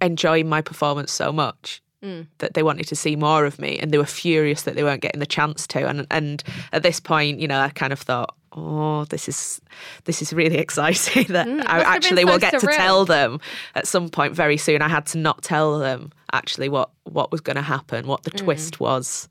enjoying 0.00 0.48
my 0.48 0.60
performance 0.60 1.12
so 1.12 1.32
much 1.32 1.81
Mm. 2.02 2.26
that 2.38 2.54
they 2.54 2.64
wanted 2.64 2.88
to 2.88 2.96
see 2.96 3.14
more 3.14 3.44
of 3.46 3.60
me 3.60 3.78
and 3.78 3.92
they 3.92 3.98
were 3.98 4.04
furious 4.04 4.62
that 4.62 4.74
they 4.74 4.82
weren't 4.82 5.02
getting 5.02 5.20
the 5.20 5.26
chance 5.26 5.66
to. 5.68 5.88
And 5.88 6.06
and 6.10 6.42
at 6.72 6.82
this 6.82 6.98
point 6.98 7.38
you 7.38 7.46
know 7.46 7.60
I 7.60 7.68
kind 7.68 7.92
of 7.92 8.00
thought 8.00 8.34
oh 8.54 9.04
this 9.04 9.28
is 9.28 9.60
this 10.04 10.20
is 10.20 10.32
really 10.32 10.58
exciting 10.66 11.26
that 11.28 11.46
mm, 11.46 11.64
I 11.66 11.74
have 11.74 11.82
been 11.82 11.92
actually 11.92 12.24
will 12.24 12.40
so 12.40 12.50
get 12.50 12.60
to 12.60 12.66
tell 12.66 13.04
them 13.04 13.38
at 13.74 13.86
some 13.86 14.08
point 14.08 14.34
very 14.34 14.56
soon. 14.56 14.82
I 14.82 14.88
had 14.88 15.06
to 15.06 15.18
not 15.18 15.42
tell 15.42 15.78
them 15.78 16.10
actually 16.32 16.68
what 16.68 16.90
what 17.04 17.30
was 17.30 17.40
going 17.40 17.56
to 17.56 17.62
happen 17.62 18.06
what 18.06 18.24
the 18.24 18.30
mm. 18.30 18.38
twist 18.38 18.80
was 18.80 19.28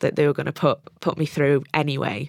that 0.00 0.16
they 0.16 0.26
were 0.26 0.32
going 0.32 0.46
to 0.46 0.52
put 0.52 0.78
put 1.00 1.18
me 1.18 1.26
through 1.26 1.64
anyway. 1.72 2.28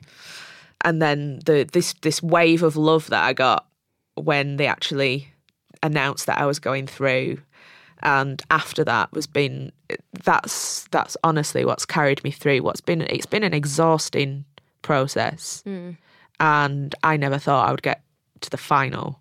And 0.82 1.02
then 1.02 1.40
the 1.46 1.68
this 1.72 1.94
this 2.02 2.24
wave 2.24 2.64
of 2.64 2.76
love 2.76 3.10
that 3.10 3.24
I 3.24 3.34
got 3.34 3.68
when 4.16 4.58
they 4.58 4.68
actually 4.68 5.32
announced 5.84 6.26
that 6.26 6.38
I 6.38 6.46
was 6.46 6.60
going 6.60 6.88
through 6.88 7.38
and 8.06 8.44
after 8.52 8.84
that 8.84 9.12
was 9.12 9.26
been 9.28 9.72
that's 10.24 10.88
that's 10.92 11.18
honestly 11.24 11.66
what's 11.66 11.86
carried 11.86 12.24
me 12.24 12.32
through 12.32 12.60
what's 12.60 12.80
been 12.80 13.02
it's 13.02 13.26
been 13.26 13.44
an 13.44 13.54
exhausting 13.54 14.46
process. 14.84 15.62
Hmm. 15.66 15.92
And 16.40 16.94
I 17.04 17.18
never 17.18 17.40
thought 17.40 17.68
I 17.68 17.72
would 17.72 17.82
get 17.82 18.04
to 18.42 18.50
the 18.50 18.58
final 18.58 19.20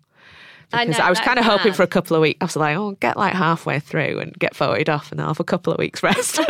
I 0.73 0.85
because 0.85 0.99
know, 0.99 1.05
I, 1.05 1.09
was 1.09 1.19
kind 1.19 1.39
of 1.39 1.45
hoping 1.45 1.73
for 1.73 1.83
a 1.83 1.87
couple 1.87 2.15
of 2.15 2.21
weeks. 2.21 2.37
I 2.41 2.45
was 2.45 2.55
like, 2.55 2.77
oh, 2.77 2.91
get 2.99 3.17
like 3.17 3.33
halfway 3.33 3.79
through 3.79 4.19
and 4.19 4.33
get 4.39 4.55
voted 4.55 4.89
off, 4.89 5.11
and 5.11 5.21
I'll 5.21 5.27
have 5.27 5.39
a 5.39 5.43
couple 5.43 5.71
of 5.73 5.79
weeks 5.79 6.03
rest. 6.03 6.39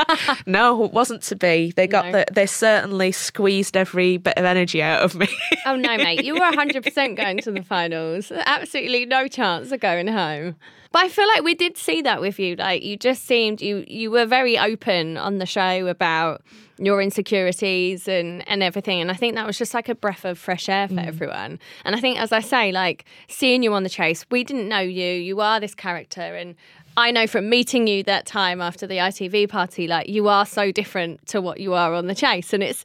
no, 0.46 0.84
it 0.84 0.92
wasn't 0.92 1.22
to 1.24 1.36
be. 1.36 1.72
They 1.76 1.86
got 1.86 2.06
No. 2.06 2.12
the, 2.12 2.26
they 2.32 2.46
certainly 2.46 3.12
squeezed 3.12 3.76
every 3.76 4.16
bit 4.16 4.34
of 4.36 4.44
energy 4.44 4.82
out 4.82 5.02
of 5.02 5.14
me. 5.14 5.28
Oh 5.66 5.76
no, 5.76 5.96
mate, 5.96 6.24
you 6.24 6.34
were 6.34 6.40
100% 6.40 7.16
going 7.16 7.38
to 7.38 7.50
the 7.50 7.62
finals. 7.62 8.32
Absolutely 8.32 9.06
no 9.06 9.28
chance 9.28 9.72
of 9.72 9.80
going 9.80 10.06
home. 10.06 10.56
But 10.92 11.04
I 11.04 11.08
feel 11.08 11.26
like 11.28 11.42
we 11.42 11.54
did 11.54 11.76
see 11.78 12.02
that 12.02 12.20
with 12.20 12.38
you. 12.38 12.56
Like 12.56 12.82
you 12.82 12.96
just 12.96 13.24
seemed 13.24 13.62
you 13.62 13.84
you 13.88 14.10
were 14.10 14.26
very 14.26 14.58
open 14.58 15.16
on 15.16 15.38
the 15.38 15.46
show 15.46 15.86
about 15.86 16.42
your 16.84 17.00
insecurities 17.00 18.08
and 18.08 18.46
and 18.48 18.62
everything. 18.62 19.00
And 19.00 19.10
I 19.10 19.14
think 19.14 19.34
that 19.36 19.46
was 19.46 19.56
just 19.58 19.74
like 19.74 19.88
a 19.88 19.94
breath 19.94 20.24
of 20.24 20.38
fresh 20.38 20.68
air 20.68 20.88
for 20.88 21.00
everyone. 21.00 21.58
And 21.84 21.94
I 21.96 22.00
think 22.00 22.18
as 22.18 22.32
I 22.32 22.40
say 22.40 22.72
like 22.72 23.04
seeing 23.28 23.62
you 23.62 23.72
on 23.74 23.82
the 23.82 23.88
chase, 23.88 24.26
we 24.30 24.44
didn't 24.44 24.68
know 24.68 24.80
you. 24.80 25.12
You 25.12 25.40
are 25.40 25.60
this 25.60 25.74
character. 25.74 26.20
And 26.20 26.54
I 26.96 27.10
know 27.10 27.26
from 27.26 27.48
meeting 27.48 27.86
you 27.86 28.02
that 28.04 28.26
time 28.26 28.60
after 28.60 28.86
the 28.86 28.96
ITV 28.98 29.48
party 29.48 29.86
like 29.86 30.08
you 30.08 30.28
are 30.28 30.44
so 30.44 30.72
different 30.72 31.26
to 31.28 31.40
what 31.40 31.60
you 31.60 31.72
are 31.74 31.94
on 31.94 32.06
the 32.06 32.14
chase. 32.14 32.52
And 32.52 32.62
it's 32.62 32.84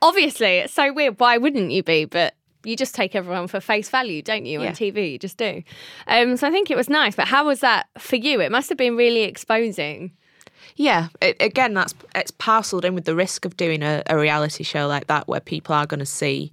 obviously 0.00 0.58
it's 0.58 0.72
so 0.74 0.92
weird. 0.92 1.18
Why 1.20 1.36
wouldn't 1.38 1.70
you 1.72 1.82
be? 1.82 2.04
But 2.04 2.34
you 2.64 2.76
just 2.76 2.94
take 2.94 3.16
everyone 3.16 3.48
for 3.48 3.58
face 3.60 3.90
value 3.90 4.22
don't 4.22 4.46
you 4.46 4.62
Yeah. 4.62 4.68
on 4.68 4.72
tv 4.74 5.10
you 5.10 5.18
just 5.18 5.36
do. 5.36 5.64
Um, 6.06 6.36
so 6.36 6.46
i 6.46 6.50
think 6.52 6.70
it 6.70 6.76
was 6.76 6.88
nice. 6.88 7.16
But 7.16 7.26
how 7.26 7.46
was 7.46 7.58
that 7.60 7.88
for 7.98 8.14
you? 8.16 8.40
It 8.40 8.52
must 8.52 8.68
have 8.68 8.78
been 8.78 8.96
really 8.96 9.22
exposing 9.24 10.12
Yeah, 10.76 11.08
it, 11.20 11.36
again, 11.40 11.74
that's 11.74 11.94
it's 12.14 12.30
parceled 12.30 12.84
in 12.84 12.94
with 12.94 13.04
the 13.04 13.14
risk 13.14 13.44
of 13.44 13.56
doing 13.56 13.82
a, 13.82 14.02
a 14.06 14.18
reality 14.18 14.64
show 14.64 14.86
like 14.86 15.06
that, 15.06 15.28
where 15.28 15.40
people 15.40 15.74
are 15.74 15.86
going 15.86 16.00
to 16.00 16.06
see 16.06 16.52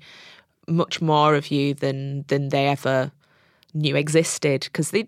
much 0.67 1.01
more 1.01 1.35
of 1.35 1.51
you 1.51 1.73
than 1.73 2.25
than 2.27 2.49
they 2.49 2.67
ever 2.67 3.11
knew 3.73 3.95
existed. 3.95 4.61
Because 4.61 4.91
they, 4.91 5.07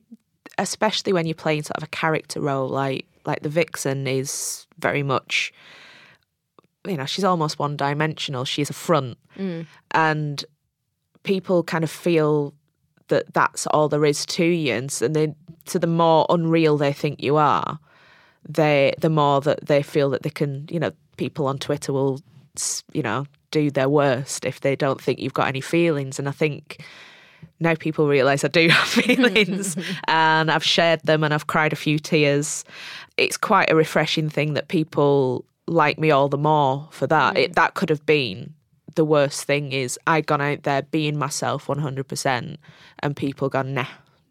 especially 0.58 1.14
when 1.14 1.26
you're 1.26 1.36
playing 1.36 1.64
sort 1.64 1.78
of 1.78 1.84
a 1.84 1.88
character 1.88 2.39
role, 2.39 2.70
like 2.70 3.06
like 3.26 3.41
the 3.41 3.49
vixen 3.49 4.08
is 4.08 4.66
very 4.80 5.04
much, 5.04 5.54
you 6.88 6.97
know, 6.97 7.06
she's 7.06 7.24
almost 7.26 7.60
one 7.60 7.78
dimensional. 7.78 8.45
She's 8.45 8.70
a 8.70 8.74
front, 8.74 9.18
mm. 9.38 9.66
and 9.91 10.45
people 11.24 11.64
kind 11.64 11.84
of 11.84 11.91
feel 11.91 12.54
that 13.10 13.34
that's 13.34 13.68
all 13.68 13.89
there 13.89 14.06
is 14.06 14.26
to 14.26 14.45
you, 14.45 14.74
and, 14.74 14.91
so- 14.91 15.08
they, 15.08 15.36
to 15.66 15.78
the 15.78 15.86
more 15.88 16.26
unreal 16.30 16.78
they 16.78 16.93
think 16.93 17.22
you 17.22 17.36
are, 17.36 17.78
they 18.47 18.93
the 18.99 19.09
more 19.09 19.41
that 19.41 19.65
they 19.65 19.83
feel 19.83 20.09
that 20.11 20.23
they 20.23 20.29
can, 20.29 20.67
you 20.69 20.79
know, 20.79 20.91
people 21.17 21.47
on 21.47 21.57
Twitter 21.57 21.93
will, 21.93 22.21
you 22.93 23.01
know, 23.01 23.25
do 23.51 23.69
their 23.69 23.89
worst 23.89 24.45
if 24.45 24.61
they 24.61 24.75
don't 24.75 25.01
think 25.01 25.19
you've 25.19 25.33
got 25.33 25.47
any 25.47 25.61
feelings. 25.61 26.17
And 26.17 26.27
I 26.27 26.31
think 26.31 26.83
now 27.59 27.75
people 27.75 28.07
realise 28.07 28.43
I 28.43 28.47
do 28.47 28.67
have 28.69 28.87
feelings 28.87 29.77
and 30.07 30.51
I've 30.51 30.63
shared 30.63 31.01
them 31.03 31.23
and 31.23 31.33
I've 31.33 31.47
cried 31.47 31.73
a 31.73 31.77
few 31.77 31.99
tears. 31.99 32.65
It's 33.17 33.37
quite 33.37 33.69
a 33.69 33.75
refreshing 33.75 34.29
thing 34.29 34.53
that 34.55 34.67
people 34.67 35.45
like 35.67 35.99
me 35.99 36.11
all 36.11 36.27
the 36.27 36.37
more 36.37 36.87
for 36.91 37.07
that. 37.07 37.35
Mm. 37.35 37.39
It, 37.39 37.55
that 37.55 37.75
could 37.75 37.89
have 37.89 38.05
been 38.05 38.53
the 38.95 39.05
worst 39.05 39.43
thing 39.45 39.71
is 39.71 39.97
I'd 40.07 40.27
gone 40.27 40.41
out 40.41 40.63
there 40.63 40.81
being 40.81 41.17
myself 41.17 41.67
100% 41.67 42.57
and 42.99 43.15
people 43.15 43.49
gone, 43.49 43.73
nah, 43.73 43.85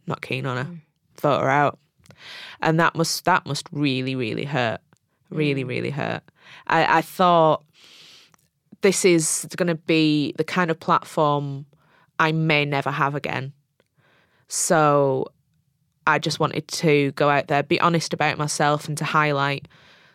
not 0.06 0.20
keen 0.22 0.46
on 0.46 0.56
her, 0.56 0.64
mm. 0.64 0.80
vote 1.20 1.40
her 1.40 1.48
out. 1.48 1.78
And 2.60 2.78
that 2.80 2.94
must, 2.94 3.24
that 3.24 3.46
must 3.46 3.66
really, 3.72 4.14
really 4.14 4.44
hurt. 4.44 4.80
Really, 5.30 5.64
mm. 5.64 5.68
really 5.68 5.90
hurt. 5.90 6.22
I, 6.66 6.98
I 6.98 7.02
thought 7.02 7.64
this 8.80 9.04
is 9.04 9.46
going 9.56 9.68
to 9.68 9.74
be 9.74 10.32
the 10.36 10.44
kind 10.44 10.70
of 10.70 10.80
platform 10.80 11.66
I 12.18 12.32
may 12.32 12.64
never 12.64 12.90
have 12.90 13.14
again. 13.14 13.52
So 14.48 15.32
I 16.06 16.18
just 16.18 16.40
wanted 16.40 16.66
to 16.68 17.12
go 17.12 17.28
out 17.28 17.48
there, 17.48 17.62
be 17.62 17.80
honest 17.80 18.12
about 18.12 18.38
myself, 18.38 18.88
and 18.88 18.98
to 18.98 19.04
highlight 19.04 19.68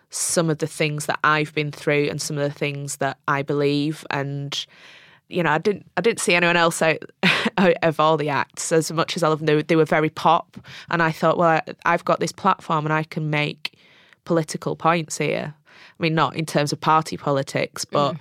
some 0.09 0.49
of 0.49 0.59
the 0.59 0.67
things 0.67 1.05
that 1.05 1.19
I've 1.23 1.53
been 1.53 1.71
through 1.71 2.09
and 2.09 2.21
some 2.21 2.37
of 2.37 2.43
the 2.43 2.57
things 2.57 2.97
that 2.97 3.17
I 3.27 3.41
believe. 3.41 4.05
And 4.09 4.65
you 5.29 5.43
know, 5.43 5.51
I 5.51 5.57
didn't 5.57 5.89
I 5.97 6.01
didn't 6.01 6.19
see 6.19 6.35
anyone 6.35 6.57
else 6.57 6.81
out, 6.81 7.03
out 7.57 7.75
of 7.81 7.99
all 7.99 8.17
the 8.17 8.29
acts 8.29 8.71
as 8.71 8.91
much 8.91 9.15
as 9.15 9.23
all 9.23 9.31
of 9.31 9.39
them. 9.39 9.45
They, 9.45 9.61
they 9.61 9.75
were 9.75 9.85
very 9.85 10.09
pop, 10.09 10.57
and 10.89 11.01
I 11.01 11.11
thought, 11.11 11.37
well, 11.37 11.61
I've 11.85 12.05
got 12.05 12.19
this 12.19 12.31
platform 12.31 12.85
and 12.85 12.93
I 12.93 13.03
can 13.03 13.29
make 13.29 13.77
political 14.25 14.75
points 14.75 15.17
here. 15.17 15.53
I 15.67 16.03
mean, 16.03 16.15
not 16.15 16.35
in 16.35 16.45
terms 16.45 16.71
of 16.73 16.81
party 16.81 17.17
politics, 17.17 17.85
but. 17.85 18.13
Mm 18.13 18.19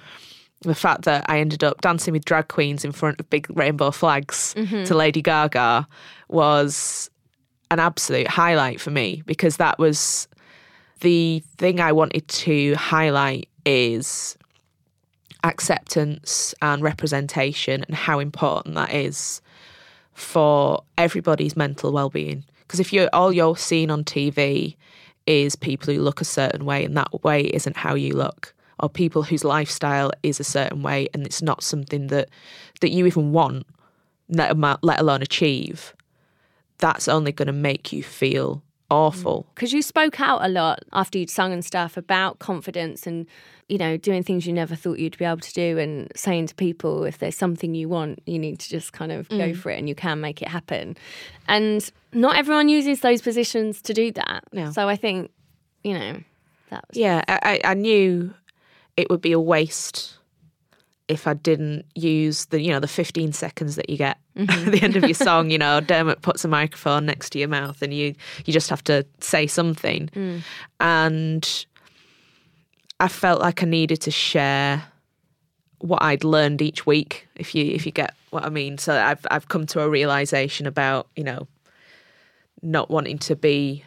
the 0.64 0.74
fact 0.74 1.02
that 1.02 1.24
I 1.28 1.38
ended 1.38 1.62
up 1.62 1.80
dancing 1.80 2.12
with 2.12 2.24
drag 2.24 2.48
queens 2.48 2.84
in 2.84 2.92
front 2.92 3.20
of 3.20 3.30
big 3.30 3.46
rainbow 3.56 3.90
flags 3.90 4.54
mm-hmm. 4.56 4.84
to 4.84 4.94
Lady 4.94 5.22
Gaga 5.22 5.86
was 6.28 7.10
an 7.70 7.80
absolute 7.80 8.28
highlight 8.28 8.80
for 8.80 8.90
me 8.90 9.22
because 9.26 9.58
that 9.58 9.78
was 9.78 10.28
the 11.00 11.42
thing 11.58 11.80
I 11.80 11.92
wanted 11.92 12.26
to 12.28 12.74
highlight 12.74 13.48
is 13.64 14.36
acceptance 15.44 16.54
and 16.60 16.82
representation 16.82 17.84
and 17.84 17.94
how 17.94 18.18
important 18.18 18.74
that 18.74 18.92
is 18.92 19.40
for 20.14 20.82
everybody's 20.98 21.56
mental 21.56 21.92
well-being. 21.92 22.44
Because 22.60 22.80
if 22.80 22.92
you're 22.92 23.10
all 23.12 23.32
you're 23.32 23.56
seeing 23.56 23.90
on 23.90 24.04
TV 24.04 24.76
is 25.26 25.54
people 25.54 25.92
who 25.92 26.00
look 26.00 26.20
a 26.20 26.24
certain 26.24 26.64
way 26.64 26.84
and 26.84 26.96
that 26.96 27.22
way 27.22 27.42
isn't 27.42 27.76
how 27.76 27.94
you 27.94 28.14
look 28.14 28.54
or 28.80 28.88
people 28.88 29.22
whose 29.22 29.44
lifestyle 29.44 30.10
is 30.22 30.40
a 30.40 30.44
certain 30.44 30.82
way 30.82 31.08
and 31.14 31.24
it's 31.26 31.42
not 31.42 31.62
something 31.62 32.08
that 32.08 32.28
that 32.80 32.90
you 32.90 33.06
even 33.06 33.32
want 33.32 33.66
let, 34.28 34.58
let 34.82 35.00
alone 35.00 35.22
achieve 35.22 35.94
that's 36.78 37.08
only 37.08 37.32
going 37.32 37.46
to 37.46 37.52
make 37.52 37.92
you 37.92 38.02
feel 38.02 38.62
awful. 38.90 39.46
Because 39.54 39.72
you 39.72 39.82
spoke 39.82 40.20
out 40.20 40.44
a 40.44 40.48
lot 40.48 40.80
after 40.92 41.18
you'd 41.18 41.30
sung 41.30 41.52
and 41.52 41.64
stuff 41.64 41.96
about 41.96 42.38
confidence 42.38 43.06
and 43.06 43.26
you 43.68 43.78
know 43.78 43.96
doing 43.96 44.22
things 44.22 44.46
you 44.46 44.52
never 44.52 44.76
thought 44.76 44.98
you'd 44.98 45.16
be 45.16 45.24
able 45.24 45.38
to 45.38 45.52
do 45.54 45.78
and 45.78 46.12
saying 46.14 46.46
to 46.46 46.54
people 46.54 47.04
if 47.04 47.18
there's 47.18 47.36
something 47.36 47.74
you 47.74 47.88
want 47.88 48.20
you 48.26 48.38
need 48.38 48.58
to 48.58 48.68
just 48.68 48.92
kind 48.92 49.10
of 49.10 49.26
mm. 49.28 49.38
go 49.38 49.54
for 49.54 49.70
it 49.70 49.78
and 49.78 49.88
you 49.88 49.94
can 49.94 50.20
make 50.20 50.42
it 50.42 50.48
happen. 50.48 50.96
And 51.48 51.90
not 52.12 52.36
everyone 52.36 52.68
uses 52.68 53.00
those 53.00 53.22
positions 53.22 53.80
to 53.82 53.94
do 53.94 54.12
that. 54.12 54.44
No. 54.52 54.70
so 54.70 54.88
i 54.88 54.96
think 54.96 55.30
you 55.82 55.94
know 55.94 56.20
that 56.70 56.84
was 56.88 56.96
yeah 56.96 57.22
I, 57.28 57.60
I 57.64 57.74
knew 57.74 58.34
it 58.96 59.10
would 59.10 59.20
be 59.20 59.32
a 59.32 59.40
waste 59.40 60.18
if 61.08 61.26
I 61.26 61.34
didn't 61.34 61.84
use 61.94 62.46
the 62.46 62.60
you 62.60 62.70
know 62.70 62.80
the 62.80 62.88
15 62.88 63.32
seconds 63.32 63.76
that 63.76 63.90
you 63.90 63.96
get 63.96 64.18
mm-hmm. 64.36 64.50
at 64.50 64.72
the 64.72 64.82
end 64.82 64.96
of 64.96 65.04
your 65.04 65.14
song. 65.14 65.50
You 65.50 65.58
know, 65.58 65.80
Dermot 65.80 66.22
puts 66.22 66.44
a 66.44 66.48
microphone 66.48 67.06
next 67.06 67.30
to 67.30 67.38
your 67.38 67.48
mouth 67.48 67.82
and 67.82 67.92
you 67.92 68.14
you 68.44 68.52
just 68.52 68.70
have 68.70 68.84
to 68.84 69.06
say 69.20 69.46
something. 69.46 70.08
Mm. 70.14 70.42
And 70.80 71.66
I 73.00 73.08
felt 73.08 73.40
like 73.40 73.62
I 73.62 73.66
needed 73.66 74.00
to 74.02 74.10
share 74.10 74.84
what 75.78 76.02
I'd 76.02 76.24
learned 76.24 76.62
each 76.62 76.86
week. 76.86 77.28
If 77.36 77.54
you 77.54 77.64
if 77.64 77.86
you 77.86 77.92
get 77.92 78.14
what 78.30 78.44
I 78.44 78.48
mean. 78.48 78.78
So 78.78 78.94
I've 78.94 79.24
I've 79.30 79.48
come 79.48 79.66
to 79.66 79.80
a 79.80 79.88
realization 79.88 80.66
about 80.66 81.08
you 81.16 81.24
know 81.24 81.46
not 82.62 82.90
wanting 82.90 83.18
to 83.18 83.36
be 83.36 83.84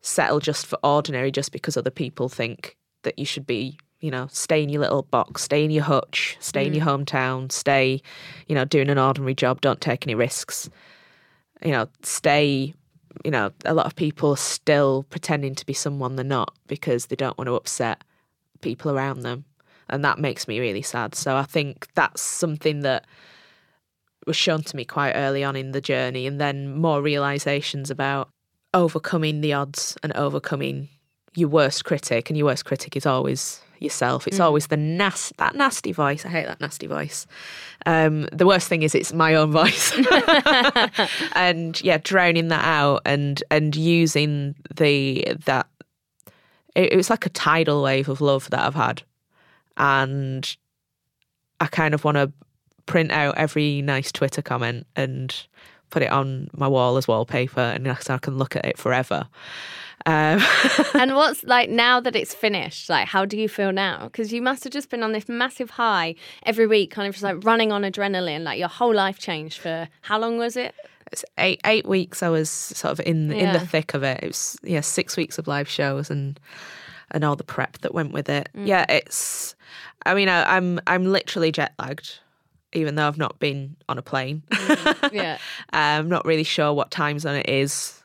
settled 0.00 0.42
just 0.42 0.66
for 0.66 0.78
ordinary 0.82 1.30
just 1.30 1.52
because 1.52 1.76
other 1.76 1.90
people 1.90 2.28
think 2.28 2.76
that 3.02 3.18
you 3.18 3.26
should 3.26 3.46
be 3.46 3.78
you 4.00 4.10
know, 4.10 4.28
stay 4.30 4.62
in 4.62 4.68
your 4.68 4.82
little 4.82 5.02
box, 5.02 5.42
stay 5.42 5.64
in 5.64 5.70
your 5.70 5.84
hutch, 5.84 6.36
stay 6.40 6.64
mm. 6.64 6.66
in 6.68 6.74
your 6.74 6.86
mm. 6.86 7.04
hometown, 7.04 7.50
stay, 7.50 8.00
you 8.46 8.54
know, 8.54 8.64
doing 8.64 8.88
an 8.88 8.98
ordinary 8.98 9.34
job, 9.34 9.60
don't 9.60 9.80
take 9.80 10.06
any 10.06 10.14
risks. 10.14 10.70
You 11.64 11.72
know, 11.72 11.88
stay, 12.02 12.74
you 13.24 13.30
know, 13.30 13.50
a 13.64 13.74
lot 13.74 13.86
of 13.86 13.96
people 13.96 14.30
are 14.30 14.36
still 14.36 15.04
pretending 15.10 15.54
to 15.56 15.66
be 15.66 15.72
someone 15.72 16.14
they're 16.14 16.24
not 16.24 16.54
because 16.68 17.06
they 17.06 17.16
don't 17.16 17.36
want 17.36 17.48
to 17.48 17.54
upset 17.54 18.04
people 18.60 18.90
around 18.90 19.20
them. 19.20 19.44
And 19.88 20.04
that 20.04 20.18
makes 20.18 20.46
me 20.46 20.60
really 20.60 20.82
sad. 20.82 21.14
So 21.14 21.36
I 21.36 21.44
think 21.44 21.88
that's 21.94 22.22
something 22.22 22.80
that 22.80 23.06
was 24.26 24.36
shown 24.36 24.62
to 24.62 24.76
me 24.76 24.84
quite 24.84 25.12
early 25.14 25.42
on 25.42 25.56
in 25.56 25.72
the 25.72 25.80
journey. 25.80 26.26
And 26.26 26.40
then 26.40 26.76
more 26.76 27.02
realizations 27.02 27.90
about 27.90 28.28
overcoming 28.74 29.40
the 29.40 29.54
odds 29.54 29.96
and 30.02 30.12
overcoming 30.12 30.88
your 31.34 31.48
worst 31.48 31.84
critic. 31.84 32.28
And 32.28 32.36
your 32.36 32.46
worst 32.46 32.66
critic 32.66 32.96
is 32.96 33.06
always 33.06 33.62
yourself. 33.80 34.26
It's 34.26 34.38
mm. 34.38 34.44
always 34.44 34.68
the 34.68 34.76
nas- 34.76 35.32
that 35.38 35.54
nasty 35.54 35.92
voice. 35.92 36.24
I 36.24 36.28
hate 36.28 36.46
that 36.46 36.60
nasty 36.60 36.86
voice. 36.86 37.26
Um, 37.86 38.28
the 38.32 38.46
worst 38.46 38.68
thing 38.68 38.82
is 38.82 38.94
it's 38.94 39.12
my 39.12 39.34
own 39.34 39.52
voice, 39.52 39.92
and 41.34 41.80
yeah, 41.82 41.98
drowning 42.02 42.48
that 42.48 42.64
out 42.64 43.02
and 43.04 43.42
and 43.50 43.74
using 43.74 44.54
the 44.76 45.36
that 45.46 45.68
it, 46.74 46.92
it 46.92 46.96
was 46.96 47.10
like 47.10 47.26
a 47.26 47.30
tidal 47.30 47.82
wave 47.82 48.08
of 48.08 48.20
love 48.20 48.50
that 48.50 48.60
I've 48.60 48.74
had, 48.74 49.02
and 49.76 50.56
I 51.60 51.66
kind 51.66 51.94
of 51.94 52.04
want 52.04 52.16
to 52.16 52.32
print 52.86 53.12
out 53.12 53.36
every 53.36 53.82
nice 53.82 54.10
Twitter 54.10 54.42
comment 54.42 54.86
and 54.96 55.34
put 55.90 56.02
it 56.02 56.10
on 56.10 56.48
my 56.54 56.68
wall 56.68 56.96
as 56.96 57.08
wallpaper, 57.08 57.60
and 57.60 57.88
I 57.88 58.18
can 58.18 58.36
look 58.36 58.56
at 58.56 58.64
it 58.64 58.78
forever. 58.78 59.28
Um, 60.08 60.42
and 60.94 61.14
what's 61.14 61.44
like 61.44 61.68
now 61.68 62.00
that 62.00 62.16
it's 62.16 62.32
finished? 62.32 62.88
Like, 62.88 63.06
how 63.06 63.26
do 63.26 63.36
you 63.36 63.46
feel 63.46 63.72
now? 63.72 64.04
Because 64.04 64.32
you 64.32 64.40
must 64.40 64.64
have 64.64 64.72
just 64.72 64.88
been 64.88 65.02
on 65.02 65.12
this 65.12 65.28
massive 65.28 65.68
high 65.68 66.14
every 66.44 66.66
week, 66.66 66.90
kind 66.90 67.06
of 67.06 67.14
just 67.14 67.22
like 67.22 67.44
running 67.44 67.72
on 67.72 67.82
adrenaline. 67.82 68.42
Like 68.42 68.58
your 68.58 68.68
whole 68.68 68.94
life 68.94 69.18
changed 69.18 69.58
for 69.58 69.86
how 70.00 70.18
long 70.18 70.38
was 70.38 70.56
it? 70.56 70.74
It's 71.12 71.26
eight 71.36 71.60
eight 71.66 71.86
weeks. 71.86 72.22
I 72.22 72.30
was 72.30 72.48
sort 72.48 72.98
of 72.98 73.06
in 73.06 73.30
yeah. 73.30 73.36
in 73.36 73.52
the 73.52 73.60
thick 73.60 73.92
of 73.92 74.02
it. 74.02 74.20
It 74.22 74.28
was 74.28 74.56
yeah 74.62 74.80
six 74.80 75.14
weeks 75.14 75.36
of 75.36 75.46
live 75.46 75.68
shows 75.68 76.08
and 76.08 76.40
and 77.10 77.22
all 77.22 77.36
the 77.36 77.44
prep 77.44 77.76
that 77.78 77.92
went 77.92 78.12
with 78.12 78.30
it. 78.30 78.48
Mm. 78.56 78.66
Yeah, 78.66 78.86
it's. 78.88 79.54
I 80.06 80.14
mean, 80.14 80.30
I, 80.30 80.56
I'm 80.56 80.80
I'm 80.86 81.04
literally 81.04 81.52
jet 81.52 81.74
lagged 81.78 82.20
even 82.74 82.94
though 82.96 83.08
I've 83.08 83.16
not 83.18 83.38
been 83.40 83.76
on 83.88 83.96
a 83.96 84.02
plane. 84.02 84.42
Mm, 84.50 85.12
yeah. 85.12 85.38
I'm 85.70 86.08
not 86.08 86.26
really 86.26 86.44
sure 86.44 86.72
what 86.74 86.90
time 86.90 87.18
zone 87.18 87.36
it 87.36 87.48
is 87.48 87.97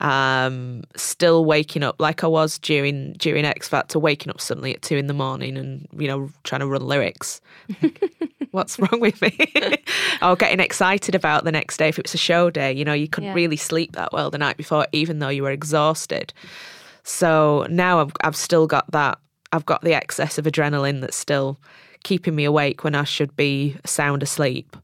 um, 0.00 0.84
still 0.96 1.44
waking 1.44 1.82
up 1.82 1.96
like 1.98 2.22
I 2.22 2.26
was 2.26 2.58
during 2.58 3.14
during 3.14 3.44
X 3.44 3.68
Factor, 3.68 3.98
waking 3.98 4.30
up 4.30 4.40
suddenly 4.40 4.74
at 4.74 4.82
two 4.82 4.96
in 4.96 5.06
the 5.06 5.14
morning 5.14 5.56
and 5.56 5.86
you 5.96 6.06
know 6.06 6.30
trying 6.44 6.60
to 6.60 6.66
run 6.66 6.86
lyrics. 6.86 7.40
What's 8.50 8.78
wrong 8.78 9.00
with 9.00 9.20
me? 9.20 9.36
or 10.22 10.36
getting 10.36 10.60
excited 10.60 11.14
about 11.14 11.44
the 11.44 11.52
next 11.52 11.76
day 11.76 11.88
if 11.88 11.98
it 11.98 12.06
was 12.06 12.14
a 12.14 12.18
show 12.18 12.50
day. 12.50 12.72
You 12.72 12.84
know, 12.84 12.94
you 12.94 13.08
couldn't 13.08 13.28
yeah. 13.28 13.34
really 13.34 13.56
sleep 13.56 13.92
that 13.92 14.12
well 14.12 14.30
the 14.30 14.38
night 14.38 14.56
before, 14.56 14.86
even 14.92 15.18
though 15.18 15.28
you 15.28 15.42
were 15.42 15.50
exhausted. 15.50 16.32
So 17.02 17.66
now 17.68 18.00
I've 18.00 18.12
I've 18.22 18.36
still 18.36 18.66
got 18.66 18.90
that. 18.92 19.18
I've 19.52 19.66
got 19.66 19.82
the 19.82 19.94
excess 19.94 20.38
of 20.38 20.44
adrenaline 20.44 21.00
that's 21.00 21.16
still 21.16 21.58
keeping 22.04 22.34
me 22.34 22.44
awake 22.44 22.84
when 22.84 22.94
I 22.94 23.04
should 23.04 23.34
be 23.34 23.76
sound 23.84 24.22
asleep. 24.22 24.76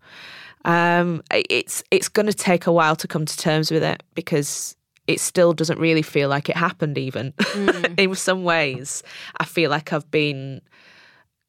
Um, 0.64 1.22
it's 1.30 1.82
it's 1.90 2.08
going 2.08 2.26
to 2.26 2.32
take 2.32 2.66
a 2.66 2.72
while 2.72 2.96
to 2.96 3.06
come 3.06 3.26
to 3.26 3.36
terms 3.36 3.70
with 3.70 3.82
it 3.82 4.02
because 4.14 4.76
it 5.06 5.20
still 5.20 5.52
doesn't 5.52 5.78
really 5.78 6.02
feel 6.02 6.28
like 6.28 6.48
it 6.48 6.56
happened 6.56 6.98
even. 6.98 7.32
Mm. 7.32 7.98
in 7.98 8.14
some 8.14 8.44
ways 8.44 9.02
i 9.38 9.44
feel 9.44 9.70
like 9.70 9.92
i've 9.92 10.10
been 10.10 10.60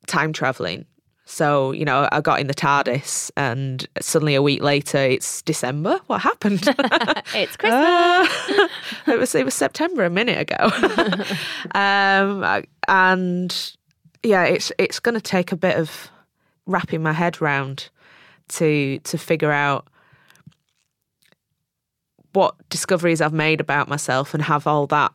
time 0.08 0.34
traveling. 0.34 0.86
So 1.28 1.72
you 1.72 1.86
know 1.86 2.08
i 2.12 2.22
got 2.22 2.40
in 2.40 2.48
the 2.48 2.54
tardis 2.54 3.32
and 3.36 3.88
suddenly 4.00 4.36
a 4.36 4.42
week 4.42 4.62
later 4.62 4.98
it's 4.98 5.42
december. 5.42 6.00
What 6.08 6.22
happened? 6.22 6.64
It's 7.34 7.58
christmas. 7.58 7.74
Uh, 7.74 8.68
it 9.08 9.20
was 9.20 9.34
it 9.34 9.46
was 9.46 9.56
september 9.56 10.06
a 10.06 10.10
minute 10.10 10.40
ago. 10.40 10.70
Um, 11.74 12.64
and 12.88 13.76
yeah 14.24 14.44
it's 14.44 14.72
it's 14.78 15.00
going 15.00 15.16
to 15.16 15.22
take 15.22 15.52
a 15.52 15.58
bit 15.58 15.78
of 15.78 16.10
wrapping 16.68 17.02
my 17.02 17.14
head 17.14 17.42
round 17.42 17.90
to 18.50 19.00
to 19.00 19.18
figure 19.18 19.52
out 19.52 19.88
what 22.36 22.56
discoveries 22.70 23.22
I've 23.22 23.34
made 23.34 23.62
about 23.62 23.88
myself 23.88 24.34
and 24.34 24.44
have 24.44 24.68
all 24.68 24.88
that 24.88 25.14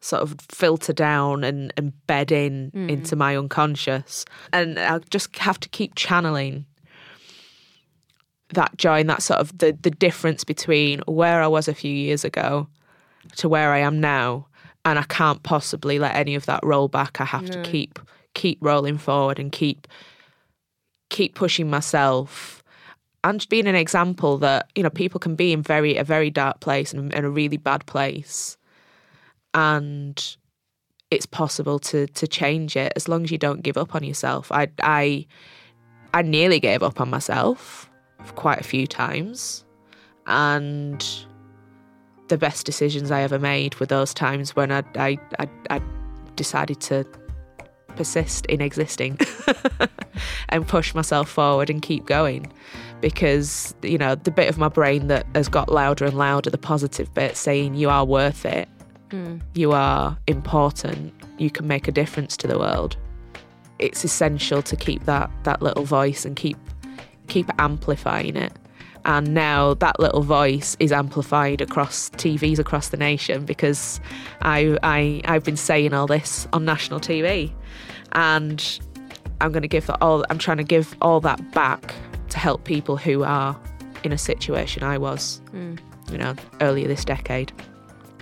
sort 0.00 0.22
of 0.22 0.36
filter 0.48 0.92
down 0.92 1.44
and, 1.44 1.72
and 1.76 1.92
bed 2.06 2.32
in 2.32 2.70
hmm. 2.72 2.88
into 2.88 3.16
my 3.16 3.36
unconscious. 3.36 4.24
And 4.52 4.78
I 4.78 4.98
just 5.10 5.36
have 5.38 5.60
to 5.60 5.68
keep 5.68 5.94
channeling 5.94 6.66
that 8.54 8.76
joy 8.76 9.00
and 9.00 9.08
that 9.08 9.22
sort 9.22 9.40
of 9.40 9.56
the, 9.58 9.76
the 9.80 9.90
difference 9.90 10.44
between 10.44 11.00
where 11.06 11.42
I 11.42 11.46
was 11.46 11.68
a 11.68 11.74
few 11.74 11.92
years 11.92 12.24
ago 12.24 12.68
to 13.36 13.48
where 13.48 13.72
I 13.72 13.78
am 13.78 14.00
now. 14.00 14.46
And 14.84 14.98
I 14.98 15.04
can't 15.04 15.42
possibly 15.44 16.00
let 16.00 16.16
any 16.16 16.34
of 16.34 16.46
that 16.46 16.60
roll 16.64 16.88
back. 16.88 17.20
I 17.20 17.24
have 17.24 17.48
to 17.50 17.62
keep 17.62 18.00
keep 18.34 18.58
rolling 18.60 18.98
forward 18.98 19.38
and 19.38 19.52
keep 19.52 19.86
keep 21.08 21.36
pushing 21.36 21.70
myself 21.70 22.61
and 23.24 23.48
being 23.48 23.66
an 23.66 23.74
example 23.74 24.38
that 24.38 24.70
you 24.74 24.82
know 24.82 24.90
people 24.90 25.20
can 25.20 25.34
be 25.36 25.52
in 25.52 25.62
very 25.62 25.96
a 25.96 26.04
very 26.04 26.30
dark 26.30 26.60
place 26.60 26.92
and 26.92 27.12
in 27.12 27.24
a 27.24 27.30
really 27.30 27.56
bad 27.56 27.86
place. 27.86 28.56
And 29.54 30.36
it's 31.10 31.26
possible 31.26 31.78
to 31.78 32.06
to 32.08 32.26
change 32.26 32.76
it 32.76 32.92
as 32.96 33.08
long 33.08 33.24
as 33.24 33.30
you 33.30 33.38
don't 33.38 33.62
give 33.62 33.76
up 33.76 33.94
on 33.94 34.02
yourself. 34.02 34.50
I 34.50 34.68
i 34.82 35.26
i 36.14 36.22
nearly 36.22 36.60
gave 36.60 36.82
up 36.82 37.00
on 37.00 37.10
myself 37.10 37.90
quite 38.34 38.60
a 38.60 38.64
few 38.64 38.86
times. 38.86 39.64
And 40.26 41.04
the 42.28 42.38
best 42.38 42.64
decisions 42.64 43.10
i 43.10 43.20
ever 43.20 43.38
made 43.38 43.78
were 43.78 43.84
those 43.84 44.14
times 44.14 44.56
when 44.56 44.72
i 44.72 44.82
i 44.94 45.18
i, 45.38 45.48
I 45.68 45.80
decided 46.34 46.80
to 46.80 47.04
persist 47.88 48.46
in 48.46 48.62
existing 48.62 49.18
and 50.48 50.66
push 50.66 50.94
myself 50.94 51.28
forward 51.28 51.68
and 51.68 51.82
keep 51.82 52.06
going 52.06 52.50
because 53.02 53.74
you 53.82 53.98
know 53.98 54.14
the 54.14 54.30
bit 54.30 54.48
of 54.48 54.56
my 54.56 54.68
brain 54.68 55.08
that 55.08 55.26
has 55.34 55.48
got 55.48 55.70
louder 55.70 56.06
and 56.06 56.16
louder 56.16 56.48
the 56.48 56.56
positive 56.56 57.12
bit 57.12 57.36
saying 57.36 57.74
you 57.74 57.90
are 57.90 58.06
worth 58.06 58.46
it. 58.46 58.66
Hmm. 59.10 59.38
You 59.52 59.72
are 59.72 60.16
important. 60.26 61.12
You 61.36 61.50
can 61.50 61.66
make 61.66 61.86
a 61.86 61.92
difference 61.92 62.34
to 62.38 62.46
the 62.46 62.58
world. 62.58 62.96
It's 63.78 64.04
essential 64.04 64.62
to 64.62 64.76
keep 64.76 65.04
that 65.04 65.30
that 65.42 65.60
little 65.60 65.84
voice 65.84 66.24
and 66.24 66.34
keep 66.34 66.56
keep 67.26 67.50
amplifying 67.58 68.36
it. 68.36 68.52
And 69.04 69.34
now 69.34 69.74
that 69.74 69.98
little 69.98 70.22
voice 70.22 70.76
is 70.78 70.92
amplified 70.92 71.60
across 71.60 72.08
TVs 72.10 72.60
across 72.60 72.90
the 72.90 72.96
nation 72.96 73.44
because 73.44 74.00
I, 74.42 74.78
I 74.84 75.20
I've 75.24 75.42
been 75.42 75.56
saying 75.56 75.92
all 75.92 76.06
this 76.06 76.46
on 76.52 76.64
national 76.64 77.00
TV, 77.00 77.52
and 78.12 78.80
I'm 79.40 79.50
going 79.50 79.62
to 79.62 79.68
give 79.68 79.86
that 79.88 79.98
all. 80.00 80.24
I'm 80.30 80.38
trying 80.38 80.58
to 80.58 80.64
give 80.64 80.96
all 81.02 81.20
that 81.22 81.52
back 81.52 81.92
to 82.32 82.38
help 82.38 82.64
people 82.64 82.96
who 82.96 83.22
are 83.22 83.58
in 84.02 84.12
a 84.12 84.18
situation 84.18 84.82
I 84.82 84.98
was, 84.98 85.40
hmm. 85.50 85.76
you 86.10 86.18
know, 86.18 86.34
earlier 86.60 86.88
this 86.88 87.04
decade. 87.04 87.52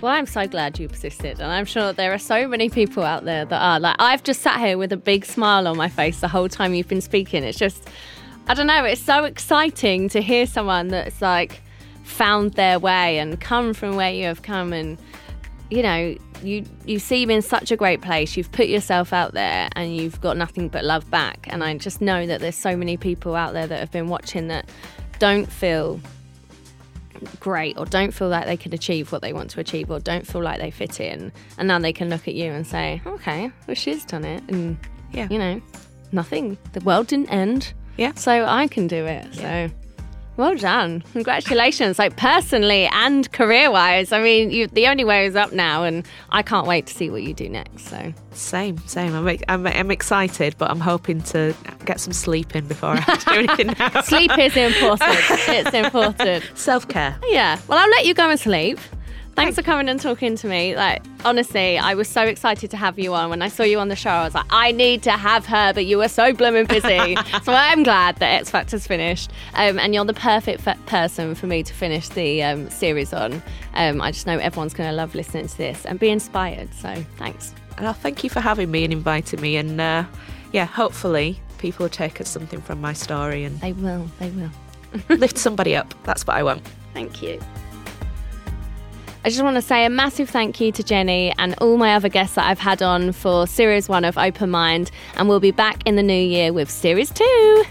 Well, 0.01 0.11
I'm 0.11 0.25
so 0.25 0.47
glad 0.47 0.79
you 0.79 0.87
persisted, 0.87 1.39
and 1.39 1.51
I'm 1.51 1.65
sure 1.65 1.93
there 1.93 2.11
are 2.11 2.19
so 2.19 2.47
many 2.47 2.69
people 2.69 3.03
out 3.03 3.23
there 3.23 3.45
that 3.45 3.61
are 3.61 3.79
like, 3.79 3.95
I've 3.99 4.23
just 4.23 4.41
sat 4.41 4.59
here 4.59 4.77
with 4.77 4.91
a 4.91 4.97
big 4.97 5.25
smile 5.25 5.67
on 5.67 5.77
my 5.77 5.89
face 5.89 6.21
the 6.21 6.27
whole 6.27 6.49
time 6.49 6.73
you've 6.73 6.87
been 6.87 7.01
speaking. 7.01 7.43
It's 7.43 7.57
just, 7.57 7.87
I 8.47 8.53
don't 8.53 8.67
know, 8.67 8.83
it's 8.83 9.01
so 9.01 9.25
exciting 9.25 10.09
to 10.09 10.21
hear 10.21 10.45
someone 10.45 10.87
that's 10.87 11.21
like 11.21 11.61
found 12.03 12.53
their 12.53 12.79
way 12.79 13.19
and 13.19 13.39
come 13.39 13.73
from 13.73 13.95
where 13.95 14.11
you 14.11 14.25
have 14.25 14.41
come, 14.41 14.73
and 14.73 14.97
you 15.71 15.81
know, 15.81 16.15
you 16.43 16.65
you 16.85 16.99
seem 16.99 17.31
in 17.31 17.41
such 17.41 17.71
a 17.71 17.77
great 17.77 18.01
place. 18.01 18.35
You've 18.37 18.51
put 18.51 18.67
yourself 18.67 19.13
out 19.13 19.33
there, 19.33 19.69
and 19.75 19.95
you've 19.95 20.19
got 20.21 20.35
nothing 20.37 20.67
but 20.67 20.83
love 20.83 21.09
back. 21.09 21.47
And 21.49 21.63
I 21.63 21.75
just 21.77 22.01
know 22.01 22.27
that 22.27 22.41
there's 22.41 22.55
so 22.55 22.75
many 22.75 22.97
people 22.97 23.35
out 23.35 23.53
there 23.53 23.65
that 23.67 23.79
have 23.79 23.91
been 23.91 24.07
watching 24.09 24.49
that 24.49 24.69
don't 25.17 25.51
feel 25.51 25.99
great 27.39 27.77
or 27.77 27.85
don't 27.85 28.11
feel 28.11 28.27
like 28.29 28.45
they 28.45 28.57
can 28.57 28.73
achieve 28.73 29.11
what 29.11 29.21
they 29.21 29.31
want 29.31 29.49
to 29.51 29.59
achieve 29.59 29.91
or 29.91 29.99
don't 29.99 30.25
feel 30.25 30.41
like 30.41 30.59
they 30.59 30.71
fit 30.71 30.99
in 30.99 31.31
and 31.59 31.67
now 31.67 31.77
they 31.77 31.93
can 31.93 32.09
look 32.09 32.27
at 32.27 32.33
you 32.33 32.51
and 32.51 32.65
say 32.65 32.99
okay 33.05 33.51
well 33.67 33.75
she's 33.75 34.03
done 34.05 34.25
it 34.25 34.41
and 34.49 34.75
Yeah. 35.11 35.27
you 35.29 35.37
know 35.37 35.61
nothing 36.11 36.57
the 36.73 36.79
world 36.79 37.05
didn't 37.07 37.29
end 37.29 37.73
Yeah. 37.95 38.13
so 38.15 38.43
i 38.45 38.65
can 38.67 38.87
do 38.87 39.05
it 39.05 39.35
so 39.35 39.69
well 40.37 40.55
done 40.55 41.01
congratulations 41.11 41.99
like 41.99 42.15
personally 42.17 42.87
and 42.93 43.31
career 43.31 43.69
wise 43.69 44.11
i 44.11 44.21
mean 44.21 44.49
you 44.49 44.67
the 44.67 44.87
only 44.87 45.03
way 45.03 45.25
is 45.25 45.35
up 45.35 45.51
now 45.51 45.83
and 45.83 46.05
i 46.29 46.41
can't 46.41 46.65
wait 46.65 46.85
to 46.87 46.93
see 46.93 47.09
what 47.09 47.21
you 47.21 47.33
do 47.33 47.47
next 47.49 47.87
so 47.87 48.13
Same, 48.33 48.77
same. 48.87 49.13
I'm, 49.13 49.27
I'm, 49.49 49.67
I'm 49.67 49.91
excited, 49.91 50.55
but 50.57 50.71
I'm 50.71 50.79
hoping 50.79 51.21
to 51.33 51.53
get 51.85 51.99
some 51.99 52.13
sleep 52.13 52.55
in 52.55 52.65
before 52.65 52.91
I 52.97 53.17
do 53.25 53.31
anything 53.31 53.67
now. 53.79 54.01
sleep 54.01 54.31
is 54.37 54.55
important 54.55 55.17
it's 55.49 55.73
important 55.73 56.45
Self 56.55 56.87
care. 56.87 57.15
Yeah. 57.27 57.59
Well, 57.67 57.77
I'll 57.77 57.89
let 57.89 58.05
you 58.05 58.13
go 58.13 58.29
and 58.29 58.39
sleep. 58.39 58.79
Thanks 59.35 59.55
for 59.55 59.61
coming 59.63 59.87
and 59.89 59.99
talking 59.99 60.35
to 60.35 60.47
me. 60.47 60.75
Like, 60.75 61.03
honestly, 61.25 61.77
I 61.77 61.93
was 61.93 62.07
so 62.07 62.23
excited 62.23 62.69
to 62.71 62.77
have 62.77 62.99
you 62.99 63.13
on. 63.13 63.29
When 63.29 63.41
I 63.41 63.47
saw 63.47 63.63
you 63.63 63.79
on 63.79 63.87
the 63.87 63.95
show, 63.95 64.09
I 64.09 64.23
was 64.23 64.35
like, 64.35 64.45
I 64.49 64.71
need 64.71 65.03
to 65.03 65.11
have 65.11 65.45
her, 65.45 65.73
but 65.73 65.85
you 65.85 65.97
were 65.97 66.09
so 66.09 66.33
blooming 66.33 66.65
busy. 66.65 67.15
so 67.43 67.53
I'm 67.53 67.83
glad 67.83 68.17
that 68.17 68.41
X 68.41 68.49
Factor's 68.49 68.85
finished. 68.85 69.31
Um, 69.55 69.79
and 69.79 69.95
you're 69.95 70.05
the 70.05 70.13
perfect 70.13 70.61
fe- 70.61 70.75
person 70.85 71.33
for 71.33 71.47
me 71.47 71.63
to 71.63 71.73
finish 71.73 72.09
the 72.09 72.43
um, 72.43 72.69
series 72.69 73.13
on. 73.13 73.41
Um, 73.73 74.01
I 74.01 74.11
just 74.11 74.27
know 74.27 74.37
everyone's 74.37 74.73
going 74.73 74.89
to 74.89 74.95
love 74.95 75.15
listening 75.15 75.47
to 75.47 75.57
this 75.57 75.85
and 75.85 75.97
be 75.97 76.09
inspired. 76.09 76.73
So 76.73 76.93
thanks. 77.17 77.55
And 77.77 77.87
I'll 77.87 77.93
thank 77.93 78.23
you 78.23 78.29
for 78.29 78.41
having 78.41 78.69
me 78.69 78.83
and 78.83 78.91
inviting 78.93 79.41
me. 79.41 79.55
And 79.55 79.79
uh, 79.79 80.03
yeah, 80.51 80.65
hopefully 80.65 81.39
people 81.57 81.85
will 81.85 81.89
take 81.89 82.17
something 82.25 82.61
from 82.61 82.81
my 82.81 82.93
story 82.93 83.43
and 83.45 83.59
They 83.61 83.73
will. 83.73 84.07
They 84.19 84.29
will. 84.31 84.51
lift 85.17 85.37
somebody 85.37 85.75
up. 85.75 85.93
That's 86.03 86.27
what 86.27 86.35
I 86.35 86.43
want. 86.43 86.67
Thank 86.93 87.21
you. 87.21 87.39
I 89.23 89.29
just 89.29 89.43
want 89.43 89.55
to 89.55 89.61
say 89.61 89.85
a 89.85 89.89
massive 89.89 90.31
thank 90.31 90.59
you 90.59 90.71
to 90.71 90.81
Jenny 90.81 91.31
and 91.37 91.53
all 91.61 91.77
my 91.77 91.93
other 91.93 92.09
guests 92.09 92.33
that 92.35 92.47
I've 92.47 92.57
had 92.57 92.81
on 92.81 93.11
for 93.11 93.45
Series 93.45 93.87
1 93.87 94.03
of 94.03 94.17
Open 94.17 94.49
Mind, 94.49 94.89
and 95.15 95.29
we'll 95.29 95.39
be 95.39 95.51
back 95.51 95.85
in 95.85 95.95
the 95.95 96.01
new 96.01 96.13
year 96.13 96.51
with 96.51 96.71
Series 96.71 97.11
2. 97.11 97.63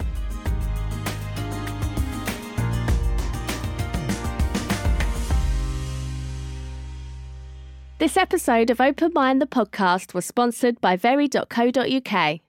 This 7.98 8.16
episode 8.16 8.70
of 8.70 8.80
Open 8.80 9.11
Mind 9.12 9.42
the 9.42 9.46
podcast 9.46 10.14
was 10.14 10.24
sponsored 10.24 10.80
by 10.80 10.94
very.co.uk. 10.94 12.40